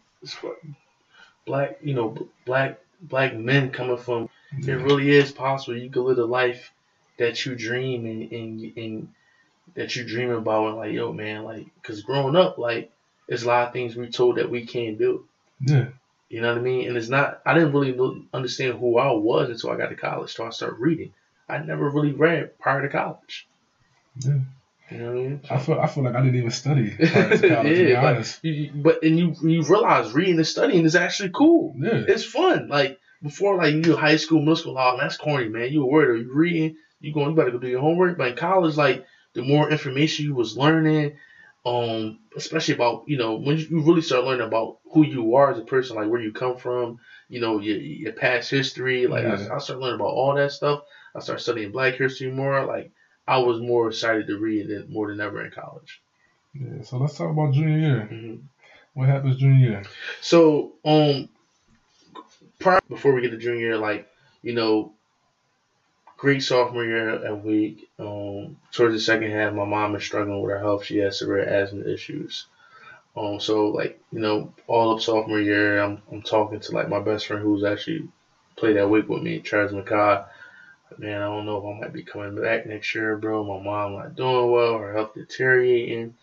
black, 1.47 1.79
you 1.83 1.95
know, 1.95 2.29
black 2.45 2.79
black 3.01 3.35
men 3.35 3.71
coming 3.71 3.97
from. 3.97 4.29
It 4.59 4.73
really 4.73 5.11
is 5.11 5.33
possible. 5.33 5.77
You 5.77 5.91
could 5.91 6.05
live 6.05 6.19
a 6.19 6.25
life 6.25 6.73
that 7.17 7.45
you 7.47 7.55
dream 7.55 8.05
and 8.07 8.31
and, 8.31 8.77
and 8.77 9.09
that 9.75 9.97
you 9.97 10.05
dream 10.05 10.31
about, 10.31 10.69
and 10.69 10.77
like, 10.77 10.93
yo, 10.93 11.13
man, 11.13 11.45
like, 11.45 11.67
because 11.81 12.03
growing 12.03 12.37
up, 12.37 12.59
like, 12.59 12.91
there's 13.29 13.45
a 13.45 13.49
lot 13.49 13.67
of 13.69 13.73
things 13.73 13.97
we 13.97 14.11
told 14.11 14.37
that 14.37 14.51
we 14.51 14.67
can't 14.67 14.99
do. 14.99 15.25
yeah, 15.61 15.87
You 16.29 16.41
know 16.41 16.49
what 16.49 16.59
I 16.59 16.63
mean? 16.63 16.89
And 16.89 16.97
it's 16.97 17.09
not. 17.09 17.41
I 17.47 17.55
didn't 17.55 17.73
really 17.73 18.27
understand 18.35 18.79
who 18.79 18.99
I 18.99 19.13
was 19.13 19.49
until 19.49 19.71
I 19.71 19.77
got 19.77 19.89
to 19.89 19.95
college. 19.97 20.33
So 20.35 20.47
I 20.47 20.51
started 20.51 20.77
reading. 20.81 21.13
I 21.49 21.59
never 21.59 21.89
really 21.89 22.13
read 22.13 22.59
prior 22.59 22.83
to 22.83 22.89
college. 22.89 23.47
yeah. 24.19 24.39
You 24.91 24.99
know 24.99 25.05
what 25.07 25.11
I 25.13 25.15
mean? 25.15 25.41
I 25.51 25.59
feel 25.59 25.81
I 25.81 25.87
feel 25.87 26.05
like 26.05 26.15
I 26.15 26.21
didn't 26.21 26.37
even 26.37 26.51
study 26.51 26.91
prior 26.97 27.37
to 27.39 27.49
college, 27.49 27.77
to 27.79 27.85
be 27.85 27.91
Yeah, 27.93 28.01
but- 28.03 28.15
honest. 28.17 28.45
You, 28.45 28.53
you- 28.53 28.71
but 28.75 29.03
and 29.03 29.19
you 29.19 29.35
you 29.43 29.63
realize 29.63 30.13
reading 30.13 30.37
and 30.37 30.47
studying 30.47 30.85
is 30.85 30.97
actually 30.97 31.31
cool. 31.31 31.75
Yeah, 31.79 32.05
It's 32.07 32.25
fun. 32.25 32.69
Like 32.69 32.99
before, 33.23 33.57
like 33.57 33.75
you 33.87 33.97
high 33.97 34.17
school, 34.17 34.41
middle 34.41 34.57
school, 34.57 34.77
oh, 34.79 34.97
that's 35.01 35.17
corny, 35.17 35.49
man. 35.49 35.73
You 35.73 35.85
a 35.89 35.91
weirdo. 35.91 36.19
You 36.23 36.33
reading, 36.35 36.77
you 37.01 37.15
going, 37.15 37.31
you 37.31 37.37
better 37.37 37.53
go 37.53 37.59
do 37.59 37.69
your 37.69 37.81
homework. 37.81 38.19
But 38.19 38.33
in 38.33 38.37
college, 38.37 38.77
like 38.77 39.07
the 39.35 39.43
more 39.43 39.71
information 39.71 40.27
you 40.27 40.35
was 40.35 40.57
learning, 40.57 41.17
um, 41.65 42.21
especially 42.37 42.75
about 42.75 43.05
you 43.07 43.17
know 43.19 43.37
when 43.37 43.59
you 43.59 43.83
really 43.83 44.03
start 44.03 44.25
learning 44.25 44.47
about 44.47 44.79
who 44.93 45.05
you 45.05 45.35
are 45.37 45.51
as 45.53 45.59
a 45.59 45.65
person, 45.65 45.97
like 45.97 46.09
where 46.09 46.21
you 46.21 46.33
come 46.33 46.57
from, 46.57 46.99
you 47.29 47.41
know 47.41 47.61
your 47.61 47.79
your 47.79 48.13
past 48.13 48.51
history. 48.51 49.07
Like 49.07 49.25
Yeah. 49.25 49.49
I, 49.51 49.57
I 49.57 49.59
started 49.59 49.79
learning 49.79 49.97
about 50.01 50.15
all 50.15 50.35
that 50.35 50.53
stuff. 50.53 50.83
I 51.15 51.21
started 51.21 51.43
studying 51.43 51.73
Black 51.73 51.95
history 51.95 52.31
more. 52.31 52.65
Like 52.67 52.93
I 53.27 53.39
was 53.39 53.61
more 53.61 53.89
excited 53.89 54.27
to 54.27 54.39
read 54.39 54.69
than 54.69 54.93
more 54.93 55.09
than 55.09 55.21
ever 55.21 55.45
in 55.45 55.51
college. 55.53 56.03
yeah. 56.55 56.83
So 56.83 56.99
let's 56.99 57.17
talk 57.17 57.31
about 57.31 57.55
junior 57.55 57.79
year. 57.79 58.07
hmm 58.07 58.35
What 58.95 59.09
happens 59.09 59.37
junior 59.39 59.69
year? 59.69 59.83
So, 60.21 60.75
um, 60.85 61.29
prior 62.59 62.81
before 62.89 63.13
we 63.13 63.21
get 63.23 63.31
to 63.31 63.37
junior 63.39 63.61
year, 63.61 63.79
like 63.79 64.09
you 64.43 64.55
know, 64.55 64.95
great 66.23 66.41
sophomore 66.41 66.85
year 66.85 67.27
at 67.27 67.45
Wake. 67.45 67.91
Um, 67.99 68.57
towards 68.71 68.95
the 68.95 69.01
second 69.01 69.33
half, 69.33 69.53
my 69.53 69.65
mom 69.65 69.97
is 69.97 70.05
struggling 70.05 70.41
with 70.41 70.53
her 70.53 70.59
health. 70.61 70.85
She 70.85 70.99
has 70.99 71.19
severe 71.19 71.43
asthma 71.43 71.83
issues. 71.83 72.47
Um, 73.17 73.41
so 73.41 73.71
like 73.71 74.01
you 74.13 74.21
know, 74.21 74.55
all 74.69 74.95
up 74.95 75.01
sophomore 75.01 75.41
year, 75.41 75.83
I'm 75.83 76.01
I'm 76.13 76.23
talking 76.23 76.61
to 76.61 76.73
like 76.73 76.89
my 76.89 77.01
best 77.01 77.27
friend 77.27 77.43
who's 77.43 77.65
actually 77.65 78.09
played 78.55 78.77
that 78.77 78.89
Wake 78.89 79.09
with 79.09 79.21
me, 79.21 79.41
Charles 79.41 79.73
McCall. 79.73 80.29
Man, 80.97 81.21
I 81.21 81.25
don't 81.25 81.45
know 81.45 81.59
if 81.59 81.65
I 81.65 81.81
might 81.81 81.93
be 81.93 82.05
coming 82.05 82.41
back 82.41 82.67
next 82.67 82.95
year, 82.95 83.17
bro. 83.17 83.43
My 83.43 83.61
mom 83.61 83.95
not 83.95 84.15
doing 84.15 84.53
well, 84.53 84.79
her 84.79 84.93
health 84.93 85.15
deteriorating. 85.15 86.15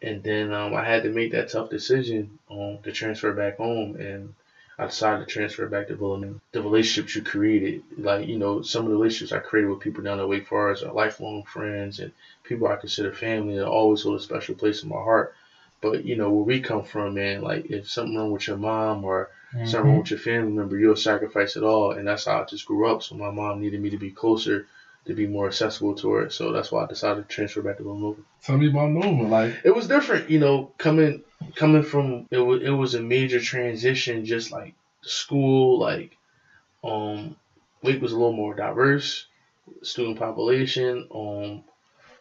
And 0.00 0.22
then 0.22 0.54
um, 0.54 0.72
I 0.74 0.84
had 0.84 1.02
to 1.02 1.10
make 1.10 1.32
that 1.32 1.50
tough 1.50 1.68
decision 1.68 2.38
um, 2.50 2.78
to 2.84 2.92
transfer 2.92 3.34
back 3.34 3.58
home, 3.58 3.96
and 3.96 4.32
I 4.78 4.86
decided 4.86 5.26
to 5.26 5.32
transfer 5.32 5.66
back 5.68 5.88
to 5.88 5.96
Villanova. 5.96 6.40
The 6.52 6.62
relationships 6.62 7.14
you 7.14 7.22
created, 7.22 7.82
like 7.96 8.26
you 8.26 8.38
know, 8.38 8.62
some 8.62 8.84
of 8.84 8.90
the 8.90 8.96
relationships 8.96 9.32
I 9.32 9.38
created 9.38 9.70
with 9.70 9.80
people 9.80 10.02
down 10.02 10.18
at 10.18 10.28
Wake 10.28 10.46
Forest 10.46 10.82
are 10.82 10.92
lifelong 10.92 11.44
friends 11.44 12.00
and 12.00 12.12
people 12.42 12.66
I 12.66 12.76
consider 12.76 13.12
family, 13.12 13.56
and 13.56 13.64
always 13.64 14.02
hold 14.02 14.18
a 14.18 14.22
special 14.22 14.54
place 14.54 14.82
in 14.82 14.88
my 14.88 14.96
heart. 14.96 15.34
But 15.80 16.04
you 16.04 16.16
know, 16.16 16.30
where 16.30 16.44
we 16.44 16.60
come 16.60 16.84
from, 16.84 17.14
man, 17.14 17.42
like 17.42 17.66
if 17.66 17.88
something 17.88 18.16
wrong 18.16 18.32
with 18.32 18.48
your 18.48 18.56
mom 18.56 19.04
or 19.04 19.30
mm-hmm. 19.54 19.66
something 19.66 19.90
wrong 19.90 20.00
with 20.00 20.10
your 20.10 20.18
family 20.18 20.52
member, 20.52 20.78
you'll 20.78 20.96
sacrifice 20.96 21.56
it 21.56 21.62
all, 21.62 21.92
and 21.92 22.08
that's 22.08 22.24
how 22.24 22.42
I 22.42 22.44
just 22.44 22.66
grew 22.66 22.90
up. 22.90 23.02
So 23.02 23.14
my 23.14 23.30
mom 23.30 23.60
needed 23.60 23.80
me 23.80 23.90
to 23.90 23.98
be 23.98 24.10
closer, 24.10 24.66
to 25.06 25.14
be 25.14 25.26
more 25.26 25.46
accessible 25.46 25.94
to 25.96 26.10
her. 26.12 26.30
So 26.30 26.52
that's 26.52 26.72
why 26.72 26.84
I 26.84 26.86
decided 26.86 27.28
to 27.28 27.34
transfer 27.34 27.62
back 27.62 27.76
to 27.76 27.82
Villanova 27.84 28.22
Tell 28.42 28.58
me 28.58 28.68
about 28.68 28.90
Nova. 28.90 29.22
Like, 29.22 29.54
it 29.64 29.74
was 29.74 29.88
different, 29.88 30.28
you 30.28 30.38
know, 30.38 30.72
coming 30.76 31.22
coming 31.54 31.82
from 31.82 32.26
it 32.30 32.38
was 32.38 32.62
it 32.62 32.70
was 32.70 32.94
a 32.94 33.00
major 33.00 33.40
transition, 33.40 34.24
just 34.24 34.52
like 34.52 34.74
the 35.02 35.08
school, 35.08 35.78
like 35.78 36.16
um 36.82 37.36
Wake 37.82 38.00
was 38.00 38.12
a 38.12 38.16
little 38.16 38.32
more 38.32 38.54
diverse 38.54 39.26
student 39.82 40.18
population. 40.18 41.08
Um 41.14 41.64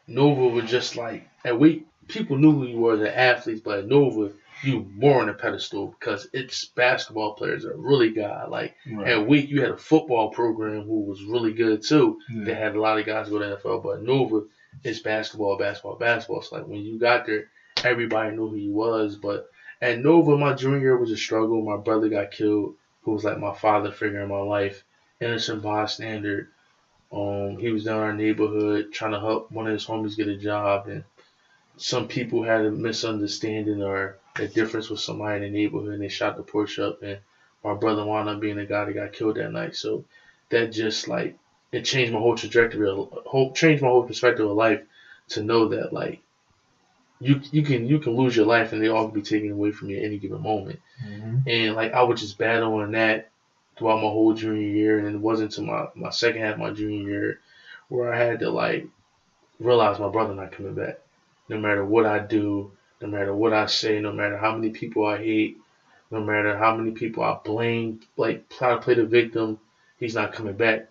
Nova 0.08 0.48
was 0.48 0.70
just 0.70 0.96
like 0.96 1.28
at 1.46 1.60
Wake 1.60 1.86
people 2.08 2.38
knew 2.38 2.52
who 2.52 2.66
you 2.66 2.78
were 2.78 2.96
as 2.96 3.02
an 3.02 3.08
athlete, 3.08 3.64
but 3.64 3.80
at 3.80 3.88
Nova 3.88 4.32
you 4.64 4.88
more 4.96 5.22
on 5.22 5.30
a 5.30 5.34
pedestal 5.34 5.88
because 6.00 6.28
its 6.32 6.66
basketball 6.66 7.34
players 7.34 7.66
are 7.66 7.76
really 7.76 8.12
good. 8.12 8.48
Like 8.50 8.76
right. 8.92 9.08
at 9.08 9.28
Wake 9.28 9.50
you 9.50 9.62
had 9.62 9.72
a 9.72 9.78
football 9.78 10.30
program 10.30 10.84
who 10.84 11.02
was 11.02 11.24
really 11.24 11.54
good 11.54 11.84
too. 11.84 12.20
They 12.30 12.54
had 12.54 12.76
a 12.76 12.82
lot 12.82 13.00
of 13.00 13.06
guys 13.06 13.30
go 13.30 13.40
to 13.40 13.58
NFL, 13.58 13.84
but 13.84 14.04
Nova 14.04 14.44
is 14.84 15.00
basketball, 15.02 15.58
basketball, 15.58 15.96
basketball. 15.96 16.42
So 16.42 16.58
like 16.58 16.68
when 16.68 16.82
you 16.82 16.98
got 16.98 17.26
there, 17.26 17.50
everybody 17.84 18.36
knew 18.36 18.48
who 18.48 18.56
he 18.56 18.70
was. 18.70 19.16
But 19.16 19.50
at 19.82 19.98
Nova, 19.98 20.36
my 20.36 20.54
junior 20.54 20.96
was 20.98 21.12
a 21.12 21.18
struggle. 21.18 21.62
My 21.62 21.78
brother 21.78 22.08
got 22.10 22.32
killed, 22.32 22.74
who 23.04 23.12
was 23.12 23.24
like 23.24 23.38
my 23.38 23.54
father 23.54 23.92
figure 23.92 24.22
in 24.22 24.30
my 24.30 24.40
life. 24.40 24.84
Innocent 25.22 25.62
bystander. 25.62 26.50
Um, 27.12 27.58
he 27.58 27.72
was 27.72 27.84
down 27.86 27.98
in 28.00 28.04
our 28.04 28.14
neighborhood 28.14 28.92
trying 28.92 29.12
to 29.12 29.20
help 29.20 29.52
one 29.52 29.68
of 29.68 29.74
his 29.74 29.86
homies 29.86 30.18
get 30.18 30.28
a 30.28 30.36
job, 30.36 30.88
and 30.88 31.04
some 31.78 32.08
people 32.08 32.44
had 32.44 32.64
a 32.66 32.72
misunderstanding 32.72 33.82
or 33.82 34.18
a 34.38 34.48
difference 34.48 34.90
with 34.90 35.00
somebody 35.00 35.38
in 35.38 35.42
the 35.54 35.60
neighborhood, 35.60 35.94
and 35.94 36.02
they 36.02 36.10
shot 36.10 36.38
the 36.38 36.44
Porsche 36.44 36.88
up, 36.88 37.04
and 37.04 37.20
my 37.64 37.74
brother 37.74 38.04
wound 38.04 38.30
up 38.30 38.40
being 38.40 38.58
the 38.58 38.66
guy 38.66 38.86
that 38.86 38.94
got 38.94 39.14
killed 39.14 39.36
that 39.36 39.52
night. 39.52 39.76
So 39.76 40.04
that 40.50 40.72
just 40.72 41.08
like 41.08 41.36
it 41.72 41.86
changed 41.86 42.14
my 42.14 42.20
whole 42.20 42.36
trajectory, 42.36 42.90
whole 43.26 43.54
changed 43.54 43.84
my 43.84 43.90
whole 43.90 44.04
perspective 44.04 44.48
of 44.48 44.56
life 44.56 44.82
to 45.30 45.42
know 45.42 45.68
that 45.68 45.94
like 45.94 46.20
you 47.24 47.42
you 47.52 47.64
can 47.64 47.86
you 47.88 48.00
can 48.00 48.16
lose 48.16 48.36
your 48.36 48.46
life 48.46 48.74
and 48.74 48.82
they 48.82 48.88
all 48.90 49.06
can 49.06 49.14
be 49.14 49.22
taken 49.22 49.52
away 49.52 49.72
from 49.72 49.90
you 49.90 49.98
at 49.98 50.04
any 50.04 50.18
given 50.18 50.42
moment. 50.42 50.80
hmm 51.02 51.38
And 51.48 51.76
like 51.76 51.94
I 51.94 52.04
was 52.04 52.22
just 52.22 52.38
battling 52.38 52.92
that 52.92 53.30
throughout 53.78 53.98
my 53.98 54.10
whole 54.10 54.34
junior 54.34 54.62
year, 54.70 55.00
and 55.00 55.16
it 55.16 55.20
wasn't 55.20 55.52
until 55.58 55.66
my 55.74 55.88
my 55.96 56.10
second 56.10 56.42
half 56.42 56.54
of 56.54 56.60
my 56.60 56.72
junior 56.72 57.10
year 57.10 57.40
where 57.90 58.14
I 58.14 58.18
had 58.18 58.40
to 58.40 58.50
like 58.50 58.88
realize 59.60 60.00
my 60.00 60.10
brother 60.10 60.34
not 60.34 60.52
coming 60.52 60.76
back. 60.76 61.00
No 61.50 61.58
matter 61.58 61.84
what 61.86 62.06
I 62.06 62.20
do, 62.20 62.72
no 63.02 63.08
matter 63.08 63.34
what 63.34 63.54
I 63.54 63.66
say, 63.68 64.00
no 64.00 64.12
matter 64.12 64.38
how 64.38 64.56
many 64.56 64.72
people 64.72 65.06
I 65.06 65.18
hate, 65.18 65.58
no 66.12 66.22
matter 66.24 66.58
how 66.58 66.76
many 66.76 66.92
people 66.92 67.24
I 67.24 67.38
blame, 67.44 68.02
like 68.18 68.50
try 68.50 68.72
to 68.72 68.78
play 68.82 68.96
the 68.96 69.06
victim, 69.06 69.60
he's 69.98 70.16
not 70.16 70.34
coming 70.34 70.56
back. 70.56 70.90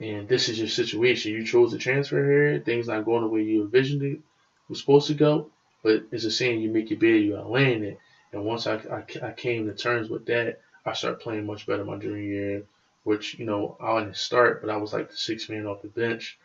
And 0.00 0.28
this 0.28 0.48
is 0.48 0.58
your 0.58 0.68
situation. 0.68 1.32
You 1.32 1.44
chose 1.44 1.72
to 1.72 1.78
transfer 1.78 2.24
here. 2.24 2.60
Things 2.60 2.88
not 2.88 3.04
going 3.04 3.22
the 3.22 3.28
way 3.28 3.42
you 3.42 3.62
envisioned 3.62 4.02
it 4.02 4.20
was 4.68 4.80
supposed 4.80 5.08
to 5.08 5.14
go. 5.14 5.50
But 5.84 6.06
it's 6.10 6.24
a 6.24 6.30
saying 6.32 6.60
you 6.60 6.70
make 6.70 6.90
your 6.90 6.98
bed, 6.98 7.22
you 7.22 7.36
gotta 7.36 7.48
lay 7.48 7.74
in 7.74 7.84
it. 7.84 8.00
And 8.32 8.44
once 8.44 8.66
I, 8.66 8.76
I, 8.76 9.04
I 9.28 9.32
came 9.32 9.66
to 9.66 9.74
terms 9.74 10.08
with 10.08 10.26
that, 10.26 10.58
I 10.84 10.94
started 10.94 11.20
playing 11.20 11.46
much 11.46 11.66
better 11.66 11.84
my 11.84 11.98
junior 11.98 12.18
year, 12.18 12.64
which, 13.04 13.38
you 13.38 13.44
know, 13.44 13.76
I 13.80 14.00
didn't 14.00 14.16
start, 14.16 14.60
but 14.60 14.70
I 14.70 14.76
was 14.78 14.92
like 14.92 15.10
the 15.10 15.16
sixth 15.16 15.48
man 15.50 15.66
off 15.66 15.82
the 15.82 15.88
bench. 15.88 16.36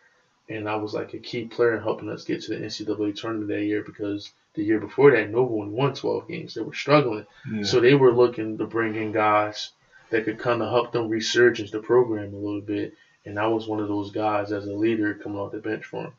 And 0.49 0.67
I 0.67 0.75
was 0.75 0.93
like 0.93 1.13
a 1.13 1.19
key 1.19 1.45
player 1.45 1.75
in 1.77 1.83
helping 1.83 2.09
us 2.09 2.23
get 2.25 2.41
to 2.43 2.51
the 2.51 2.65
NCAA 2.65 3.15
tournament 3.15 3.49
that 3.49 3.63
year 3.63 3.83
because 3.83 4.31
the 4.55 4.63
year 4.63 4.79
before 4.79 5.11
that, 5.11 5.29
no 5.29 5.43
one 5.43 5.71
won 5.71 5.93
12 5.93 6.27
games. 6.27 6.53
They 6.53 6.61
were 6.61 6.73
struggling. 6.73 7.25
Yeah. 7.51 7.63
So 7.63 7.79
they 7.79 7.93
were 7.95 8.13
looking 8.13 8.57
to 8.57 8.65
bring 8.65 8.95
in 8.95 9.11
guys 9.11 9.71
that 10.09 10.25
could 10.25 10.39
kind 10.39 10.61
of 10.61 10.69
help 10.69 10.91
them 10.91 11.07
resurgence 11.07 11.71
the 11.71 11.79
program 11.79 12.33
a 12.33 12.37
little 12.37 12.61
bit. 12.61 12.93
and 13.25 13.39
I 13.39 13.47
was 13.47 13.67
one 13.67 13.79
of 13.79 13.87
those 13.87 14.11
guys 14.11 14.51
as 14.51 14.65
a 14.65 14.73
leader 14.73 15.13
coming 15.13 15.37
off 15.39 15.51
the 15.51 15.59
bench 15.59 15.85
for 15.85 16.01
him. 16.05 16.13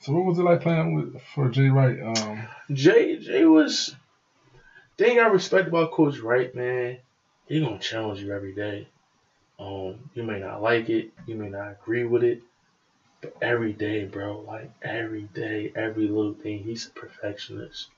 So 0.00 0.12
what 0.12 0.24
was 0.24 0.38
it 0.38 0.42
like 0.42 0.60
playing 0.60 0.94
with 0.94 1.20
for 1.34 1.48
Jay 1.48 1.68
Wright? 1.68 1.98
Um, 2.00 2.46
Jay 2.72 3.18
Jay 3.18 3.44
was 3.44 3.94
thing 4.96 5.18
I 5.18 5.26
respect 5.26 5.68
about 5.68 5.92
Coach 5.92 6.18
Wright, 6.18 6.54
man. 6.54 6.98
He 7.46 7.60
gonna 7.60 7.78
challenge 7.78 8.20
you 8.20 8.32
every 8.32 8.54
day. 8.54 8.88
Um, 9.58 10.10
you 10.14 10.22
may 10.22 10.38
not 10.38 10.62
like 10.62 10.88
it, 10.88 11.10
you 11.26 11.34
may 11.34 11.48
not 11.48 11.72
agree 11.72 12.04
with 12.04 12.22
it, 12.22 12.42
but 13.20 13.36
every 13.42 13.72
day, 13.72 14.04
bro, 14.04 14.44
like 14.46 14.70
every 14.82 15.22
day, 15.22 15.72
every 15.74 16.06
little 16.06 16.34
thing, 16.34 16.62
he's 16.62 16.86
a 16.86 16.90
perfectionist. 16.90 17.88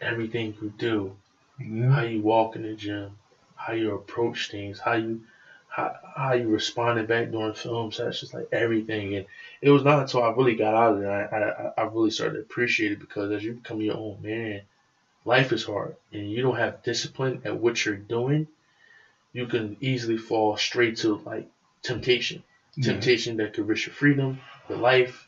Everything 0.00 0.54
you 0.60 0.72
do, 0.78 1.16
yeah. 1.58 1.90
how 1.90 2.02
you 2.02 2.20
walk 2.20 2.54
in 2.54 2.62
the 2.62 2.74
gym, 2.74 3.18
how 3.56 3.72
you 3.72 3.94
approach 3.94 4.50
things, 4.50 4.78
how 4.78 4.94
you 4.94 5.22
how, 5.72 5.96
how 6.14 6.32
you 6.34 6.48
responded 6.48 7.08
back 7.08 7.30
during 7.30 7.54
film 7.54 7.90
sessions, 7.92 8.34
like 8.34 8.46
everything. 8.52 9.16
And 9.16 9.26
it 9.62 9.70
was 9.70 9.82
not 9.82 10.00
until 10.00 10.22
I 10.22 10.30
really 10.30 10.54
got 10.54 10.74
out 10.74 10.94
of 10.94 11.00
there, 11.00 11.34
I, 11.34 11.80
I, 11.80 11.82
I 11.82 11.86
really 11.86 12.10
started 12.10 12.34
to 12.34 12.40
appreciate 12.40 12.92
it 12.92 13.00
because 13.00 13.32
as 13.32 13.42
you 13.42 13.54
become 13.54 13.80
your 13.80 13.96
own 13.96 14.18
man, 14.20 14.60
life 15.24 15.50
is 15.50 15.64
hard 15.64 15.96
and 16.12 16.30
you 16.30 16.42
don't 16.42 16.58
have 16.58 16.82
discipline 16.82 17.40
at 17.46 17.56
what 17.56 17.82
you're 17.86 17.96
doing, 17.96 18.46
you 19.32 19.46
can 19.46 19.78
easily 19.80 20.18
fall 20.18 20.58
straight 20.58 20.98
to 20.98 21.16
like 21.24 21.48
temptation. 21.80 22.42
Yeah. 22.74 22.92
Temptation 22.92 23.38
that 23.38 23.54
could 23.54 23.66
risk 23.66 23.86
your 23.86 23.94
freedom, 23.94 24.40
your 24.68 24.78
life. 24.78 25.26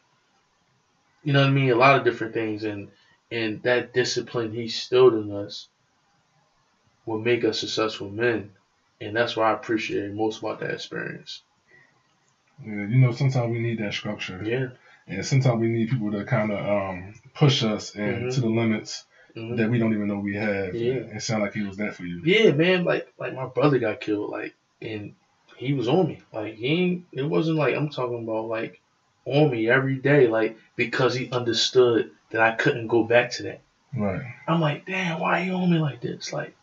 You 1.22 1.32
know 1.32 1.40
what 1.40 1.48
I 1.48 1.52
mean? 1.52 1.70
A 1.70 1.74
lot 1.74 1.96
of 1.96 2.04
different 2.04 2.34
things 2.34 2.64
and 2.64 2.90
and 3.30 3.62
that 3.62 3.94
discipline 3.94 4.52
he 4.52 4.64
instilled 4.64 5.14
in 5.14 5.32
us 5.32 5.68
will 7.06 7.18
make 7.18 7.44
us 7.44 7.60
successful 7.60 8.10
men. 8.10 8.52
And 9.04 9.14
that's 9.16 9.36
what 9.36 9.46
I 9.46 9.52
appreciate 9.52 10.12
most 10.12 10.38
about 10.40 10.60
that 10.60 10.70
experience. 10.70 11.42
Yeah, 12.64 12.86
you 12.86 12.98
know, 12.98 13.12
sometimes 13.12 13.50
we 13.50 13.58
need 13.58 13.78
that 13.78 13.92
structure, 13.92 14.40
Yeah. 14.44 14.68
and 15.08 15.24
sometimes 15.26 15.60
we 15.60 15.68
need 15.68 15.90
people 15.90 16.10
to 16.12 16.24
kind 16.24 16.50
of 16.52 16.64
um, 16.66 17.14
push 17.34 17.62
us 17.62 17.94
and 17.94 18.26
Mhm. 18.26 18.34
to 18.34 18.40
the 18.40 18.48
limits 18.48 19.04
Mhm. 19.36 19.56
that 19.56 19.68
we 19.68 19.78
don't 19.78 19.92
even 19.92 20.06
know 20.06 20.18
we 20.20 20.36
have. 20.36 20.74
Yeah. 20.74 21.00
It 21.16 21.20
sounded 21.22 21.46
like 21.46 21.54
he 21.54 21.62
was 21.62 21.76
that 21.78 21.94
for 21.94 22.04
you. 22.04 22.22
Yeah, 22.24 22.52
man, 22.52 22.84
like 22.84 23.12
like 23.18 23.34
my 23.34 23.46
brother 23.46 23.78
got 23.78 24.00
killed, 24.00 24.30
like 24.30 24.54
and 24.80 25.14
he 25.56 25.72
was 25.72 25.88
on 25.88 26.06
me. 26.08 26.22
Like 26.32 26.54
he 26.54 26.66
ain't 26.66 27.04
it 27.12 27.28
wasn't 27.28 27.58
like 27.58 27.74
I'm 27.74 27.90
talking 27.90 28.22
about 28.22 28.46
like 28.46 28.80
on 29.26 29.50
me 29.50 29.68
every 29.68 29.96
day, 29.96 30.28
like 30.28 30.56
because 30.76 31.14
he 31.14 31.30
understood 31.30 32.12
that 32.30 32.40
I 32.40 32.52
couldn't 32.52 32.86
go 32.86 33.02
back 33.04 33.30
to 33.32 33.42
that. 33.44 33.60
Right. 33.96 34.22
I'm 34.46 34.60
like, 34.60 34.86
damn, 34.86 35.20
why 35.20 35.40
are 35.40 35.44
you 35.44 35.52
on 35.54 35.70
me 35.70 35.78
like 35.78 36.00
this? 36.00 36.32
Like 36.32 36.54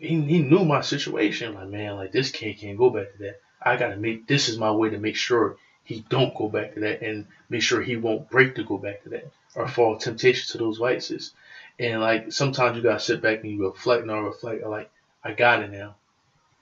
he, 0.00 0.20
he 0.22 0.38
knew 0.40 0.64
my 0.64 0.80
situation. 0.80 1.54
Like, 1.54 1.68
man, 1.68 1.96
like 1.96 2.10
this 2.10 2.30
kid 2.30 2.58
can't 2.58 2.78
go 2.78 2.90
back 2.90 3.12
to 3.12 3.18
that. 3.18 3.40
I 3.62 3.76
gotta 3.76 3.96
make 3.96 4.26
this 4.26 4.48
is 4.48 4.58
my 4.58 4.72
way 4.72 4.90
to 4.90 4.98
make 4.98 5.16
sure 5.16 5.56
he 5.84 6.04
don't 6.08 6.34
go 6.34 6.48
back 6.48 6.74
to 6.74 6.80
that 6.80 7.02
and 7.02 7.26
make 7.48 7.62
sure 7.62 7.82
he 7.82 7.96
won't 7.96 8.30
break 8.30 8.54
to 8.54 8.64
go 8.64 8.78
back 8.78 9.02
to 9.02 9.10
that 9.10 9.30
or 9.54 9.68
fall 9.68 9.98
temptation 9.98 10.50
to 10.52 10.58
those 10.58 10.78
vices. 10.78 11.32
And 11.78 12.00
like 12.00 12.32
sometimes 12.32 12.76
you 12.76 12.82
gotta 12.82 13.00
sit 13.00 13.20
back 13.20 13.42
and 13.42 13.52
you 13.52 13.68
reflect 13.68 14.02
and 14.02 14.10
I 14.10 14.18
reflect 14.18 14.64
like 14.64 14.90
I 15.22 15.32
got 15.32 15.62
it 15.62 15.70
now. 15.70 15.96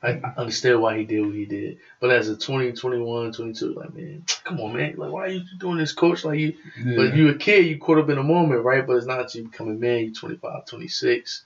I 0.02 0.08
I 0.10 0.32
understand 0.36 0.80
why 0.80 0.98
he 0.98 1.04
did 1.04 1.24
what 1.24 1.34
he 1.34 1.44
did. 1.44 1.78
But 2.00 2.10
as 2.10 2.28
a 2.28 2.36
20, 2.36 2.72
21, 2.72 3.32
22, 3.32 3.74
like 3.74 3.94
man, 3.94 4.24
come 4.44 4.60
on 4.60 4.72
man, 4.72 4.96
like 4.96 5.12
why 5.12 5.26
are 5.26 5.28
you 5.28 5.42
doing 5.58 5.78
this 5.78 5.92
coach? 5.92 6.24
Like 6.24 6.40
you 6.40 6.54
Yeah. 6.84 6.96
but 6.96 7.14
you 7.14 7.28
a 7.28 7.34
kid, 7.34 7.66
you 7.66 7.78
caught 7.78 7.98
up 7.98 8.10
in 8.10 8.18
a 8.18 8.22
moment, 8.24 8.64
right? 8.64 8.84
But 8.84 8.96
it's 8.96 9.06
not 9.06 9.20
until 9.20 9.42
you 9.42 9.48
become 9.48 9.68
a 9.68 9.74
man, 9.74 10.04
you're 10.04 10.14
25, 10.14 10.66
26, 10.66 11.44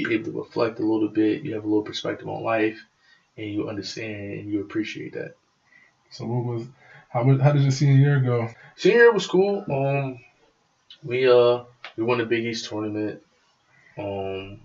you're 0.00 0.12
able 0.12 0.32
to 0.32 0.38
reflect 0.38 0.78
a 0.80 0.84
little 0.84 1.08
bit, 1.08 1.42
you 1.42 1.54
have 1.54 1.64
a 1.64 1.66
little 1.68 1.82
perspective 1.82 2.28
on 2.28 2.42
life, 2.42 2.78
and 3.36 3.46
you 3.48 3.68
understand 3.68 4.32
and 4.40 4.50
you 4.52 4.60
appreciate 4.60 5.12
that. 5.14 5.34
so 6.10 6.24
what 6.26 6.44
was 6.44 6.66
how 7.10 7.24
was- 7.24 7.40
how 7.40 7.52
did 7.52 7.62
your 7.62 7.70
senior 7.70 7.96
year 7.96 8.20
go? 8.20 8.48
Senior 8.76 8.98
year 8.98 9.12
was 9.12 9.26
cool. 9.26 9.64
Um, 9.70 10.18
we 11.02 11.28
uh 11.28 11.64
we 11.96 12.04
won 12.04 12.18
the 12.18 12.24
Big 12.24 12.44
East 12.44 12.68
tournament. 12.68 13.22
Um, 13.98 14.60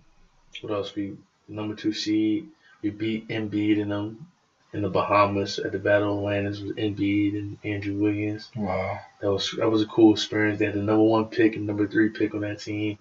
what 0.62 0.72
else? 0.74 0.96
We 0.96 1.18
number 1.48 1.76
two 1.76 1.94
seed. 1.94 2.48
We 2.82 2.90
beat 2.92 3.28
Embiid 3.30 3.78
in 3.78 3.90
them 3.90 4.28
in 4.74 4.82
the 4.82 4.90
Bahamas 4.90 5.58
at 5.60 5.72
the 5.72 5.80
Battle 5.80 6.14
of 6.14 6.20
Atlantis 6.20 6.60
with 6.62 6.76
Embiid 6.78 7.34
and 7.38 7.58
Andrew 7.64 7.96
Wiggins. 7.96 8.52
Wow. 8.56 9.00
That 9.22 9.32
was 9.32 9.52
that 9.58 9.70
was 9.70 9.82
a 9.82 9.88
cool 9.88 10.14
experience. 10.14 10.60
They 10.60 10.66
had 10.66 10.76
the 10.76 10.82
number 10.82 11.04
one 11.04 11.26
pick 11.26 11.56
and 11.56 11.66
number 11.66 11.88
three 11.88 12.10
pick 12.10 12.34
on 12.36 12.42
that 12.42 12.60
team. 12.60 12.98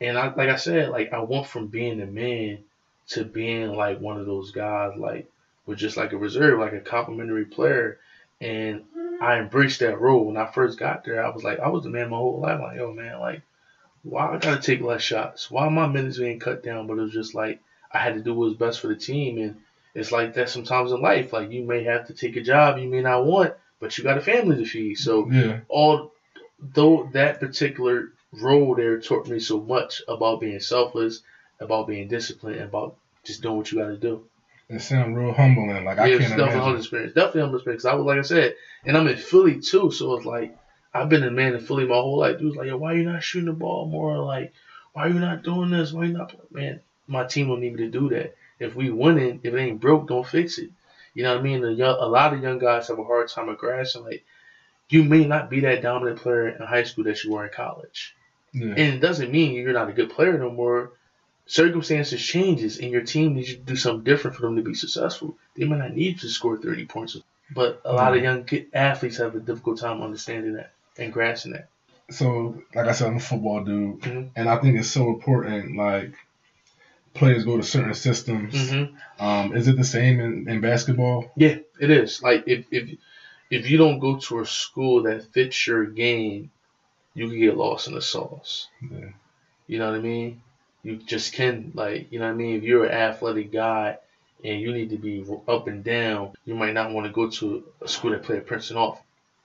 And 0.00 0.18
I 0.18 0.32
like 0.34 0.48
I 0.50 0.56
said, 0.56 0.90
like 0.90 1.12
I 1.12 1.20
went 1.20 1.46
from 1.46 1.68
being 1.68 2.00
a 2.00 2.06
man 2.06 2.64
to 3.08 3.24
being 3.24 3.72
like 3.72 3.98
one 4.00 4.18
of 4.18 4.26
those 4.26 4.50
guys, 4.50 4.92
like 4.98 5.30
with 5.64 5.78
just 5.78 5.96
like 5.96 6.12
a 6.12 6.18
reserve, 6.18 6.58
like 6.58 6.72
a 6.74 6.80
complimentary 6.80 7.46
player. 7.46 7.98
And 8.40 8.84
I 9.20 9.38
embraced 9.38 9.80
that 9.80 9.98
role. 9.98 10.26
When 10.26 10.36
I 10.36 10.44
first 10.46 10.78
got 10.78 11.04
there, 11.04 11.24
I 11.24 11.30
was 11.30 11.42
like, 11.42 11.58
I 11.58 11.68
was 11.68 11.84
the 11.84 11.88
man 11.88 12.10
my 12.10 12.16
whole 12.16 12.40
life. 12.40 12.60
Like, 12.60 12.76
yo, 12.76 12.92
man, 12.92 13.18
like, 13.18 13.40
why 14.02 14.34
I 14.34 14.36
gotta 14.36 14.60
take 14.60 14.82
less 14.82 15.02
shots? 15.02 15.50
Why 15.50 15.68
my 15.68 15.86
minutes 15.86 16.18
being 16.18 16.38
cut 16.38 16.62
down? 16.62 16.86
But 16.86 16.98
it 16.98 17.02
was 17.02 17.12
just 17.12 17.34
like 17.34 17.60
I 17.90 17.98
had 17.98 18.14
to 18.14 18.20
do 18.20 18.34
what 18.34 18.46
was 18.46 18.54
best 18.54 18.80
for 18.80 18.88
the 18.88 18.96
team. 18.96 19.38
And 19.38 19.56
it's 19.94 20.12
like 20.12 20.34
that 20.34 20.50
sometimes 20.50 20.92
in 20.92 21.00
life. 21.00 21.32
Like 21.32 21.50
you 21.50 21.62
may 21.62 21.84
have 21.84 22.06
to 22.08 22.12
take 22.12 22.36
a 22.36 22.42
job 22.42 22.76
you 22.78 22.88
may 22.88 23.00
not 23.00 23.24
want, 23.24 23.54
but 23.80 23.96
you 23.96 24.04
got 24.04 24.18
a 24.18 24.20
family 24.20 24.56
to 24.56 24.64
feed. 24.66 24.98
So 24.98 25.30
Yeah. 25.30 25.60
all 25.68 26.12
though 26.60 27.08
that 27.12 27.40
particular 27.40 28.10
role 28.40 28.74
there 28.74 28.98
taught 28.98 29.28
me 29.28 29.38
so 29.38 29.60
much 29.60 30.02
about 30.08 30.40
being 30.40 30.60
selfless, 30.60 31.20
about 31.60 31.86
being 31.86 32.08
disciplined, 32.08 32.60
about 32.60 32.96
just 33.24 33.42
doing 33.42 33.56
what 33.56 33.70
you 33.72 33.78
got 33.78 33.86
to 33.88 33.96
do. 33.96 34.24
It 34.68 34.80
sounded 34.80 35.16
real 35.18 35.32
humbling. 35.32 35.84
Like 35.84 35.98
I 35.98 36.08
yeah, 36.08 36.14
it's 36.16 36.28
can't 36.28 36.38
definitely 36.38 36.60
humble 36.60 36.78
experience. 36.78 37.12
Definitely 37.14 37.40
humble 37.42 37.56
experience. 37.56 37.82
'Cause 37.82 37.92
I 37.92 37.94
was 37.94 38.04
like 38.04 38.18
I 38.18 38.22
said, 38.22 38.54
and 38.84 38.96
I'm 38.96 39.06
in 39.06 39.16
Philly 39.16 39.60
too, 39.60 39.90
so 39.90 40.16
it's 40.16 40.26
like 40.26 40.56
I've 40.92 41.08
been 41.08 41.22
a 41.24 41.30
man 41.30 41.54
in 41.54 41.60
Philly 41.60 41.84
my 41.84 41.94
whole 41.94 42.18
life. 42.18 42.38
Dude's 42.38 42.56
like, 42.56 42.66
yo, 42.66 42.76
why 42.76 42.94
you 42.94 43.04
not 43.04 43.22
shooting 43.22 43.46
the 43.46 43.52
ball 43.52 43.86
more? 43.86 44.18
Like, 44.18 44.52
why 44.92 45.06
are 45.06 45.08
you 45.08 45.20
not 45.20 45.42
doing 45.42 45.70
this? 45.70 45.92
Why 45.92 46.02
are 46.02 46.06
you 46.06 46.12
not? 46.14 46.34
Man, 46.52 46.80
my 47.06 47.24
team 47.24 47.48
don't 47.48 47.60
need 47.60 47.74
me 47.74 47.84
to 47.84 47.90
do 47.90 48.08
that. 48.10 48.34
If 48.58 48.74
we 48.74 48.90
winning, 48.90 49.40
if 49.44 49.54
it 49.54 49.58
ain't 49.58 49.80
broke, 49.80 50.08
don't 50.08 50.26
fix 50.26 50.58
it. 50.58 50.70
You 51.14 51.22
know 51.22 51.32
what 51.32 51.40
I 51.40 51.42
mean? 51.42 51.60
The 51.60 51.72
young, 51.72 51.96
a 52.00 52.06
lot 52.06 52.32
of 52.34 52.42
young 52.42 52.58
guys 52.58 52.88
have 52.88 52.98
a 52.98 53.04
hard 53.04 53.28
time 53.28 53.48
of 53.48 53.58
grasping. 53.58 54.04
Like, 54.04 54.24
you 54.88 55.04
may 55.04 55.24
not 55.26 55.50
be 55.50 55.60
that 55.60 55.82
dominant 55.82 56.18
player 56.18 56.48
in 56.48 56.66
high 56.66 56.82
school 56.84 57.04
that 57.04 57.22
you 57.22 57.32
were 57.32 57.44
in 57.44 57.50
college. 57.50 58.15
Yeah. 58.56 58.70
And 58.70 58.94
it 58.94 59.00
doesn't 59.00 59.30
mean 59.30 59.52
you're 59.52 59.72
not 59.74 59.90
a 59.90 59.92
good 59.92 60.10
player 60.10 60.38
no 60.38 60.50
more. 60.50 60.92
Circumstances 61.48 62.20
changes, 62.24 62.78
and 62.80 62.90
your 62.90 63.02
team 63.02 63.34
needs 63.34 63.50
you 63.50 63.56
to 63.58 63.62
do 63.62 63.76
something 63.76 64.02
different 64.02 64.36
for 64.36 64.42
them 64.42 64.56
to 64.56 64.62
be 64.62 64.74
successful. 64.74 65.36
They 65.54 65.64
might 65.64 65.78
not 65.78 65.94
need 65.94 66.18
to 66.20 66.28
score 66.28 66.56
30 66.56 66.86
points, 66.86 67.16
but 67.54 67.80
a 67.84 67.92
lot 67.92 68.16
of 68.16 68.22
young 68.22 68.48
athletes 68.72 69.18
have 69.18 69.36
a 69.36 69.40
difficult 69.40 69.78
time 69.78 70.02
understanding 70.02 70.54
that 70.54 70.72
and 70.98 71.12
grasping 71.12 71.52
that. 71.52 71.68
So, 72.10 72.62
like 72.74 72.86
I 72.86 72.92
said, 72.92 73.08
I'm 73.08 73.16
a 73.16 73.20
football 73.20 73.62
dude, 73.62 74.00
Mhm. 74.00 74.30
and 74.34 74.48
I 74.48 74.56
think 74.56 74.76
it's 74.78 74.88
so 74.90 75.08
important. 75.10 75.76
Like 75.76 76.14
players 77.14 77.44
go 77.44 77.56
to 77.56 77.62
certain 77.62 77.94
systems. 77.94 78.54
Mm-hmm. 78.54 79.24
Um, 79.24 79.56
is 79.56 79.68
it 79.68 79.76
the 79.76 79.84
same 79.84 80.18
in, 80.20 80.48
in 80.48 80.60
basketball? 80.60 81.30
Yeah, 81.36 81.56
it 81.80 81.90
is. 81.90 82.22
Like 82.22 82.44
if 82.48 82.66
if 82.72 82.90
if 83.50 83.70
you 83.70 83.78
don't 83.78 84.00
go 84.00 84.16
to 84.18 84.40
a 84.40 84.46
school 84.46 85.04
that 85.04 85.32
fits 85.32 85.66
your 85.66 85.86
game, 85.86 86.50
you 87.16 87.28
can 87.28 87.40
get 87.40 87.56
lost 87.56 87.88
in 87.88 87.94
the 87.94 88.02
sauce. 88.02 88.68
Yeah. 88.82 89.08
You 89.66 89.78
know 89.78 89.90
what 89.90 89.98
I 89.98 90.02
mean? 90.02 90.42
You 90.84 90.96
just 90.98 91.32
can 91.32 91.72
like 91.74 92.12
you 92.12 92.20
know 92.20 92.26
what 92.26 92.32
I 92.32 92.36
mean. 92.36 92.56
If 92.56 92.62
you're 92.62 92.84
an 92.84 92.92
athletic 92.92 93.50
guy 93.50 93.98
and 94.44 94.60
you 94.60 94.72
need 94.72 94.90
to 94.90 94.98
be 94.98 95.24
up 95.48 95.66
and 95.66 95.82
down, 95.82 96.32
you 96.44 96.54
might 96.54 96.74
not 96.74 96.92
want 96.92 97.06
to 97.06 97.12
go 97.12 97.28
to 97.30 97.64
a 97.82 97.88
school 97.88 98.12
that 98.12 98.22
play 98.22 98.38
Princeton 98.38 98.76
off. 98.76 99.02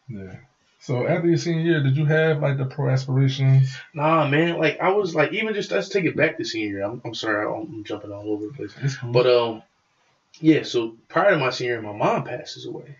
Yeah. 0.08 0.36
So 0.80 1.08
after 1.08 1.28
your 1.28 1.38
senior 1.38 1.62
year, 1.62 1.84
did 1.84 1.96
you 1.96 2.06
have 2.06 2.42
like 2.42 2.58
the 2.58 2.66
pro 2.66 2.90
aspirations? 2.90 3.74
Nah, 3.94 4.28
man. 4.28 4.58
Like 4.58 4.80
I 4.82 4.90
was 4.90 5.16
like 5.16 5.32
even 5.32 5.54
just 5.54 5.72
let's 5.72 5.90
take 5.90 6.06
it 6.06 6.18
back 6.18 6.38
to 6.38 6.44
senior 6.44 6.70
year. 6.70 6.84
I'm, 6.84 7.02
I'm 7.06 7.16
sorry, 7.16 7.48
I'm 7.48 7.84
jumping 7.86 8.12
all 8.12 8.30
over 8.30 8.48
the 8.48 8.54
place. 8.54 8.74
Cool. 8.98 9.14
But 9.14 9.28
um, 9.28 9.64
yeah. 10.40 10.64
So 10.64 10.98
prior 11.08 11.32
to 11.32 11.38
my 11.38 11.52
senior 11.52 11.76
year, 11.76 11.82
my 11.82 11.94
mom 11.94 12.26
passes 12.26 12.66
away. 12.66 12.98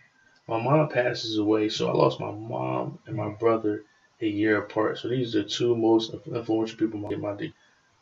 My 0.48 0.62
mom 0.62 0.90
passes 0.90 1.38
away, 1.38 1.70
so 1.70 1.90
I 1.90 1.94
lost 1.94 2.20
my 2.20 2.32
mom 2.32 3.00
and 3.06 3.16
my 3.16 3.30
brother 3.30 3.84
a 4.22 4.28
year 4.28 4.58
apart. 4.58 5.00
So 5.00 5.10
these 5.10 5.36
are 5.36 5.44
the 5.44 5.50
two 5.50 5.76
most 5.76 6.14
influential 6.14 6.78
people 6.78 7.12
in 7.12 7.22
my 7.22 7.34
day. 7.34 7.54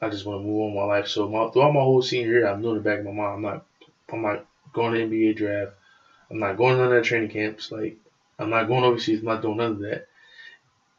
I 0.01 0.09
just 0.09 0.25
want 0.25 0.41
to 0.41 0.45
move 0.45 0.61
on 0.61 0.75
my 0.75 0.83
life. 0.83 1.07
So 1.07 1.27
my, 1.27 1.49
throughout 1.49 1.73
my 1.73 1.81
whole 1.81 2.01
senior 2.01 2.29
year, 2.29 2.47
I'm 2.47 2.61
doing 2.61 2.75
the 2.75 2.81
back 2.81 2.99
of 2.99 3.05
my 3.05 3.11
mom. 3.11 3.35
I'm 3.35 3.41
not, 3.41 3.65
I'm 4.11 4.21
not 4.21 4.45
going 4.73 4.93
to 4.93 4.99
NBA 4.99 5.35
draft. 5.35 5.73
I'm 6.31 6.39
not 6.39 6.57
going 6.57 6.77
to 6.77 6.95
the 6.95 7.01
training 7.01 7.29
camps. 7.29 7.71
Like 7.71 7.97
I'm 8.37 8.49
not 8.49 8.67
going 8.67 8.83
overseas. 8.83 9.19
I'm 9.19 9.25
not 9.25 9.41
doing 9.41 9.57
none 9.57 9.71
of 9.73 9.79
that. 9.79 10.07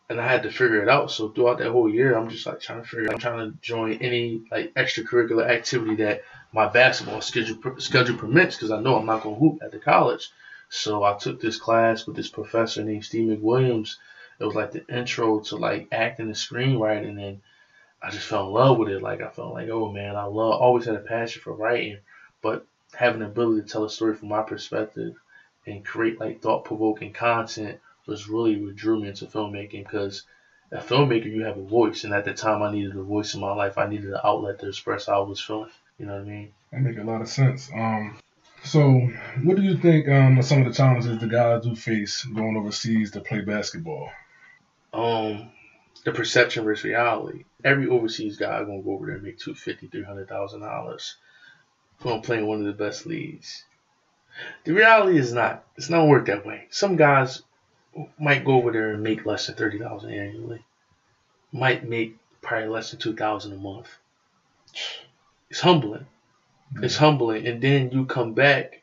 And 0.08 0.20
I 0.20 0.26
had 0.26 0.42
to 0.42 0.50
figure 0.50 0.82
it 0.82 0.88
out. 0.88 1.10
So 1.10 1.28
throughout 1.28 1.58
that 1.58 1.70
whole 1.70 1.88
year, 1.88 2.16
I'm 2.16 2.28
just 2.28 2.44
like 2.44 2.60
trying 2.60 2.82
to 2.82 2.88
figure. 2.88 3.06
Out. 3.06 3.14
I'm 3.14 3.20
trying 3.20 3.50
to 3.50 3.58
join 3.62 3.94
any 3.94 4.42
like 4.50 4.74
extracurricular 4.74 5.48
activity 5.48 5.96
that 5.96 6.22
my 6.52 6.66
basketball 6.66 7.20
schedule 7.20 7.78
schedule 7.78 8.16
permits 8.16 8.56
because 8.56 8.72
I 8.72 8.80
know 8.80 8.96
I'm 8.96 9.06
not 9.06 9.22
going 9.22 9.36
to 9.36 9.40
hoop 9.40 9.58
at 9.62 9.70
the 9.70 9.78
college. 9.78 10.30
So 10.68 11.04
I 11.04 11.16
took 11.16 11.40
this 11.40 11.58
class 11.58 12.06
with 12.06 12.16
this 12.16 12.28
professor 12.28 12.82
named 12.82 13.04
Steve 13.04 13.28
McWilliams. 13.28 13.96
It 14.41 14.45
was 14.45 14.55
like 14.55 14.72
the 14.72 14.86
intro 14.88 15.41
to 15.41 15.57
like 15.57 15.88
acting 15.93 16.26
and 16.26 16.34
screenwriting, 16.34 17.22
and 17.22 17.41
I 18.03 18.11
just 18.11 18.26
fell 18.26 18.47
in 18.47 18.53
love 18.55 18.78
with 18.78 18.88
it. 18.88 19.03
Like 19.03 19.20
I 19.20 19.28
felt 19.28 19.53
like, 19.53 19.68
oh 19.68 19.93
man, 19.93 20.16
I 20.16 20.24
love. 20.24 20.61
Always 20.61 20.86
had 20.86 20.97
a 20.97 21.01
passion 21.01 21.43
for 21.43 21.53
writing, 21.53 21.99
but 22.41 22.66
having 22.95 23.20
the 23.20 23.26
ability 23.26 23.62
to 23.62 23.68
tell 23.68 23.84
a 23.84 23.91
story 23.91 24.14
from 24.14 24.28
my 24.28 24.43
perspective 24.43 25.14
and 25.66 25.84
create 25.84 26.18
like 26.18 26.41
thought 26.41 26.64
provoking 26.64 27.12
content 27.12 27.78
was 28.07 28.28
really 28.28 28.61
what 28.61 28.76
drew 28.76 29.01
me 29.01 29.09
into 29.09 29.26
filmmaking 29.26 29.84
because 29.84 30.24
a 30.72 30.78
filmmaker 30.78 31.26
you 31.26 31.45
have 31.45 31.59
a 31.59 31.62
voice 31.62 32.05
and 32.05 32.14
at 32.14 32.24
the 32.24 32.32
time 32.32 32.62
I 32.62 32.72
needed 32.72 32.97
a 32.97 33.03
voice 33.03 33.34
in 33.34 33.41
my 33.41 33.53
life. 33.53 33.76
I 33.76 33.88
needed 33.88 34.11
an 34.11 34.20
outlet 34.24 34.59
to 34.61 34.68
express 34.68 35.07
how 35.07 35.22
I 35.22 35.28
was 35.28 35.41
feeling. 35.41 35.70
You 35.99 36.07
know 36.07 36.14
what 36.14 36.22
I 36.22 36.24
mean? 36.24 36.53
That 36.72 36.80
make 36.80 36.99
a 36.99 37.03
lot 37.03 37.20
of 37.20 37.28
sense. 37.28 37.70
Um 37.74 38.18
so 38.62 39.09
what 39.43 39.57
do 39.57 39.62
you 39.62 39.76
think 39.76 40.09
um 40.09 40.38
are 40.38 40.43
some 40.43 40.62
of 40.62 40.66
the 40.66 40.74
challenges 40.74 41.18
the 41.18 41.26
guys 41.26 41.62
do 41.62 41.76
face 41.76 42.24
going 42.24 42.57
overseas 42.57 43.11
to 43.12 43.20
play 43.20 43.43
basketball? 43.43 44.11
Um 44.93 45.51
the 46.05 46.12
perception 46.12 46.64
versus 46.64 46.84
reality. 46.84 47.45
Every 47.62 47.88
overseas 47.88 48.36
guy 48.36 48.64
gonna 48.64 48.82
go 48.82 48.93
over 48.93 49.07
there 49.07 49.16
and 49.16 49.24
make 49.24 49.38
two 49.38 49.55
fifty, 49.55 49.86
three 49.86 50.03
hundred 50.03 50.28
thousand 50.28 50.61
dollars. 50.61 51.16
Gonna 52.03 52.22
play 52.22 52.38
in 52.38 52.47
one 52.47 52.61
of 52.61 52.66
the 52.66 52.72
best 52.72 53.07
leagues. 53.07 53.64
The 54.64 54.72
reality 54.72 55.18
is 55.18 55.32
not. 55.32 55.64
It's 55.76 55.91
not 55.91 56.09
work 56.09 56.26
that 56.26 56.47
way. 56.47 56.66
Some 56.70 56.97
guys 56.97 57.43
might 58.18 58.45
go 58.45 58.55
over 58.55 58.70
there 58.70 58.93
and 58.93 59.03
make 59.03 59.26
less 59.26 59.47
than 59.47 59.57
thirty 59.57 59.78
thousand 59.78 60.12
annually. 60.12 60.64
Might 61.53 61.88
make 61.88 62.16
probably 62.41 62.68
less 62.68 62.91
than 62.91 63.01
two 63.01 63.14
thousand 63.14 63.53
a 63.53 63.57
month. 63.57 63.88
It's 65.51 65.61
humbling. 65.61 66.07
It's 66.76 66.97
humbling, 66.97 67.47
and 67.47 67.61
then 67.61 67.91
you 67.91 68.07
come 68.07 68.32
back, 68.32 68.80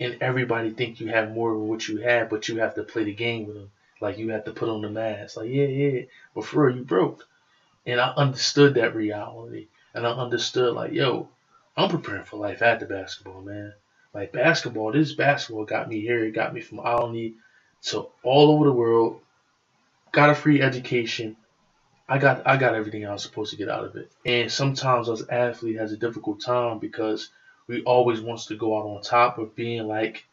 and 0.00 0.16
everybody 0.22 0.70
think 0.70 0.98
you 0.98 1.08
have 1.08 1.30
more 1.30 1.52
than 1.52 1.68
what 1.68 1.86
you 1.86 1.98
have, 1.98 2.30
but 2.30 2.48
you 2.48 2.60
have 2.60 2.74
to 2.76 2.82
play 2.82 3.04
the 3.04 3.14
game 3.14 3.46
with 3.46 3.56
them. 3.56 3.70
Like 4.00 4.18
you 4.18 4.30
have 4.30 4.44
to 4.44 4.52
put 4.52 4.68
on 4.68 4.82
the 4.82 4.90
mask. 4.90 5.36
Like 5.36 5.48
yeah, 5.50 5.66
yeah, 5.66 6.02
but 6.34 6.44
for 6.44 6.66
real, 6.66 6.76
you 6.76 6.84
broke. 6.84 7.24
And 7.86 8.00
I 8.00 8.12
understood 8.16 8.74
that 8.74 8.94
reality, 8.94 9.68
and 9.94 10.06
I 10.06 10.10
understood 10.10 10.74
like 10.74 10.92
yo, 10.92 11.28
I'm 11.76 11.90
preparing 11.90 12.24
for 12.24 12.36
life 12.36 12.62
after 12.62 12.86
basketball, 12.86 13.42
man. 13.42 13.72
Like 14.14 14.32
basketball, 14.32 14.92
this 14.92 15.12
basketball 15.12 15.64
got 15.64 15.88
me 15.88 16.00
here. 16.00 16.24
It 16.24 16.32
got 16.32 16.54
me 16.54 16.60
from 16.60 16.80
Olney 16.80 17.34
to 17.82 18.06
all 18.22 18.50
over 18.52 18.64
the 18.64 18.72
world. 18.72 19.20
Got 20.12 20.30
a 20.30 20.34
free 20.34 20.62
education. 20.62 21.36
I 22.08 22.18
got 22.18 22.46
I 22.46 22.56
got 22.56 22.74
everything 22.74 23.06
I 23.06 23.12
was 23.12 23.22
supposed 23.22 23.50
to 23.50 23.58
get 23.58 23.68
out 23.68 23.84
of 23.84 23.96
it. 23.96 24.10
And 24.24 24.50
sometimes 24.50 25.08
us 25.08 25.22
athlete 25.28 25.76
has 25.76 25.92
a 25.92 25.96
difficult 25.96 26.40
time 26.40 26.78
because 26.78 27.28
we 27.66 27.82
always 27.82 28.20
wants 28.20 28.46
to 28.46 28.56
go 28.56 28.78
out 28.78 28.86
on 28.86 29.02
top 29.02 29.38
of 29.38 29.54
being 29.54 29.86
like 29.86 30.24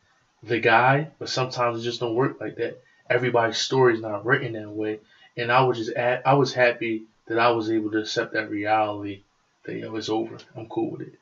the 0.42 0.60
guy, 0.60 1.10
but 1.20 1.30
sometimes 1.30 1.80
it 1.80 1.84
just 1.84 2.00
don't 2.00 2.16
work 2.16 2.40
like 2.40 2.56
that. 2.56 2.82
Everybody's 3.10 3.58
story 3.58 3.94
is 3.94 4.02
not 4.02 4.26
written 4.26 4.54
that 4.54 4.70
way. 4.70 5.00
And 5.38 5.52
I 5.52 5.62
was 5.64 5.78
just 5.78 5.92
at, 5.92 6.26
I 6.26 6.34
was 6.34 6.54
happy 6.54 7.04
that 7.28 7.40
I 7.40 7.52
was 7.52 7.70
able 7.70 7.92
to 7.92 8.00
accept 8.00 8.34
that 8.34 8.50
reality 8.50 9.24
that 9.66 9.76
it 9.76 9.92
was 9.92 10.10
over. 10.10 10.38
I'm 10.56 10.68
cool 10.68 10.92
with 10.92 11.02
it. 11.02 11.14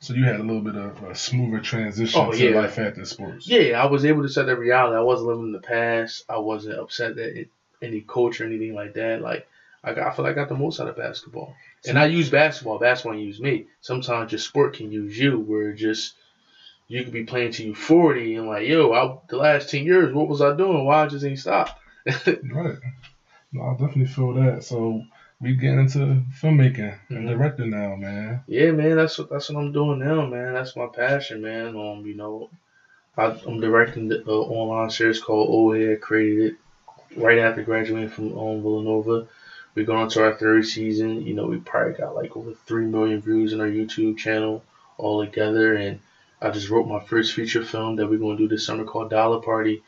So 0.00 0.14
you 0.14 0.24
had 0.24 0.36
a 0.36 0.42
little 0.44 0.60
bit 0.62 0.76
of 0.76 1.02
a 1.02 1.14
smoother 1.14 1.58
transition 1.60 2.20
Oh, 2.24 2.30
to 2.30 2.38
yeah. 2.50 2.60
life 2.60 2.78
after 2.78 3.04
sports. 3.04 3.48
Yeah, 3.48 3.82
I 3.82 3.86
was 3.86 4.04
able 4.04 4.22
to 4.22 4.28
set 4.28 4.46
that 4.46 4.56
reality. 4.56 4.96
I 4.96 5.00
wasn't 5.00 5.28
living 5.28 5.46
in 5.46 5.52
the 5.52 5.58
past. 5.58 6.24
I 6.28 6.38
wasn't 6.38 6.78
upset 6.78 7.16
that 7.16 7.36
it, 7.40 7.48
any 7.82 8.02
coach 8.02 8.40
or 8.40 8.44
anything 8.44 8.74
like 8.74 8.94
that. 8.94 9.20
Like 9.22 9.48
I 9.82 9.92
got, 9.94 10.06
I 10.06 10.14
feel 10.14 10.24
like 10.24 10.32
I 10.32 10.36
got 10.36 10.48
the 10.48 10.54
most 10.54 10.78
out 10.78 10.88
of 10.88 10.96
basketball. 10.96 11.56
And 11.86 11.98
I 11.98 12.06
use 12.06 12.30
basketball. 12.30 12.78
Basketball 12.78 13.18
use 13.18 13.40
me. 13.40 13.66
Sometimes 13.80 14.30
just 14.30 14.46
sport 14.46 14.74
can 14.74 14.92
use 14.92 15.18
you, 15.18 15.38
where 15.40 15.72
just 15.72 16.14
you 16.88 17.02
could 17.02 17.12
be 17.12 17.22
playing 17.22 17.52
to 17.52 17.62
you 17.64 17.74
forty 17.74 18.34
and 18.36 18.46
like, 18.48 18.66
yo, 18.66 18.92
I, 18.92 19.16
the 19.28 19.36
last 19.36 19.68
ten 19.68 19.84
years, 19.84 20.12
what 20.12 20.28
was 20.28 20.40
I 20.40 20.56
doing? 20.56 20.84
Why 20.84 21.02
I 21.02 21.06
just 21.06 21.24
ain't 21.24 21.38
stopped? 21.38 21.78
Right. 22.26 22.74
No, 23.52 23.62
I 23.62 23.72
definitely 23.72 24.06
feel 24.06 24.32
that. 24.34 24.62
So 24.64 25.02
we 25.40 25.54
getting 25.54 25.78
into 25.80 26.22
filmmaking 26.32 26.98
and 27.08 27.28
Mhm. 27.28 27.28
directing 27.28 27.70
now, 27.70 27.94
man. 27.94 28.42
Yeah, 28.46 28.72
man, 28.72 28.96
that's 28.96 29.18
what 29.18 29.30
that's 29.30 29.48
what 29.48 29.58
I'm 29.58 29.72
doing 29.72 29.98
now, 30.00 30.24
man. 30.24 30.54
That's 30.54 30.76
my 30.76 30.86
passion, 30.86 31.40
man. 31.40 31.76
Um, 31.76 32.04
you 32.04 32.14
know, 32.14 32.48
I, 33.16 33.26
I'm 33.46 33.60
directing 33.60 34.08
the 34.08 34.22
uh, 34.26 34.30
online 34.30 34.90
series 34.90 35.18
called 35.18 35.48
Old 35.48 35.76
Head. 35.76 36.00
Created 36.00 36.52
it 36.52 36.54
right 37.16 37.38
after 37.38 37.62
graduating 37.62 38.08
from 38.08 38.36
um, 38.36 38.62
Villanova. 38.62 39.26
We're 39.74 39.84
going 39.86 40.02
into 40.04 40.22
our 40.22 40.32
third 40.32 40.66
season. 40.66 41.22
You 41.22 41.34
know, 41.34 41.46
we 41.46 41.56
probably 41.58 41.92
got 41.92 42.14
like 42.14 42.36
over 42.36 42.52
three 42.52 42.84
million 42.84 43.20
views 43.20 43.52
on 43.52 43.60
our 43.60 43.66
YouTube 43.68 44.16
channel 44.18 44.62
all 44.98 45.24
together, 45.24 45.74
and 45.74 46.00
I 46.40 46.50
just 46.50 46.70
wrote 46.70 46.86
my 46.86 47.00
first 47.00 47.34
feature 47.34 47.64
film 47.64 47.96
that 47.96 48.08
we're 48.08 48.18
going 48.18 48.36
to 48.36 48.44
do 48.44 48.48
this 48.48 48.64
summer 48.64 48.84
called 48.84 49.10
Dollar 49.10 49.40
Party. 49.40 49.82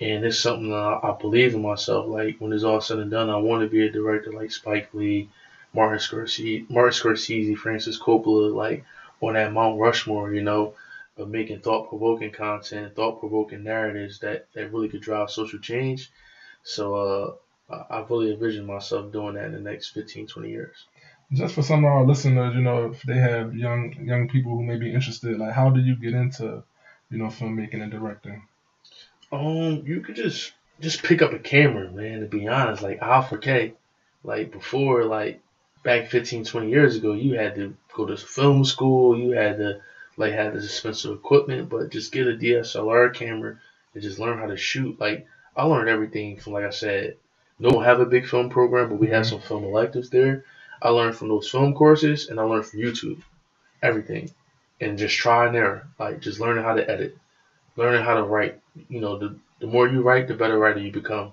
And 0.00 0.24
it's 0.24 0.38
something 0.38 0.70
that 0.70 0.76
I, 0.76 1.10
I 1.10 1.16
believe 1.20 1.54
in 1.54 1.62
myself. 1.62 2.06
Like 2.06 2.36
when 2.38 2.52
it's 2.52 2.62
all 2.62 2.80
said 2.80 2.98
and 2.98 3.10
done, 3.10 3.30
I 3.30 3.36
want 3.36 3.62
to 3.62 3.68
be 3.68 3.84
a 3.84 3.90
director 3.90 4.32
like 4.32 4.52
Spike 4.52 4.90
Lee, 4.92 5.28
Martin 5.74 5.98
Scorsese, 5.98 6.70
Martin 6.70 6.92
Scorsese, 6.92 7.56
Francis 7.56 7.98
Coppola, 7.98 8.54
like 8.54 8.84
on 9.20 9.34
that 9.34 9.52
Mount 9.52 9.80
Rushmore, 9.80 10.32
you 10.32 10.42
know, 10.42 10.74
of 11.16 11.28
making 11.28 11.60
thought-provoking 11.60 12.30
content, 12.30 12.94
thought-provoking 12.94 13.64
narratives 13.64 14.20
that 14.20 14.46
that 14.52 14.72
really 14.72 14.88
could 14.88 15.00
drive 15.00 15.30
social 15.30 15.58
change. 15.58 16.10
So 16.62 16.94
uh, 16.94 17.34
I, 17.90 17.96
I 17.96 18.06
really 18.08 18.32
envision 18.32 18.66
myself 18.66 19.10
doing 19.10 19.34
that 19.34 19.46
in 19.46 19.52
the 19.52 19.70
next 19.70 19.88
15, 19.88 20.28
20 20.28 20.48
years. 20.48 20.76
Just 21.32 21.54
for 21.54 21.62
some 21.62 21.84
of 21.84 21.90
our 21.90 22.04
listeners, 22.04 22.54
you 22.54 22.62
know, 22.62 22.86
if 22.86 23.02
they 23.02 23.18
have 23.18 23.54
young 23.54 23.92
young 24.02 24.28
people 24.28 24.52
who 24.52 24.62
may 24.62 24.76
be 24.76 24.92
interested, 24.92 25.38
like 25.38 25.52
how 25.52 25.68
do 25.70 25.80
you 25.80 25.94
get 25.94 26.14
into, 26.14 26.62
you 27.10 27.18
know, 27.18 27.26
filmmaking 27.26 27.82
and 27.82 27.90
directing? 27.90 28.42
Um, 29.30 29.82
you 29.86 30.00
could 30.00 30.16
just 30.16 30.52
just 30.80 31.02
pick 31.02 31.20
up 31.20 31.32
a 31.32 31.38
camera, 31.38 31.90
man. 31.90 32.20
To 32.20 32.26
be 32.26 32.48
honest, 32.48 32.82
like 32.82 33.00
Alpha 33.00 33.36
K, 33.36 33.74
like 34.24 34.52
before, 34.52 35.04
like 35.04 35.40
back 35.82 36.08
15, 36.08 36.44
20 36.44 36.70
years 36.70 36.96
ago, 36.96 37.12
you 37.12 37.34
had 37.34 37.54
to 37.56 37.74
go 37.94 38.06
to 38.06 38.16
film 38.16 38.64
school. 38.64 39.18
You 39.18 39.30
had 39.32 39.58
to 39.58 39.80
like 40.16 40.32
have 40.32 40.54
this 40.54 40.64
expensive 40.64 41.12
equipment, 41.12 41.68
but 41.68 41.90
just 41.90 42.12
get 42.12 42.26
a 42.26 42.32
DSLR 42.32 43.14
camera 43.14 43.58
and 43.94 44.02
just 44.02 44.18
learn 44.18 44.38
how 44.38 44.46
to 44.46 44.56
shoot. 44.56 44.98
Like 44.98 45.26
I 45.56 45.64
learned 45.64 45.88
everything 45.88 46.38
from, 46.38 46.54
like 46.54 46.64
I 46.64 46.70
said, 46.70 47.16
don't 47.60 47.84
have 47.84 48.00
a 48.00 48.06
big 48.06 48.26
film 48.26 48.48
program, 48.48 48.88
but 48.88 48.98
we 48.98 49.08
have 49.08 49.26
some 49.26 49.40
film 49.40 49.64
electives 49.64 50.10
there. 50.10 50.44
I 50.80 50.90
learned 50.90 51.16
from 51.16 51.28
those 51.28 51.50
film 51.50 51.74
courses, 51.74 52.28
and 52.28 52.38
I 52.38 52.44
learned 52.44 52.66
from 52.66 52.80
YouTube, 52.80 53.22
everything, 53.82 54.30
and 54.80 54.98
just 54.98 55.16
try 55.16 55.46
and 55.46 55.56
error, 55.56 55.88
like 55.98 56.20
just 56.20 56.40
learning 56.40 56.64
how 56.64 56.74
to 56.74 56.88
edit, 56.88 57.16
learning 57.76 58.04
how 58.04 58.14
to 58.14 58.22
write. 58.22 58.60
You 58.88 59.00
know, 59.00 59.18
the 59.18 59.36
the 59.60 59.66
more 59.66 59.88
you 59.88 60.02
write, 60.02 60.28
the 60.28 60.34
better 60.34 60.58
writer 60.58 60.80
you 60.80 60.92
become. 60.92 61.32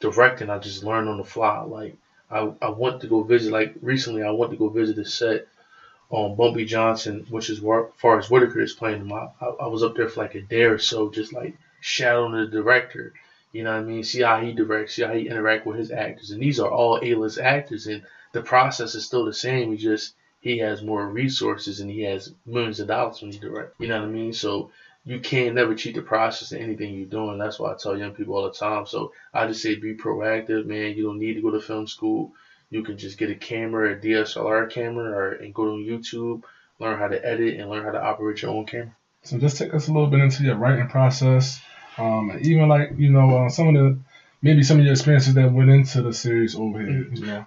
Directing, 0.00 0.50
I 0.50 0.58
just 0.58 0.84
learned 0.84 1.08
on 1.08 1.18
the 1.18 1.24
fly. 1.24 1.62
Like 1.62 1.96
I, 2.30 2.52
I 2.62 2.68
want 2.70 3.00
to 3.00 3.06
go 3.06 3.22
visit. 3.22 3.52
Like 3.52 3.74
recently, 3.82 4.22
I 4.22 4.30
went 4.30 4.50
to 4.52 4.56
go 4.56 4.68
visit 4.68 4.96
the 4.96 5.04
set 5.04 5.46
on 6.10 6.36
Bumpy 6.36 6.64
Johnson, 6.64 7.26
which 7.28 7.50
is 7.50 7.60
where 7.60 7.88
Forest 7.96 8.30
Whitaker 8.30 8.60
is 8.60 8.72
playing. 8.72 9.10
I, 9.12 9.28
I, 9.40 9.46
I 9.46 9.66
was 9.66 9.82
up 9.82 9.96
there 9.96 10.08
for 10.08 10.22
like 10.22 10.34
a 10.34 10.42
day 10.42 10.62
or 10.62 10.78
so, 10.78 11.10
just 11.10 11.32
like 11.32 11.56
shadowing 11.80 12.32
the 12.32 12.46
director. 12.46 13.12
You 13.52 13.62
know 13.62 13.72
what 13.72 13.82
I 13.82 13.84
mean? 13.84 14.02
See 14.02 14.22
how 14.22 14.40
he 14.40 14.52
directs, 14.52 14.94
see 14.94 15.02
how 15.02 15.12
he 15.12 15.28
interact 15.28 15.64
with 15.64 15.78
his 15.78 15.92
actors, 15.92 16.32
and 16.32 16.42
these 16.42 16.58
are 16.58 16.70
all 16.70 16.98
A-list 17.02 17.38
actors, 17.38 17.86
and 17.86 18.02
the 18.34 18.42
process 18.42 18.94
is 18.94 19.06
still 19.06 19.24
the 19.24 19.32
same. 19.32 19.70
He 19.70 19.78
just 19.78 20.14
he 20.40 20.58
has 20.58 20.82
more 20.82 21.08
resources 21.08 21.80
and 21.80 21.90
he 21.90 22.02
has 22.02 22.34
millions 22.44 22.80
of 22.80 22.88
dollars 22.88 23.22
when 23.22 23.32
he 23.32 23.38
direct. 23.38 23.74
You 23.78 23.88
know 23.88 24.00
what 24.00 24.08
I 24.08 24.12
mean? 24.12 24.34
So 24.34 24.70
you 25.06 25.20
can't 25.20 25.54
never 25.54 25.74
cheat 25.74 25.94
the 25.94 26.02
process 26.02 26.52
in 26.52 26.60
anything 26.60 26.94
you're 26.94 27.06
doing. 27.06 27.38
That's 27.38 27.58
why 27.58 27.72
I 27.72 27.76
tell 27.76 27.96
young 27.96 28.12
people 28.12 28.34
all 28.34 28.42
the 28.42 28.50
time. 28.50 28.86
So 28.86 29.12
I 29.32 29.46
just 29.46 29.62
say 29.62 29.76
be 29.76 29.94
proactive, 29.94 30.66
man. 30.66 30.96
You 30.96 31.04
don't 31.04 31.20
need 31.20 31.34
to 31.34 31.42
go 31.42 31.52
to 31.52 31.60
film 31.60 31.86
school. 31.86 32.32
You 32.70 32.82
can 32.82 32.98
just 32.98 33.18
get 33.18 33.30
a 33.30 33.36
camera, 33.36 33.92
a 33.92 33.96
DSLR 33.96 34.68
camera, 34.68 35.10
or 35.10 35.32
and 35.32 35.54
go 35.54 35.64
to 35.64 35.70
YouTube, 35.70 36.42
learn 36.80 36.98
how 36.98 37.08
to 37.08 37.24
edit, 37.24 37.60
and 37.60 37.70
learn 37.70 37.84
how 37.84 37.92
to 37.92 38.02
operate 38.02 38.42
your 38.42 38.50
own 38.50 38.66
camera. 38.66 38.96
So 39.22 39.38
just 39.38 39.58
take 39.58 39.72
us 39.72 39.86
a 39.86 39.92
little 39.92 40.08
bit 40.08 40.20
into 40.20 40.42
your 40.42 40.56
writing 40.56 40.88
process, 40.88 41.60
um, 41.98 42.36
even 42.42 42.68
like 42.68 42.90
you 42.96 43.10
know 43.10 43.44
uh, 43.44 43.48
some 43.48 43.68
of 43.68 43.74
the 43.74 43.98
maybe 44.42 44.64
some 44.64 44.80
of 44.80 44.84
your 44.84 44.92
experiences 44.92 45.34
that 45.34 45.52
went 45.52 45.70
into 45.70 46.02
the 46.02 46.12
series 46.12 46.56
Old 46.56 46.76
Head. 46.76 46.88
You 47.12 47.26
know, 47.26 47.46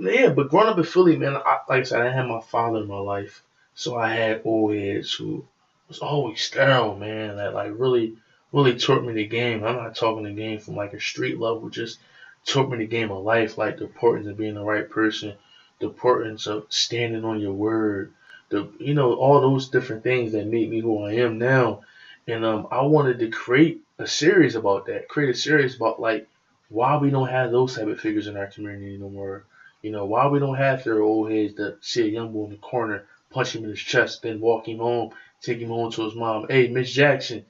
Yeah, 0.00 0.30
but 0.30 0.48
growing 0.48 0.68
up 0.68 0.78
in 0.78 0.84
Philly, 0.84 1.14
man, 1.16 1.36
I, 1.36 1.58
like 1.68 1.80
I 1.80 1.82
said, 1.82 2.00
I 2.00 2.10
had 2.10 2.26
my 2.26 2.40
father 2.40 2.78
in 2.78 2.88
my 2.88 2.98
life, 2.98 3.42
so 3.74 3.96
I 3.96 4.08
had 4.08 4.40
old 4.44 4.74
heads 4.74 5.12
who 5.12 5.46
was 5.88 5.98
always 5.98 6.40
sterile, 6.40 6.96
man. 6.96 7.36
That 7.36 7.52
like 7.54 7.70
really, 7.74 8.16
really 8.52 8.78
taught 8.78 9.04
me 9.04 9.12
the 9.12 9.26
game. 9.26 9.62
I'm 9.62 9.76
not 9.76 9.94
talking 9.94 10.24
the 10.24 10.32
game 10.32 10.58
from 10.58 10.74
like 10.74 10.94
a 10.94 11.00
street 11.00 11.38
level, 11.38 11.68
just 11.68 12.00
taught 12.46 12.70
me 12.70 12.78
the 12.78 12.86
game 12.86 13.10
of 13.10 13.22
life, 13.24 13.58
like 13.58 13.76
the 13.76 13.84
importance 13.84 14.26
of 14.26 14.38
being 14.38 14.54
the 14.54 14.64
right 14.64 14.88
person, 14.88 15.34
the 15.80 15.86
importance 15.88 16.46
of 16.46 16.64
standing 16.70 17.24
on 17.24 17.38
your 17.38 17.52
word, 17.52 18.12
the 18.48 18.72
you 18.78 18.94
know 18.94 19.12
all 19.12 19.40
those 19.40 19.68
different 19.68 20.02
things 20.02 20.32
that 20.32 20.46
made 20.46 20.70
me 20.70 20.80
who 20.80 21.04
I 21.04 21.12
am 21.12 21.38
now. 21.38 21.82
And 22.26 22.44
um, 22.44 22.68
I 22.70 22.80
wanted 22.82 23.18
to 23.18 23.28
create 23.28 23.82
a 23.98 24.06
series 24.06 24.54
about 24.54 24.86
that, 24.86 25.08
create 25.08 25.30
a 25.30 25.34
series 25.34 25.76
about 25.76 26.00
like 26.00 26.26
why 26.70 26.96
we 26.96 27.10
don't 27.10 27.28
have 27.28 27.50
those 27.50 27.76
type 27.76 27.88
of 27.88 28.00
figures 28.00 28.26
in 28.28 28.36
our 28.38 28.46
community 28.46 28.96
no 28.96 29.10
more. 29.10 29.44
You 29.82 29.90
know, 29.90 30.04
why 30.04 30.26
we 30.26 30.38
don't 30.38 30.56
have 30.56 30.84
their 30.84 31.00
old 31.00 31.30
heads 31.30 31.54
that 31.56 31.78
see 31.80 32.02
a 32.02 32.10
young 32.10 32.32
boy 32.32 32.44
in 32.44 32.50
the 32.50 32.56
corner, 32.56 33.06
punch 33.30 33.54
him 33.54 33.64
in 33.64 33.70
his 33.70 33.80
chest, 33.80 34.22
then 34.22 34.40
walk 34.40 34.68
him 34.68 34.78
home, 34.78 35.10
take 35.40 35.58
him 35.58 35.68
home 35.68 35.90
to 35.92 36.04
his 36.04 36.14
mom. 36.14 36.46
Hey, 36.48 36.68
Miss 36.68 36.90
Jackson, 36.92 37.44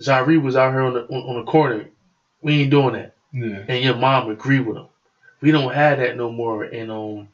Zyrie 0.00 0.40
was 0.40 0.56
out 0.56 0.72
here 0.72 0.82
on 0.82 0.94
the 0.94 1.02
on, 1.04 1.36
on 1.36 1.44
the 1.44 1.50
corner. 1.50 1.86
We 2.40 2.54
ain't 2.62 2.70
doing 2.70 2.94
that. 2.94 3.14
yeah, 3.32 3.64
And 3.68 3.82
your 3.82 3.96
mom 3.96 4.30
agree 4.30 4.60
with 4.60 4.76
him. 4.76 4.86
We 5.40 5.50
don't 5.50 5.72
have 5.72 5.98
that 5.98 6.16
no 6.16 6.30
more. 6.30 6.64
And 6.64 6.90
um 6.90 7.28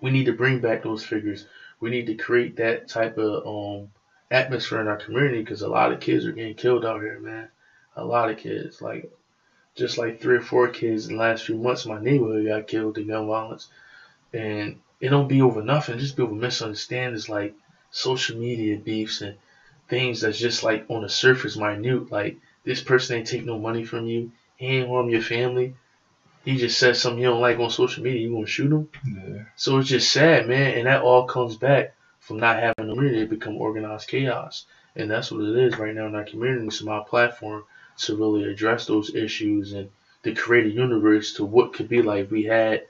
we 0.00 0.10
need 0.10 0.26
to 0.26 0.32
bring 0.32 0.60
back 0.60 0.82
those 0.82 1.04
figures. 1.04 1.46
We 1.80 1.90
need 1.90 2.06
to 2.06 2.14
create 2.14 2.56
that 2.56 2.88
type 2.88 3.18
of 3.18 3.46
um 3.46 3.90
atmosphere 4.30 4.80
in 4.80 4.88
our 4.88 4.96
community 4.96 5.40
because 5.40 5.62
a 5.62 5.68
lot 5.68 5.92
of 5.92 6.00
kids 6.00 6.26
are 6.26 6.32
getting 6.32 6.54
killed 6.54 6.84
out 6.84 7.00
here, 7.00 7.18
man. 7.18 7.48
A 7.96 8.04
lot 8.04 8.30
of 8.30 8.36
kids, 8.38 8.82
like 8.82 9.10
just 9.74 9.98
like 9.98 10.20
three 10.20 10.36
or 10.36 10.42
four 10.42 10.68
kids 10.68 11.08
in 11.08 11.16
the 11.16 11.20
last 11.20 11.44
few 11.44 11.56
months 11.56 11.84
in 11.84 11.92
my 11.92 12.00
neighborhood 12.00 12.46
got 12.46 12.68
killed 12.68 12.98
in 12.98 13.08
gun 13.08 13.26
violence, 13.26 13.68
and 14.32 14.80
it 15.00 15.08
don't 15.08 15.28
be 15.28 15.42
over 15.42 15.62
nothing. 15.62 15.98
Just 15.98 16.16
be 16.16 16.22
over 16.22 16.34
misunderstandings 16.34 17.28
like 17.28 17.54
social 17.90 18.38
media 18.38 18.76
beefs 18.78 19.20
and 19.20 19.36
things 19.88 20.20
that's 20.20 20.38
just 20.38 20.62
like 20.62 20.86
on 20.88 21.02
the 21.02 21.08
surface 21.08 21.56
minute. 21.56 22.10
Like 22.10 22.38
this 22.64 22.82
person 22.82 23.16
ain't 23.16 23.26
take 23.26 23.44
no 23.44 23.58
money 23.58 23.84
from 23.84 24.06
you. 24.06 24.32
He 24.56 24.66
ain't 24.66 24.88
harm 24.88 25.10
your 25.10 25.22
family. 25.22 25.74
He 26.44 26.56
just 26.56 26.78
said 26.78 26.96
something 26.96 27.22
you 27.22 27.28
don't 27.28 27.40
like 27.40 27.58
on 27.58 27.70
social 27.70 28.04
media. 28.04 28.20
You 28.20 28.32
gonna 28.32 28.46
shoot 28.46 28.72
him? 28.72 28.88
Yeah. 29.04 29.44
So 29.56 29.78
it's 29.78 29.88
just 29.88 30.12
sad, 30.12 30.46
man. 30.46 30.78
And 30.78 30.86
that 30.86 31.02
all 31.02 31.26
comes 31.26 31.56
back 31.56 31.94
from 32.20 32.38
not 32.38 32.56
having 32.56 32.90
a 32.90 32.94
community. 32.94 33.22
It 33.22 33.30
become 33.30 33.56
organized 33.56 34.08
chaos. 34.08 34.66
And 34.94 35.10
that's 35.10 35.32
what 35.32 35.40
it 35.40 35.56
is 35.56 35.78
right 35.78 35.94
now 35.94 36.06
in 36.06 36.14
our 36.14 36.24
community. 36.24 36.66
It's 36.66 36.82
my 36.82 37.02
platform 37.02 37.64
to 37.98 38.16
really 38.16 38.44
address 38.44 38.86
those 38.86 39.14
issues 39.14 39.72
and 39.72 39.88
to 40.22 40.34
create 40.34 40.66
a 40.66 40.70
universe 40.70 41.34
to 41.34 41.44
what 41.44 41.72
could 41.72 41.88
be 41.88 42.02
like 42.02 42.30
we 42.30 42.44
had 42.44 42.86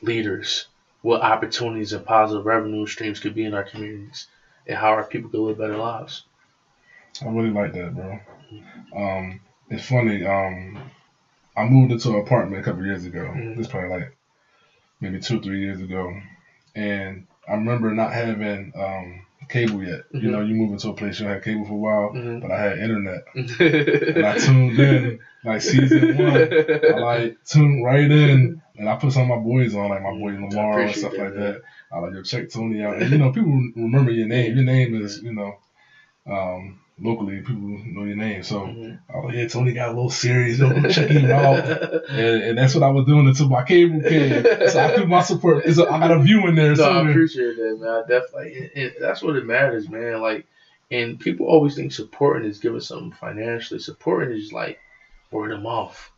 leaders, 0.00 0.66
what 1.02 1.20
opportunities 1.22 1.92
and 1.92 2.04
positive 2.04 2.46
revenue 2.46 2.86
streams 2.86 3.20
could 3.20 3.34
be 3.34 3.44
in 3.44 3.54
our 3.54 3.62
communities, 3.62 4.26
and 4.66 4.76
how 4.76 4.90
our 4.90 5.04
people 5.04 5.30
could 5.30 5.40
live 5.40 5.58
better 5.58 5.76
lives. 5.76 6.22
I 7.22 7.28
really 7.28 7.50
like 7.50 7.72
that, 7.72 7.94
bro. 7.94 8.18
Um, 8.94 9.40
it's 9.70 9.84
funny. 9.84 10.24
Um, 10.24 10.78
I 11.56 11.64
moved 11.64 11.92
into 11.92 12.10
an 12.10 12.20
apartment 12.20 12.62
a 12.62 12.64
couple 12.64 12.84
years 12.84 13.04
ago. 13.04 13.32
Mhm. 13.34 13.56
This 13.56 13.66
probably 13.66 13.90
like 13.90 14.16
maybe 15.00 15.18
two, 15.18 15.40
three 15.40 15.60
years 15.60 15.80
ago, 15.80 16.20
and 16.74 17.24
I 17.48 17.54
remember 17.54 17.92
not 17.92 18.12
having 18.12 18.72
um, 18.76 19.24
cable 19.48 19.82
yet. 19.82 20.00
You 20.12 20.28
Mhm. 20.28 20.32
know, 20.32 20.40
you 20.40 20.54
move 20.54 20.72
into 20.72 20.88
a 20.88 20.94
place 20.94 21.18
you 21.18 21.26
don't 21.26 21.34
have 21.34 21.44
cable 21.44 21.64
for 21.64 21.72
a 21.72 21.76
while, 21.76 22.10
Mhm. 22.14 22.40
but 22.40 22.50
I 22.50 22.60
had 22.60 22.78
internet, 22.78 23.22
and 23.34 24.26
I 24.26 24.38
tuned 24.38 24.78
in 24.78 25.18
like 25.44 25.60
season 25.60 26.16
one. 26.16 26.52
I 26.84 26.96
like 26.98 27.36
tuned 27.44 27.84
right 27.84 28.10
in, 28.10 28.60
and 28.76 28.88
I 28.88 28.96
put 28.96 29.12
some 29.12 29.30
of 29.30 29.38
my 29.38 29.42
boys 29.42 29.74
on, 29.74 29.88
like 29.90 30.02
my 30.02 30.10
boy 30.12 30.32
Mm, 30.32 30.50
Lamar 30.50 30.80
and 30.80 30.94
stuff 30.94 31.12
that, 31.12 31.18
like 31.18 31.34
man. 31.34 31.42
that. 31.52 31.62
I 31.92 31.98
like 31.98 32.12
yo 32.14 32.22
check 32.22 32.50
Tony 32.50 32.82
out, 32.82 32.96
and 33.00 33.10
you 33.10 33.18
know 33.18 33.30
people 33.32 33.52
remember 33.76 34.10
your 34.10 34.26
name. 34.26 34.54
Your 34.56 34.64
name 34.64 34.94
is 34.94 35.22
you 35.22 35.32
know, 35.32 35.54
um, 36.26 36.80
locally 37.00 37.38
people 37.38 37.54
know 37.58 38.04
your 38.04 38.16
name. 38.16 38.42
So 38.42 38.60
Mhm. 38.60 38.98
I 39.12 39.16
was 39.16 39.24
like, 39.26 39.34
yeah, 39.36 39.48
Tony 39.48 39.72
got 39.72 39.88
a 39.88 39.92
little 39.92 40.10
serious. 40.10 40.58
Yo, 40.58 40.68
check 40.88 41.08
him 41.10 41.30
out. 41.30 41.64
And, 42.08 42.42
and 42.42 42.58
that's 42.58 42.74
what 42.74 42.82
I 42.82 42.90
was 42.90 43.06
doing 43.06 43.28
until 43.28 43.48
my 43.48 43.62
cable 43.64 44.00
came. 44.00 44.42
So 44.68 44.80
I 44.80 44.94
threw 44.94 45.06
my 45.06 45.22
support. 45.22 45.66
It's 45.66 45.78
a, 45.78 45.86
I 45.86 45.98
got 45.98 46.10
a 46.10 46.18
view 46.20 46.46
in 46.48 46.54
there. 46.54 46.74
No, 46.74 46.84
I 46.84 47.08
appreciate 47.08 47.56
that, 47.56 47.78
man. 47.80 47.88
I 47.88 48.00
definitely, 48.00 48.52
it, 48.54 48.72
it, 48.74 48.94
that's 49.00 49.22
what 49.22 49.36
it 49.36 49.44
matters, 49.44 49.88
man. 49.88 50.20
Like, 50.20 50.46
and 50.90 51.20
people 51.20 51.46
always 51.46 51.74
think 51.76 51.92
supporting 51.92 52.48
is 52.48 52.58
giving 52.60 52.80
something 52.80 53.12
financially. 53.12 53.78
Supporting 53.78 54.36
is 54.36 54.52
like 54.52 54.78
word 55.30 55.52
of 55.52 55.60
mouth. 55.62 56.10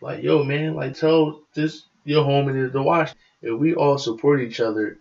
Like, 0.00 0.22
yo, 0.22 0.42
man, 0.42 0.74
like 0.74 0.94
tell 0.94 1.40
this 1.54 1.84
your 2.04 2.24
homie 2.24 2.70
to 2.72 2.82
watch. 2.82 3.12
If 3.40 3.58
we 3.58 3.74
all 3.74 3.98
support 3.98 4.40
each 4.42 4.58
other, 4.60 4.98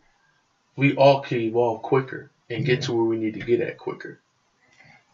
we 0.76 0.96
all 0.96 1.22
can 1.22 1.40
evolve 1.40 1.82
quicker 1.82 2.30
and 2.50 2.66
get 2.66 2.84
to 2.84 2.94
where 2.94 3.06
we 3.06 3.18
need 3.18 3.34
to 3.34 3.40
get 3.40 3.62
at 3.62 3.78
quicker. 3.78 4.20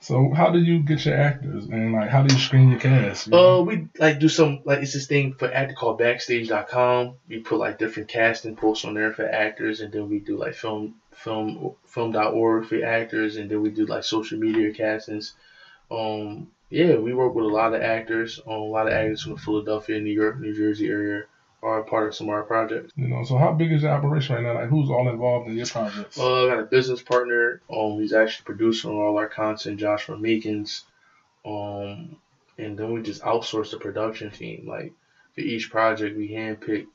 So 0.02 0.34
how 0.34 0.50
do 0.50 0.60
you 0.60 0.80
get 0.80 1.06
your 1.06 1.16
actors 1.16 1.66
and 1.66 1.94
like 1.94 2.10
how 2.10 2.24
do 2.24 2.34
you 2.34 2.42
screen 2.42 2.72
your 2.72 2.80
cast? 2.80 3.28
you? 3.28 3.38
Uh, 3.38 3.62
we 3.62 3.88
like 4.00 4.20
do 4.20 4.28
some 4.28 4.62
like 4.66 4.82
it's 4.82 4.94
this 4.94 5.06
thing 5.06 5.34
for 5.34 5.54
actor 5.54 5.76
called 5.76 6.00
Backstage.com. 6.00 7.18
We 7.28 7.38
put 7.38 7.60
like 7.60 7.78
different 7.78 8.10
casting 8.10 8.56
posts 8.56 8.84
on 8.84 8.96
there 8.96 9.12
for 9.12 9.28
actors, 9.28 9.80
and 9.80 9.94
then 9.94 10.10
we 10.10 10.18
do 10.18 10.38
like 10.38 10.56
film 10.56 10.96
film 11.14 11.76
film.org 11.86 12.66
for 12.66 12.84
actors, 12.84 13.36
and 13.38 13.48
then 13.48 13.62
we 13.62 13.70
do 13.70 13.86
like 13.86 14.04
social 14.04 14.40
media 14.40 14.72
castings. 14.72 15.34
Um, 15.92 16.48
yeah, 16.72 16.96
we 16.96 17.14
work 17.14 17.36
with 17.36 17.46
a 17.46 17.50
lot 17.50 17.76
of 17.76 17.82
actors. 17.82 18.40
Um, 18.48 18.54
a 18.54 18.58
lot 18.58 18.88
of 18.88 18.94
actors 18.94 19.22
from 19.22 19.34
the 19.34 19.40
Philadelphia, 19.40 20.00
New 20.00 20.14
York, 20.14 20.40
New 20.40 20.56
Jersey 20.56 20.90
area 20.90 21.26
are 21.64 21.84
part 21.84 22.08
of 22.08 22.16
some 22.16 22.28
of 22.28 22.34
our 22.34 22.44
projects. 22.44 22.92
you 22.96 23.08
know, 23.08 23.24
so 23.24 23.38
how 23.38 23.52
big 23.54 23.72
is 23.72 23.84
the 23.84 23.90
operation 23.90 24.36
right 24.36 24.44
now? 24.44 24.56
Like 24.56 24.70
who's 24.70 24.90
all 24.90 25.08
involved 25.10 25.48
in 25.48 25.56
your 25.56 25.68
projects? 25.68 26.18
Well, 26.18 26.46
I 26.46 26.50
got 26.50 26.60
a 26.60 26.66
business 26.66 27.02
partner. 27.02 27.62
Um, 27.72 28.00
he's 28.00 28.14
actually 28.14 28.46
producing 28.46 28.92
all 28.92 29.18
our 29.18 29.28
content, 29.28 29.80
Joshua 29.80 30.18
Meekins. 30.18 30.84
Um, 31.46 32.18
and 32.58 32.78
then 32.78 32.92
we 32.94 33.02
just 33.02 33.22
outsource 33.22 33.72
the 33.72 33.78
production 33.78 34.32
team. 34.32 34.66
Like 34.68 34.94
for 35.36 35.42
each 35.42 35.70
project, 35.70 36.18
we 36.18 36.30
handpick 36.30 36.88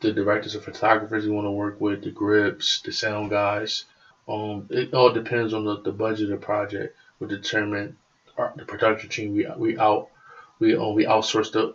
the 0.00 0.12
directors 0.12 0.54
and 0.54 0.64
photographers 0.64 1.26
we 1.26 1.32
want 1.32 1.46
to 1.46 1.50
work 1.50 1.80
with, 1.80 2.02
the 2.02 2.10
grips, 2.10 2.80
the 2.82 2.92
sound 2.92 3.30
guys. 3.30 3.84
Um, 4.26 4.66
it 4.70 4.94
all 4.94 5.12
depends 5.12 5.52
on 5.52 5.64
the, 5.64 5.80
the 5.82 5.92
budget 5.92 6.30
of 6.30 6.40
the 6.40 6.44
project. 6.44 6.96
We 7.18 7.26
determine 7.28 7.96
our, 8.38 8.52
the 8.56 8.64
production 8.64 9.10
team. 9.10 9.34
We 9.34 9.46
we 9.56 9.78
out 9.78 10.08
we 10.58 10.76
um, 10.76 10.94
we 10.94 11.04
outsource 11.04 11.52
the 11.52 11.74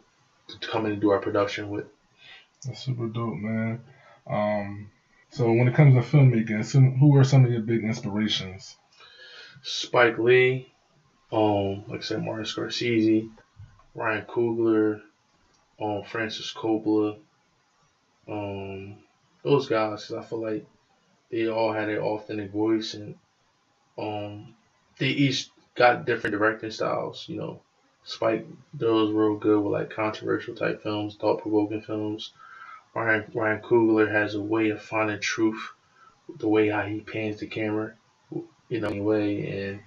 to 0.49 0.67
come 0.67 0.85
in 0.85 0.93
and 0.93 1.01
do 1.01 1.09
our 1.11 1.19
production 1.19 1.69
with. 1.69 1.85
That's 2.65 2.79
super 2.83 3.07
dope, 3.07 3.35
man. 3.37 3.83
Um, 4.27 4.91
so 5.29 5.51
when 5.51 5.67
it 5.67 5.73
comes 5.75 5.93
to 5.95 6.01
filmmaking, 6.01 6.65
some, 6.65 6.97
who 6.97 7.15
are 7.15 7.23
some 7.23 7.45
of 7.45 7.51
your 7.51 7.61
big 7.61 7.83
inspirations? 7.83 8.75
Spike 9.61 10.17
Lee, 10.17 10.71
um, 11.31 11.83
like 11.87 11.99
I 11.99 12.03
said, 12.03 12.21
Martin 12.23 12.45
Scorsese, 12.45 13.29
Ryan 13.95 14.25
Coogler, 14.25 15.01
um, 15.79 16.03
Francis 16.03 16.53
Coppola, 16.53 17.19
um, 18.27 18.97
those 19.43 19.67
guys. 19.67 20.05
'cause 20.07 20.17
I 20.17 20.21
feel 20.21 20.41
like 20.41 20.65
they 21.31 21.47
all 21.47 21.71
had 21.71 21.89
their 21.89 22.01
authentic 22.01 22.51
voice 22.51 22.93
and 22.93 23.15
um, 23.97 24.55
they 24.97 25.07
each 25.07 25.49
got 25.75 26.05
different 26.05 26.33
directing 26.33 26.71
styles. 26.71 27.25
You 27.27 27.37
know, 27.37 27.61
Spike 28.09 28.45
does 28.75 29.11
real 29.11 29.35
good 29.35 29.59
with 29.61 29.73
like 29.73 29.89
controversial 29.91 30.55
type 30.55 30.81
films, 30.83 31.15
thought 31.15 31.41
provoking 31.41 31.81
films. 31.81 32.31
Ryan 32.95 33.25
Ryan 33.33 33.61
Coogler 33.61 34.11
has 34.11 34.35
a 34.35 34.41
way 34.41 34.69
of 34.69 34.81
finding 34.81 35.19
truth, 35.19 35.61
the 36.39 36.47
way 36.47 36.69
how 36.69 36.81
he 36.83 37.01
pans 37.01 37.39
the 37.39 37.47
camera, 37.47 37.93
you 38.69 38.79
know, 38.79 38.87
anyway. 38.87 39.47
And 39.49 39.81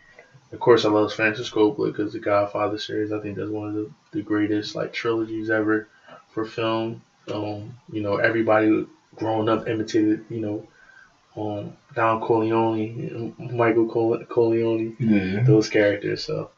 of 0.52 0.60
course, 0.60 0.84
I 0.84 0.88
love 0.90 1.12
Francis 1.12 1.50
Coppola 1.50 1.86
because 1.86 2.12
the 2.12 2.20
Godfather 2.20 2.78
series. 2.78 3.12
I 3.12 3.20
think 3.20 3.36
that's 3.36 3.50
one 3.50 3.68
of 3.68 3.74
the, 3.74 3.90
the 4.12 4.22
greatest 4.22 4.74
like 4.76 4.92
trilogies 4.92 5.50
ever 5.50 5.88
for 6.32 6.44
film. 6.44 7.02
Um, 7.28 7.78
you 7.90 8.02
know, 8.02 8.16
everybody 8.16 8.86
growing 9.16 9.48
up 9.48 9.68
imitated, 9.68 10.24
you 10.30 10.40
know, 10.40 10.68
um, 11.36 11.76
Don 11.94 12.20
Corleone, 12.20 13.34
Michael 13.38 13.86
Corleone, 13.86 14.96
Yeah. 14.98 15.42
those 15.44 15.68
characters. 15.68 16.24
So, 16.24 16.50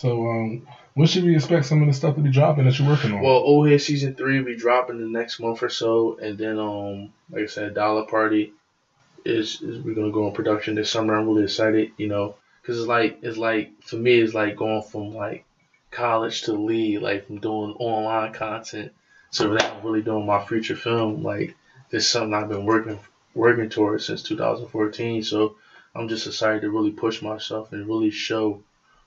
So 0.00 0.30
um, 0.30 0.66
when 0.94 1.06
should 1.06 1.24
we 1.24 1.36
expect 1.36 1.66
some 1.66 1.82
of 1.82 1.86
the 1.86 1.92
stuff 1.92 2.14
to 2.14 2.22
be 2.22 2.30
dropping 2.30 2.64
that 2.64 2.78
you're 2.78 2.88
working 2.88 3.12
on? 3.12 3.20
well, 3.20 3.34
Old 3.34 3.68
Head 3.68 3.82
season 3.82 4.14
three 4.14 4.38
will 4.38 4.46
be 4.46 4.56
dropping 4.56 4.98
the 4.98 5.06
next 5.06 5.38
month 5.40 5.62
or 5.62 5.68
so, 5.68 6.16
and 6.16 6.38
then 6.38 6.58
um, 6.58 7.12
like 7.30 7.42
I 7.42 7.46
said, 7.46 7.74
Dollar 7.74 8.06
Party 8.06 8.54
is, 9.26 9.60
is 9.60 9.84
we're 9.84 9.94
gonna 9.94 10.10
go 10.10 10.26
in 10.26 10.32
production 10.32 10.74
this 10.74 10.90
summer. 10.90 11.14
I'm 11.14 11.28
really 11.28 11.44
excited, 11.44 11.92
you 11.98 12.06
know, 12.06 12.36
because 12.62 12.78
it's 12.78 12.88
like 12.88 13.18
it's 13.20 13.36
like 13.36 13.82
for 13.82 13.96
me 13.96 14.18
it's 14.20 14.32
like 14.32 14.56
going 14.56 14.82
from 14.82 15.14
like 15.14 15.44
college 15.90 16.42
to 16.44 16.54
lead, 16.54 17.02
like 17.02 17.26
from 17.26 17.40
doing 17.40 17.76
online 17.78 18.32
content 18.32 18.92
to 19.32 19.48
really 19.84 20.00
doing 20.00 20.24
my 20.24 20.42
feature 20.46 20.76
film. 20.76 21.22
Like 21.22 21.54
this 21.90 22.04
is 22.04 22.10
something 22.10 22.32
I've 22.32 22.48
been 22.48 22.64
working 22.64 22.98
working 23.34 23.68
towards 23.68 24.06
since 24.06 24.22
2014. 24.22 25.24
So 25.24 25.56
I'm 25.94 26.08
just 26.08 26.26
excited 26.26 26.62
to 26.62 26.70
really 26.70 26.92
push 26.92 27.20
myself 27.20 27.74
and 27.74 27.86
really 27.86 28.10
show 28.10 28.62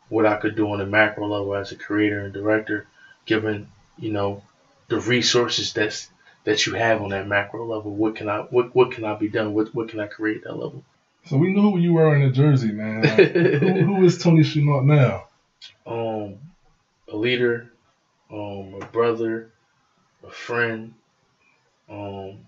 what 0.09 0.25
I 0.25 0.35
could 0.37 0.55
do 0.55 0.69
on 0.71 0.81
a 0.81 0.85
macro 0.85 1.27
level 1.27 1.55
as 1.55 1.71
a 1.71 1.75
creator 1.75 2.19
and 2.19 2.33
director, 2.33 2.85
given 3.25 3.67
you 3.97 4.11
know 4.11 4.43
the 4.89 4.99
resources 4.99 5.73
that's 5.73 6.09
that 6.43 6.65
you 6.65 6.73
have 6.73 7.01
on 7.01 7.09
that 7.09 7.27
macro 7.27 7.65
level. 7.65 7.91
What 7.95 8.15
can 8.15 8.29
I 8.29 8.39
what 8.39 8.75
what 8.75 8.91
can 8.91 9.05
I 9.05 9.13
be 9.15 9.27
done? 9.27 9.53
What 9.53 9.73
what 9.73 9.89
can 9.89 9.99
I 9.99 10.07
create 10.07 10.37
at 10.37 10.43
that 10.43 10.55
level? 10.57 10.83
so 11.25 11.37
we 11.37 11.53
knew 11.53 11.61
who 11.61 11.77
you 11.77 11.93
were 11.93 12.13
in 12.15 12.21
New 12.21 12.31
Jersey, 12.31 12.71
man. 12.71 13.01
Like, 13.01 13.31
who, 13.31 13.81
who 13.85 14.03
is 14.03 14.17
Tony 14.17 14.41
Chennault 14.41 14.83
now? 14.83 15.23
um, 15.85 16.39
a 17.07 17.15
leader, 17.15 17.71
um, 18.31 18.79
a 18.81 18.85
brother, 18.85 19.49
a 20.25 20.31
friend, 20.31 20.93
um, 21.89 22.39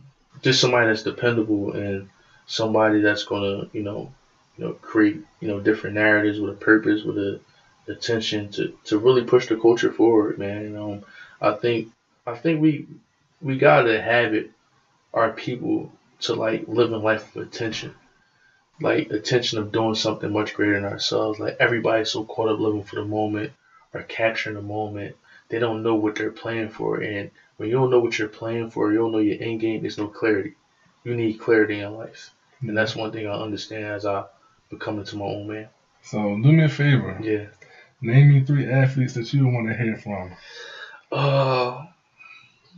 just 0.41 0.59
somebody 0.59 0.87
that's 0.87 1.03
dependable 1.03 1.71
and 1.73 2.07
somebody 2.45 3.01
that's 3.01 3.23
gonna, 3.23 3.67
you 3.73 3.81
know, 3.81 4.13
you 4.57 4.65
know, 4.65 4.73
create, 4.73 5.19
you 5.39 5.47
know, 5.47 5.59
different 5.59 5.95
narratives 5.95 6.39
with 6.39 6.51
a 6.51 6.57
purpose, 6.57 7.03
with 7.03 7.17
a 7.17 7.39
attention 7.87 8.49
to, 8.49 8.75
to 8.85 8.97
really 8.97 9.21
push 9.21 9.45
the 9.45 9.55
culture 9.55 9.91
forward, 9.91 10.37
man. 10.37 10.75
Um, 10.75 11.03
I 11.41 11.51
think, 11.51 11.91
I 12.25 12.33
think 12.35 12.59
we, 12.61 12.85
we 13.41 13.57
gotta 13.57 14.01
have 14.01 14.33
it, 14.33 14.49
our 15.13 15.29
people 15.29 15.91
to 16.21 16.33
like 16.33 16.63
living 16.67 17.01
life 17.01 17.35
with 17.35 17.47
attention. 17.47 17.93
Like 18.81 19.09
attention 19.11 19.57
of 19.57 19.71
doing 19.71 19.93
something 19.93 20.31
much 20.31 20.53
greater 20.53 20.73
than 20.73 20.85
ourselves. 20.85 21.39
Like 21.39 21.55
everybody's 21.59 22.09
so 22.09 22.23
caught 22.23 22.49
up 22.49 22.59
living 22.59 22.83
for 22.83 22.95
the 22.95 23.03
moment 23.03 23.51
or 23.93 24.01
capturing 24.01 24.55
the 24.55 24.61
moment. 24.61 25.15
They 25.49 25.59
don't 25.59 25.83
know 25.83 25.95
what 25.95 26.15
they're 26.15 26.29
playing 26.29 26.69
for. 26.69 26.97
And 26.97 27.29
when 27.57 27.69
you 27.69 27.75
don't 27.75 27.89
know 27.89 27.99
what 27.99 28.17
you're 28.17 28.27
playing 28.27 28.69
for, 28.69 28.91
you 28.91 28.97
don't 28.97 29.11
know 29.11 29.19
your 29.19 29.37
end 29.39 29.59
game, 29.61 29.81
there's 29.81 29.97
no 29.97 30.07
clarity. 30.07 30.53
You 31.03 31.15
need 31.15 31.39
clarity 31.39 31.79
in 31.79 31.93
life. 31.93 32.31
And 32.61 32.75
that's 32.75 32.95
one 32.95 33.11
thing 33.11 33.27
I 33.27 33.33
understand 33.33 33.85
as 33.85 34.05
I 34.05 34.23
becoming 34.69 35.05
to 35.05 35.15
my 35.17 35.25
own 35.25 35.47
man. 35.47 35.67
So 36.01 36.19
do 36.41 36.51
me 36.51 36.63
a 36.63 36.69
favor. 36.69 37.17
Yeah. 37.21 37.45
Name 38.01 38.33
me 38.33 38.43
three 38.43 38.69
athletes 38.69 39.13
that 39.13 39.33
you 39.33 39.47
want 39.47 39.67
to 39.67 39.75
hear 39.75 39.95
from. 39.97 40.31
Uh, 41.11 41.85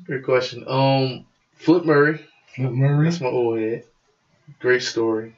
great 0.05 0.23
question. 0.23 0.63
Um, 0.67 1.25
Flip 1.55 1.83
Murray. 1.83 2.25
Flip 2.55 2.71
Murray. 2.71 3.09
That's 3.09 3.21
my 3.21 3.27
old 3.27 3.59
head. 3.59 3.83
Great 4.59 4.83
story. 4.83 5.35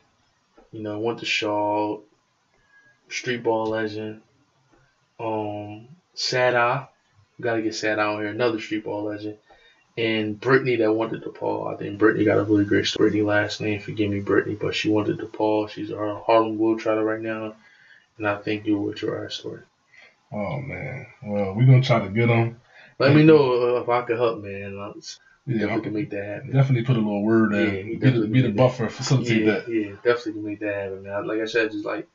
You 0.71 0.83
know, 0.83 0.99
went 0.99 1.19
to 1.19 1.25
Shaw, 1.25 1.99
street 3.07 3.43
ball 3.43 3.67
legend. 3.67 4.21
Um, 5.19 5.87
Sad 6.13 6.55
Eye. 6.55 6.87
Gotta 7.41 7.61
get 7.61 7.73
Sad 7.73 7.99
Eye 7.99 8.03
on 8.03 8.21
here. 8.21 8.29
Another 8.29 8.59
street 8.59 8.83
ball 8.83 9.03
legend. 9.05 9.37
And 9.99 10.39
Brittany 10.39 10.77
that 10.77 10.93
wanted 10.93 11.23
DePaul. 11.23 11.73
I 11.73 11.77
think 11.77 11.97
Brittany 11.97 12.23
got 12.23 12.37
a 12.37 12.43
really 12.43 12.65
great 12.65 12.85
story. 12.85 13.09
Brittany 13.09 13.23
last 13.23 13.59
name, 13.59 13.81
forgive 13.81 14.09
me, 14.09 14.21
Brittany, 14.21 14.55
but 14.55 14.73
she 14.73 14.89
wanted 14.89 15.17
DePaul. 15.19 15.69
She's 15.69 15.91
a 15.91 15.97
Harlem 15.97 16.57
Globetrotter 16.57 17.05
right 17.05 17.21
now. 17.21 17.55
And 18.17 18.27
I 18.27 18.37
think 18.37 18.65
you 18.65 18.77
will 18.79 18.91
enjoy 18.91 19.07
her 19.07 19.29
story. 19.29 19.61
Oh, 20.31 20.59
man. 20.59 21.07
Well, 21.23 21.53
we're 21.53 21.65
going 21.65 21.81
to 21.81 21.87
try 21.87 21.99
to 21.99 22.09
get 22.09 22.27
them. 22.27 22.61
Let 22.97 23.15
me 23.15 23.23
know 23.23 23.77
if 23.77 23.89
I 23.89 24.01
can 24.03 24.17
help, 24.17 24.41
man. 24.41 24.93
Yeah, 25.45 25.65
definitely 25.65 25.81
can 25.81 25.93
make 25.93 26.09
that 26.11 26.25
happen. 26.25 26.51
definitely 26.51 26.83
put 26.83 26.95
a 26.97 26.99
little 26.99 27.23
word 27.23 27.53
Yeah, 27.53 27.59
in. 27.59 27.87
he 27.87 27.95
be, 27.95 28.09
the, 28.09 28.27
be 28.27 28.41
the 28.41 28.51
buffer, 28.51 28.87
facilitate 28.89 29.45
yeah, 29.45 29.51
that. 29.53 29.67
yeah, 29.67 29.93
definitely 30.03 30.33
can 30.33 30.45
make 30.45 30.59
that 30.59 30.75
happen, 30.75 31.03
man. 31.03 31.27
Like 31.27 31.39
I 31.41 31.45
said, 31.45 31.71
just 31.71 31.85
like, 31.85 32.07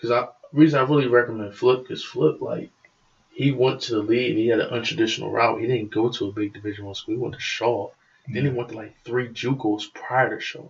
cause 0.00 0.10
I 0.10 0.26
reason 0.52 0.80
I 0.80 0.82
really 0.82 1.06
recommend 1.06 1.54
Flip, 1.54 1.86
cause 1.86 2.02
Flip 2.02 2.40
like 2.40 2.70
he 3.30 3.50
went 3.50 3.80
to 3.82 3.92
the 3.92 4.00
league 4.02 4.30
and 4.30 4.38
he 4.38 4.48
had 4.48 4.60
an 4.60 4.68
untraditional 4.70 5.32
route. 5.32 5.60
He 5.60 5.66
didn't 5.66 5.90
go 5.90 6.08
to 6.08 6.26
a 6.26 6.32
big 6.32 6.52
Division 6.52 6.84
One 6.84 6.94
school. 6.94 7.14
He 7.14 7.20
went 7.20 7.34
to 7.34 7.40
Shaw. 7.40 7.88
Then 8.28 8.44
he 8.44 8.50
went 8.50 8.68
to 8.68 8.76
like 8.76 8.94
three 9.04 9.28
JUCOs 9.28 9.92
prior 9.94 10.28
to 10.36 10.40
Shaw. 10.40 10.68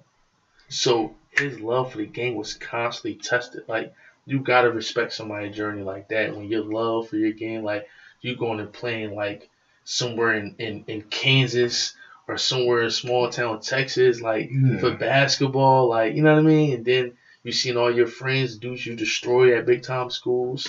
So 0.68 1.14
his 1.30 1.60
love 1.60 1.90
for 1.92 1.98
the 1.98 2.06
game 2.06 2.34
was 2.34 2.54
constantly 2.54 3.14
tested. 3.14 3.62
Like 3.68 3.92
you 4.24 4.40
gotta 4.40 4.70
respect 4.70 5.12
somebody's 5.12 5.54
journey 5.56 5.82
like 5.82 6.08
that. 6.08 6.34
When 6.34 6.46
your 6.48 6.62
love 6.62 7.08
for 7.08 7.16
your 7.16 7.32
game, 7.32 7.62
like 7.62 7.84
you 8.20 8.34
going 8.36 8.60
and 8.60 8.72
playing 8.72 9.14
like 9.14 9.48
somewhere 9.84 10.34
in, 10.34 10.54
in, 10.58 10.84
in 10.86 11.02
Kansas 11.02 11.92
or 12.28 12.36
somewhere 12.36 12.82
in 12.82 12.90
small 12.90 13.28
town 13.28 13.60
Texas, 13.60 14.20
like 14.20 14.48
Yeah. 14.50 14.78
for 14.78 14.92
basketball, 14.92 15.88
like 15.88 16.14
you 16.14 16.22
know 16.22 16.32
what 16.34 16.42
I 16.44 16.46
mean? 16.46 16.74
And 16.74 16.84
then 16.84 17.12
you 17.42 17.52
seen 17.52 17.76
all 17.76 17.90
your 17.90 18.06
friends 18.06 18.56
dudes 18.56 18.84
you 18.86 18.94
destroy 18.94 19.56
at 19.56 19.66
big 19.66 19.82
time 19.82 20.10
schools. 20.10 20.68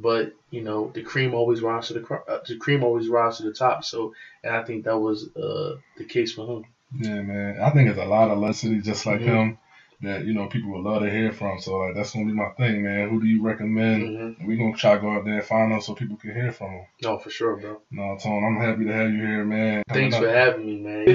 But 0.00 0.34
you 0.50 0.62
know 0.62 0.90
the 0.94 1.02
cream 1.02 1.34
always 1.34 1.60
rises 1.62 1.88
to 1.88 2.00
the 2.00 2.14
uh, 2.14 2.40
the 2.46 2.56
cream 2.56 2.82
always 2.84 3.08
rises 3.08 3.38
to 3.38 3.44
the 3.44 3.52
top. 3.54 3.84
So, 3.84 4.14
and 4.44 4.54
I 4.54 4.62
think 4.62 4.84
that 4.84 4.98
was 4.98 5.28
uh, 5.36 5.76
the 5.96 6.04
case 6.04 6.32
for 6.32 6.46
him. 6.46 6.64
Yeah, 6.98 7.22
man. 7.22 7.60
I 7.60 7.70
think 7.70 7.88
it's 7.88 7.98
a 7.98 8.04
lot 8.04 8.30
of 8.30 8.38
lessons 8.38 8.84
just 8.84 9.06
like 9.06 9.20
Mhm. 9.20 9.24
him 9.24 9.58
that, 10.02 10.24
you 10.26 10.34
know, 10.34 10.46
people 10.46 10.70
would 10.72 10.84
love 10.84 11.02
to 11.02 11.10
hear 11.10 11.32
from. 11.32 11.58
So, 11.58 11.76
like, 11.78 11.94
that's 11.94 12.12
to 12.12 12.18
be 12.18 12.32
my 12.32 12.50
thing, 12.50 12.82
man. 12.82 13.08
Who 13.08 13.20
do 13.20 13.26
you 13.26 13.42
recommend? 13.42 14.02
Mm-hmm. 14.04 14.46
We're 14.46 14.58
going 14.58 14.74
to 14.74 14.78
try 14.78 14.94
to 14.94 15.00
go 15.00 15.10
out 15.12 15.24
there 15.24 15.38
and 15.38 15.44
find 15.44 15.72
them 15.72 15.80
so 15.80 15.94
people 15.94 16.16
can 16.18 16.34
hear 16.34 16.52
from 16.52 16.72
them. 16.72 16.86
No, 17.02 17.18
for 17.18 17.30
sure, 17.30 17.56
bro. 17.56 17.80
No, 17.90 18.16
Tone, 18.22 18.44
I'm 18.44 18.62
happy 18.62 18.84
to 18.84 18.92
have 18.92 19.10
you 19.10 19.20
here, 19.20 19.44
man. 19.44 19.82
Coming 19.88 20.02
Thanks 20.10 20.16
up- 20.16 20.22
for 20.22 20.28
having 20.30 20.66
me, 20.66 20.76
man. 20.78 21.06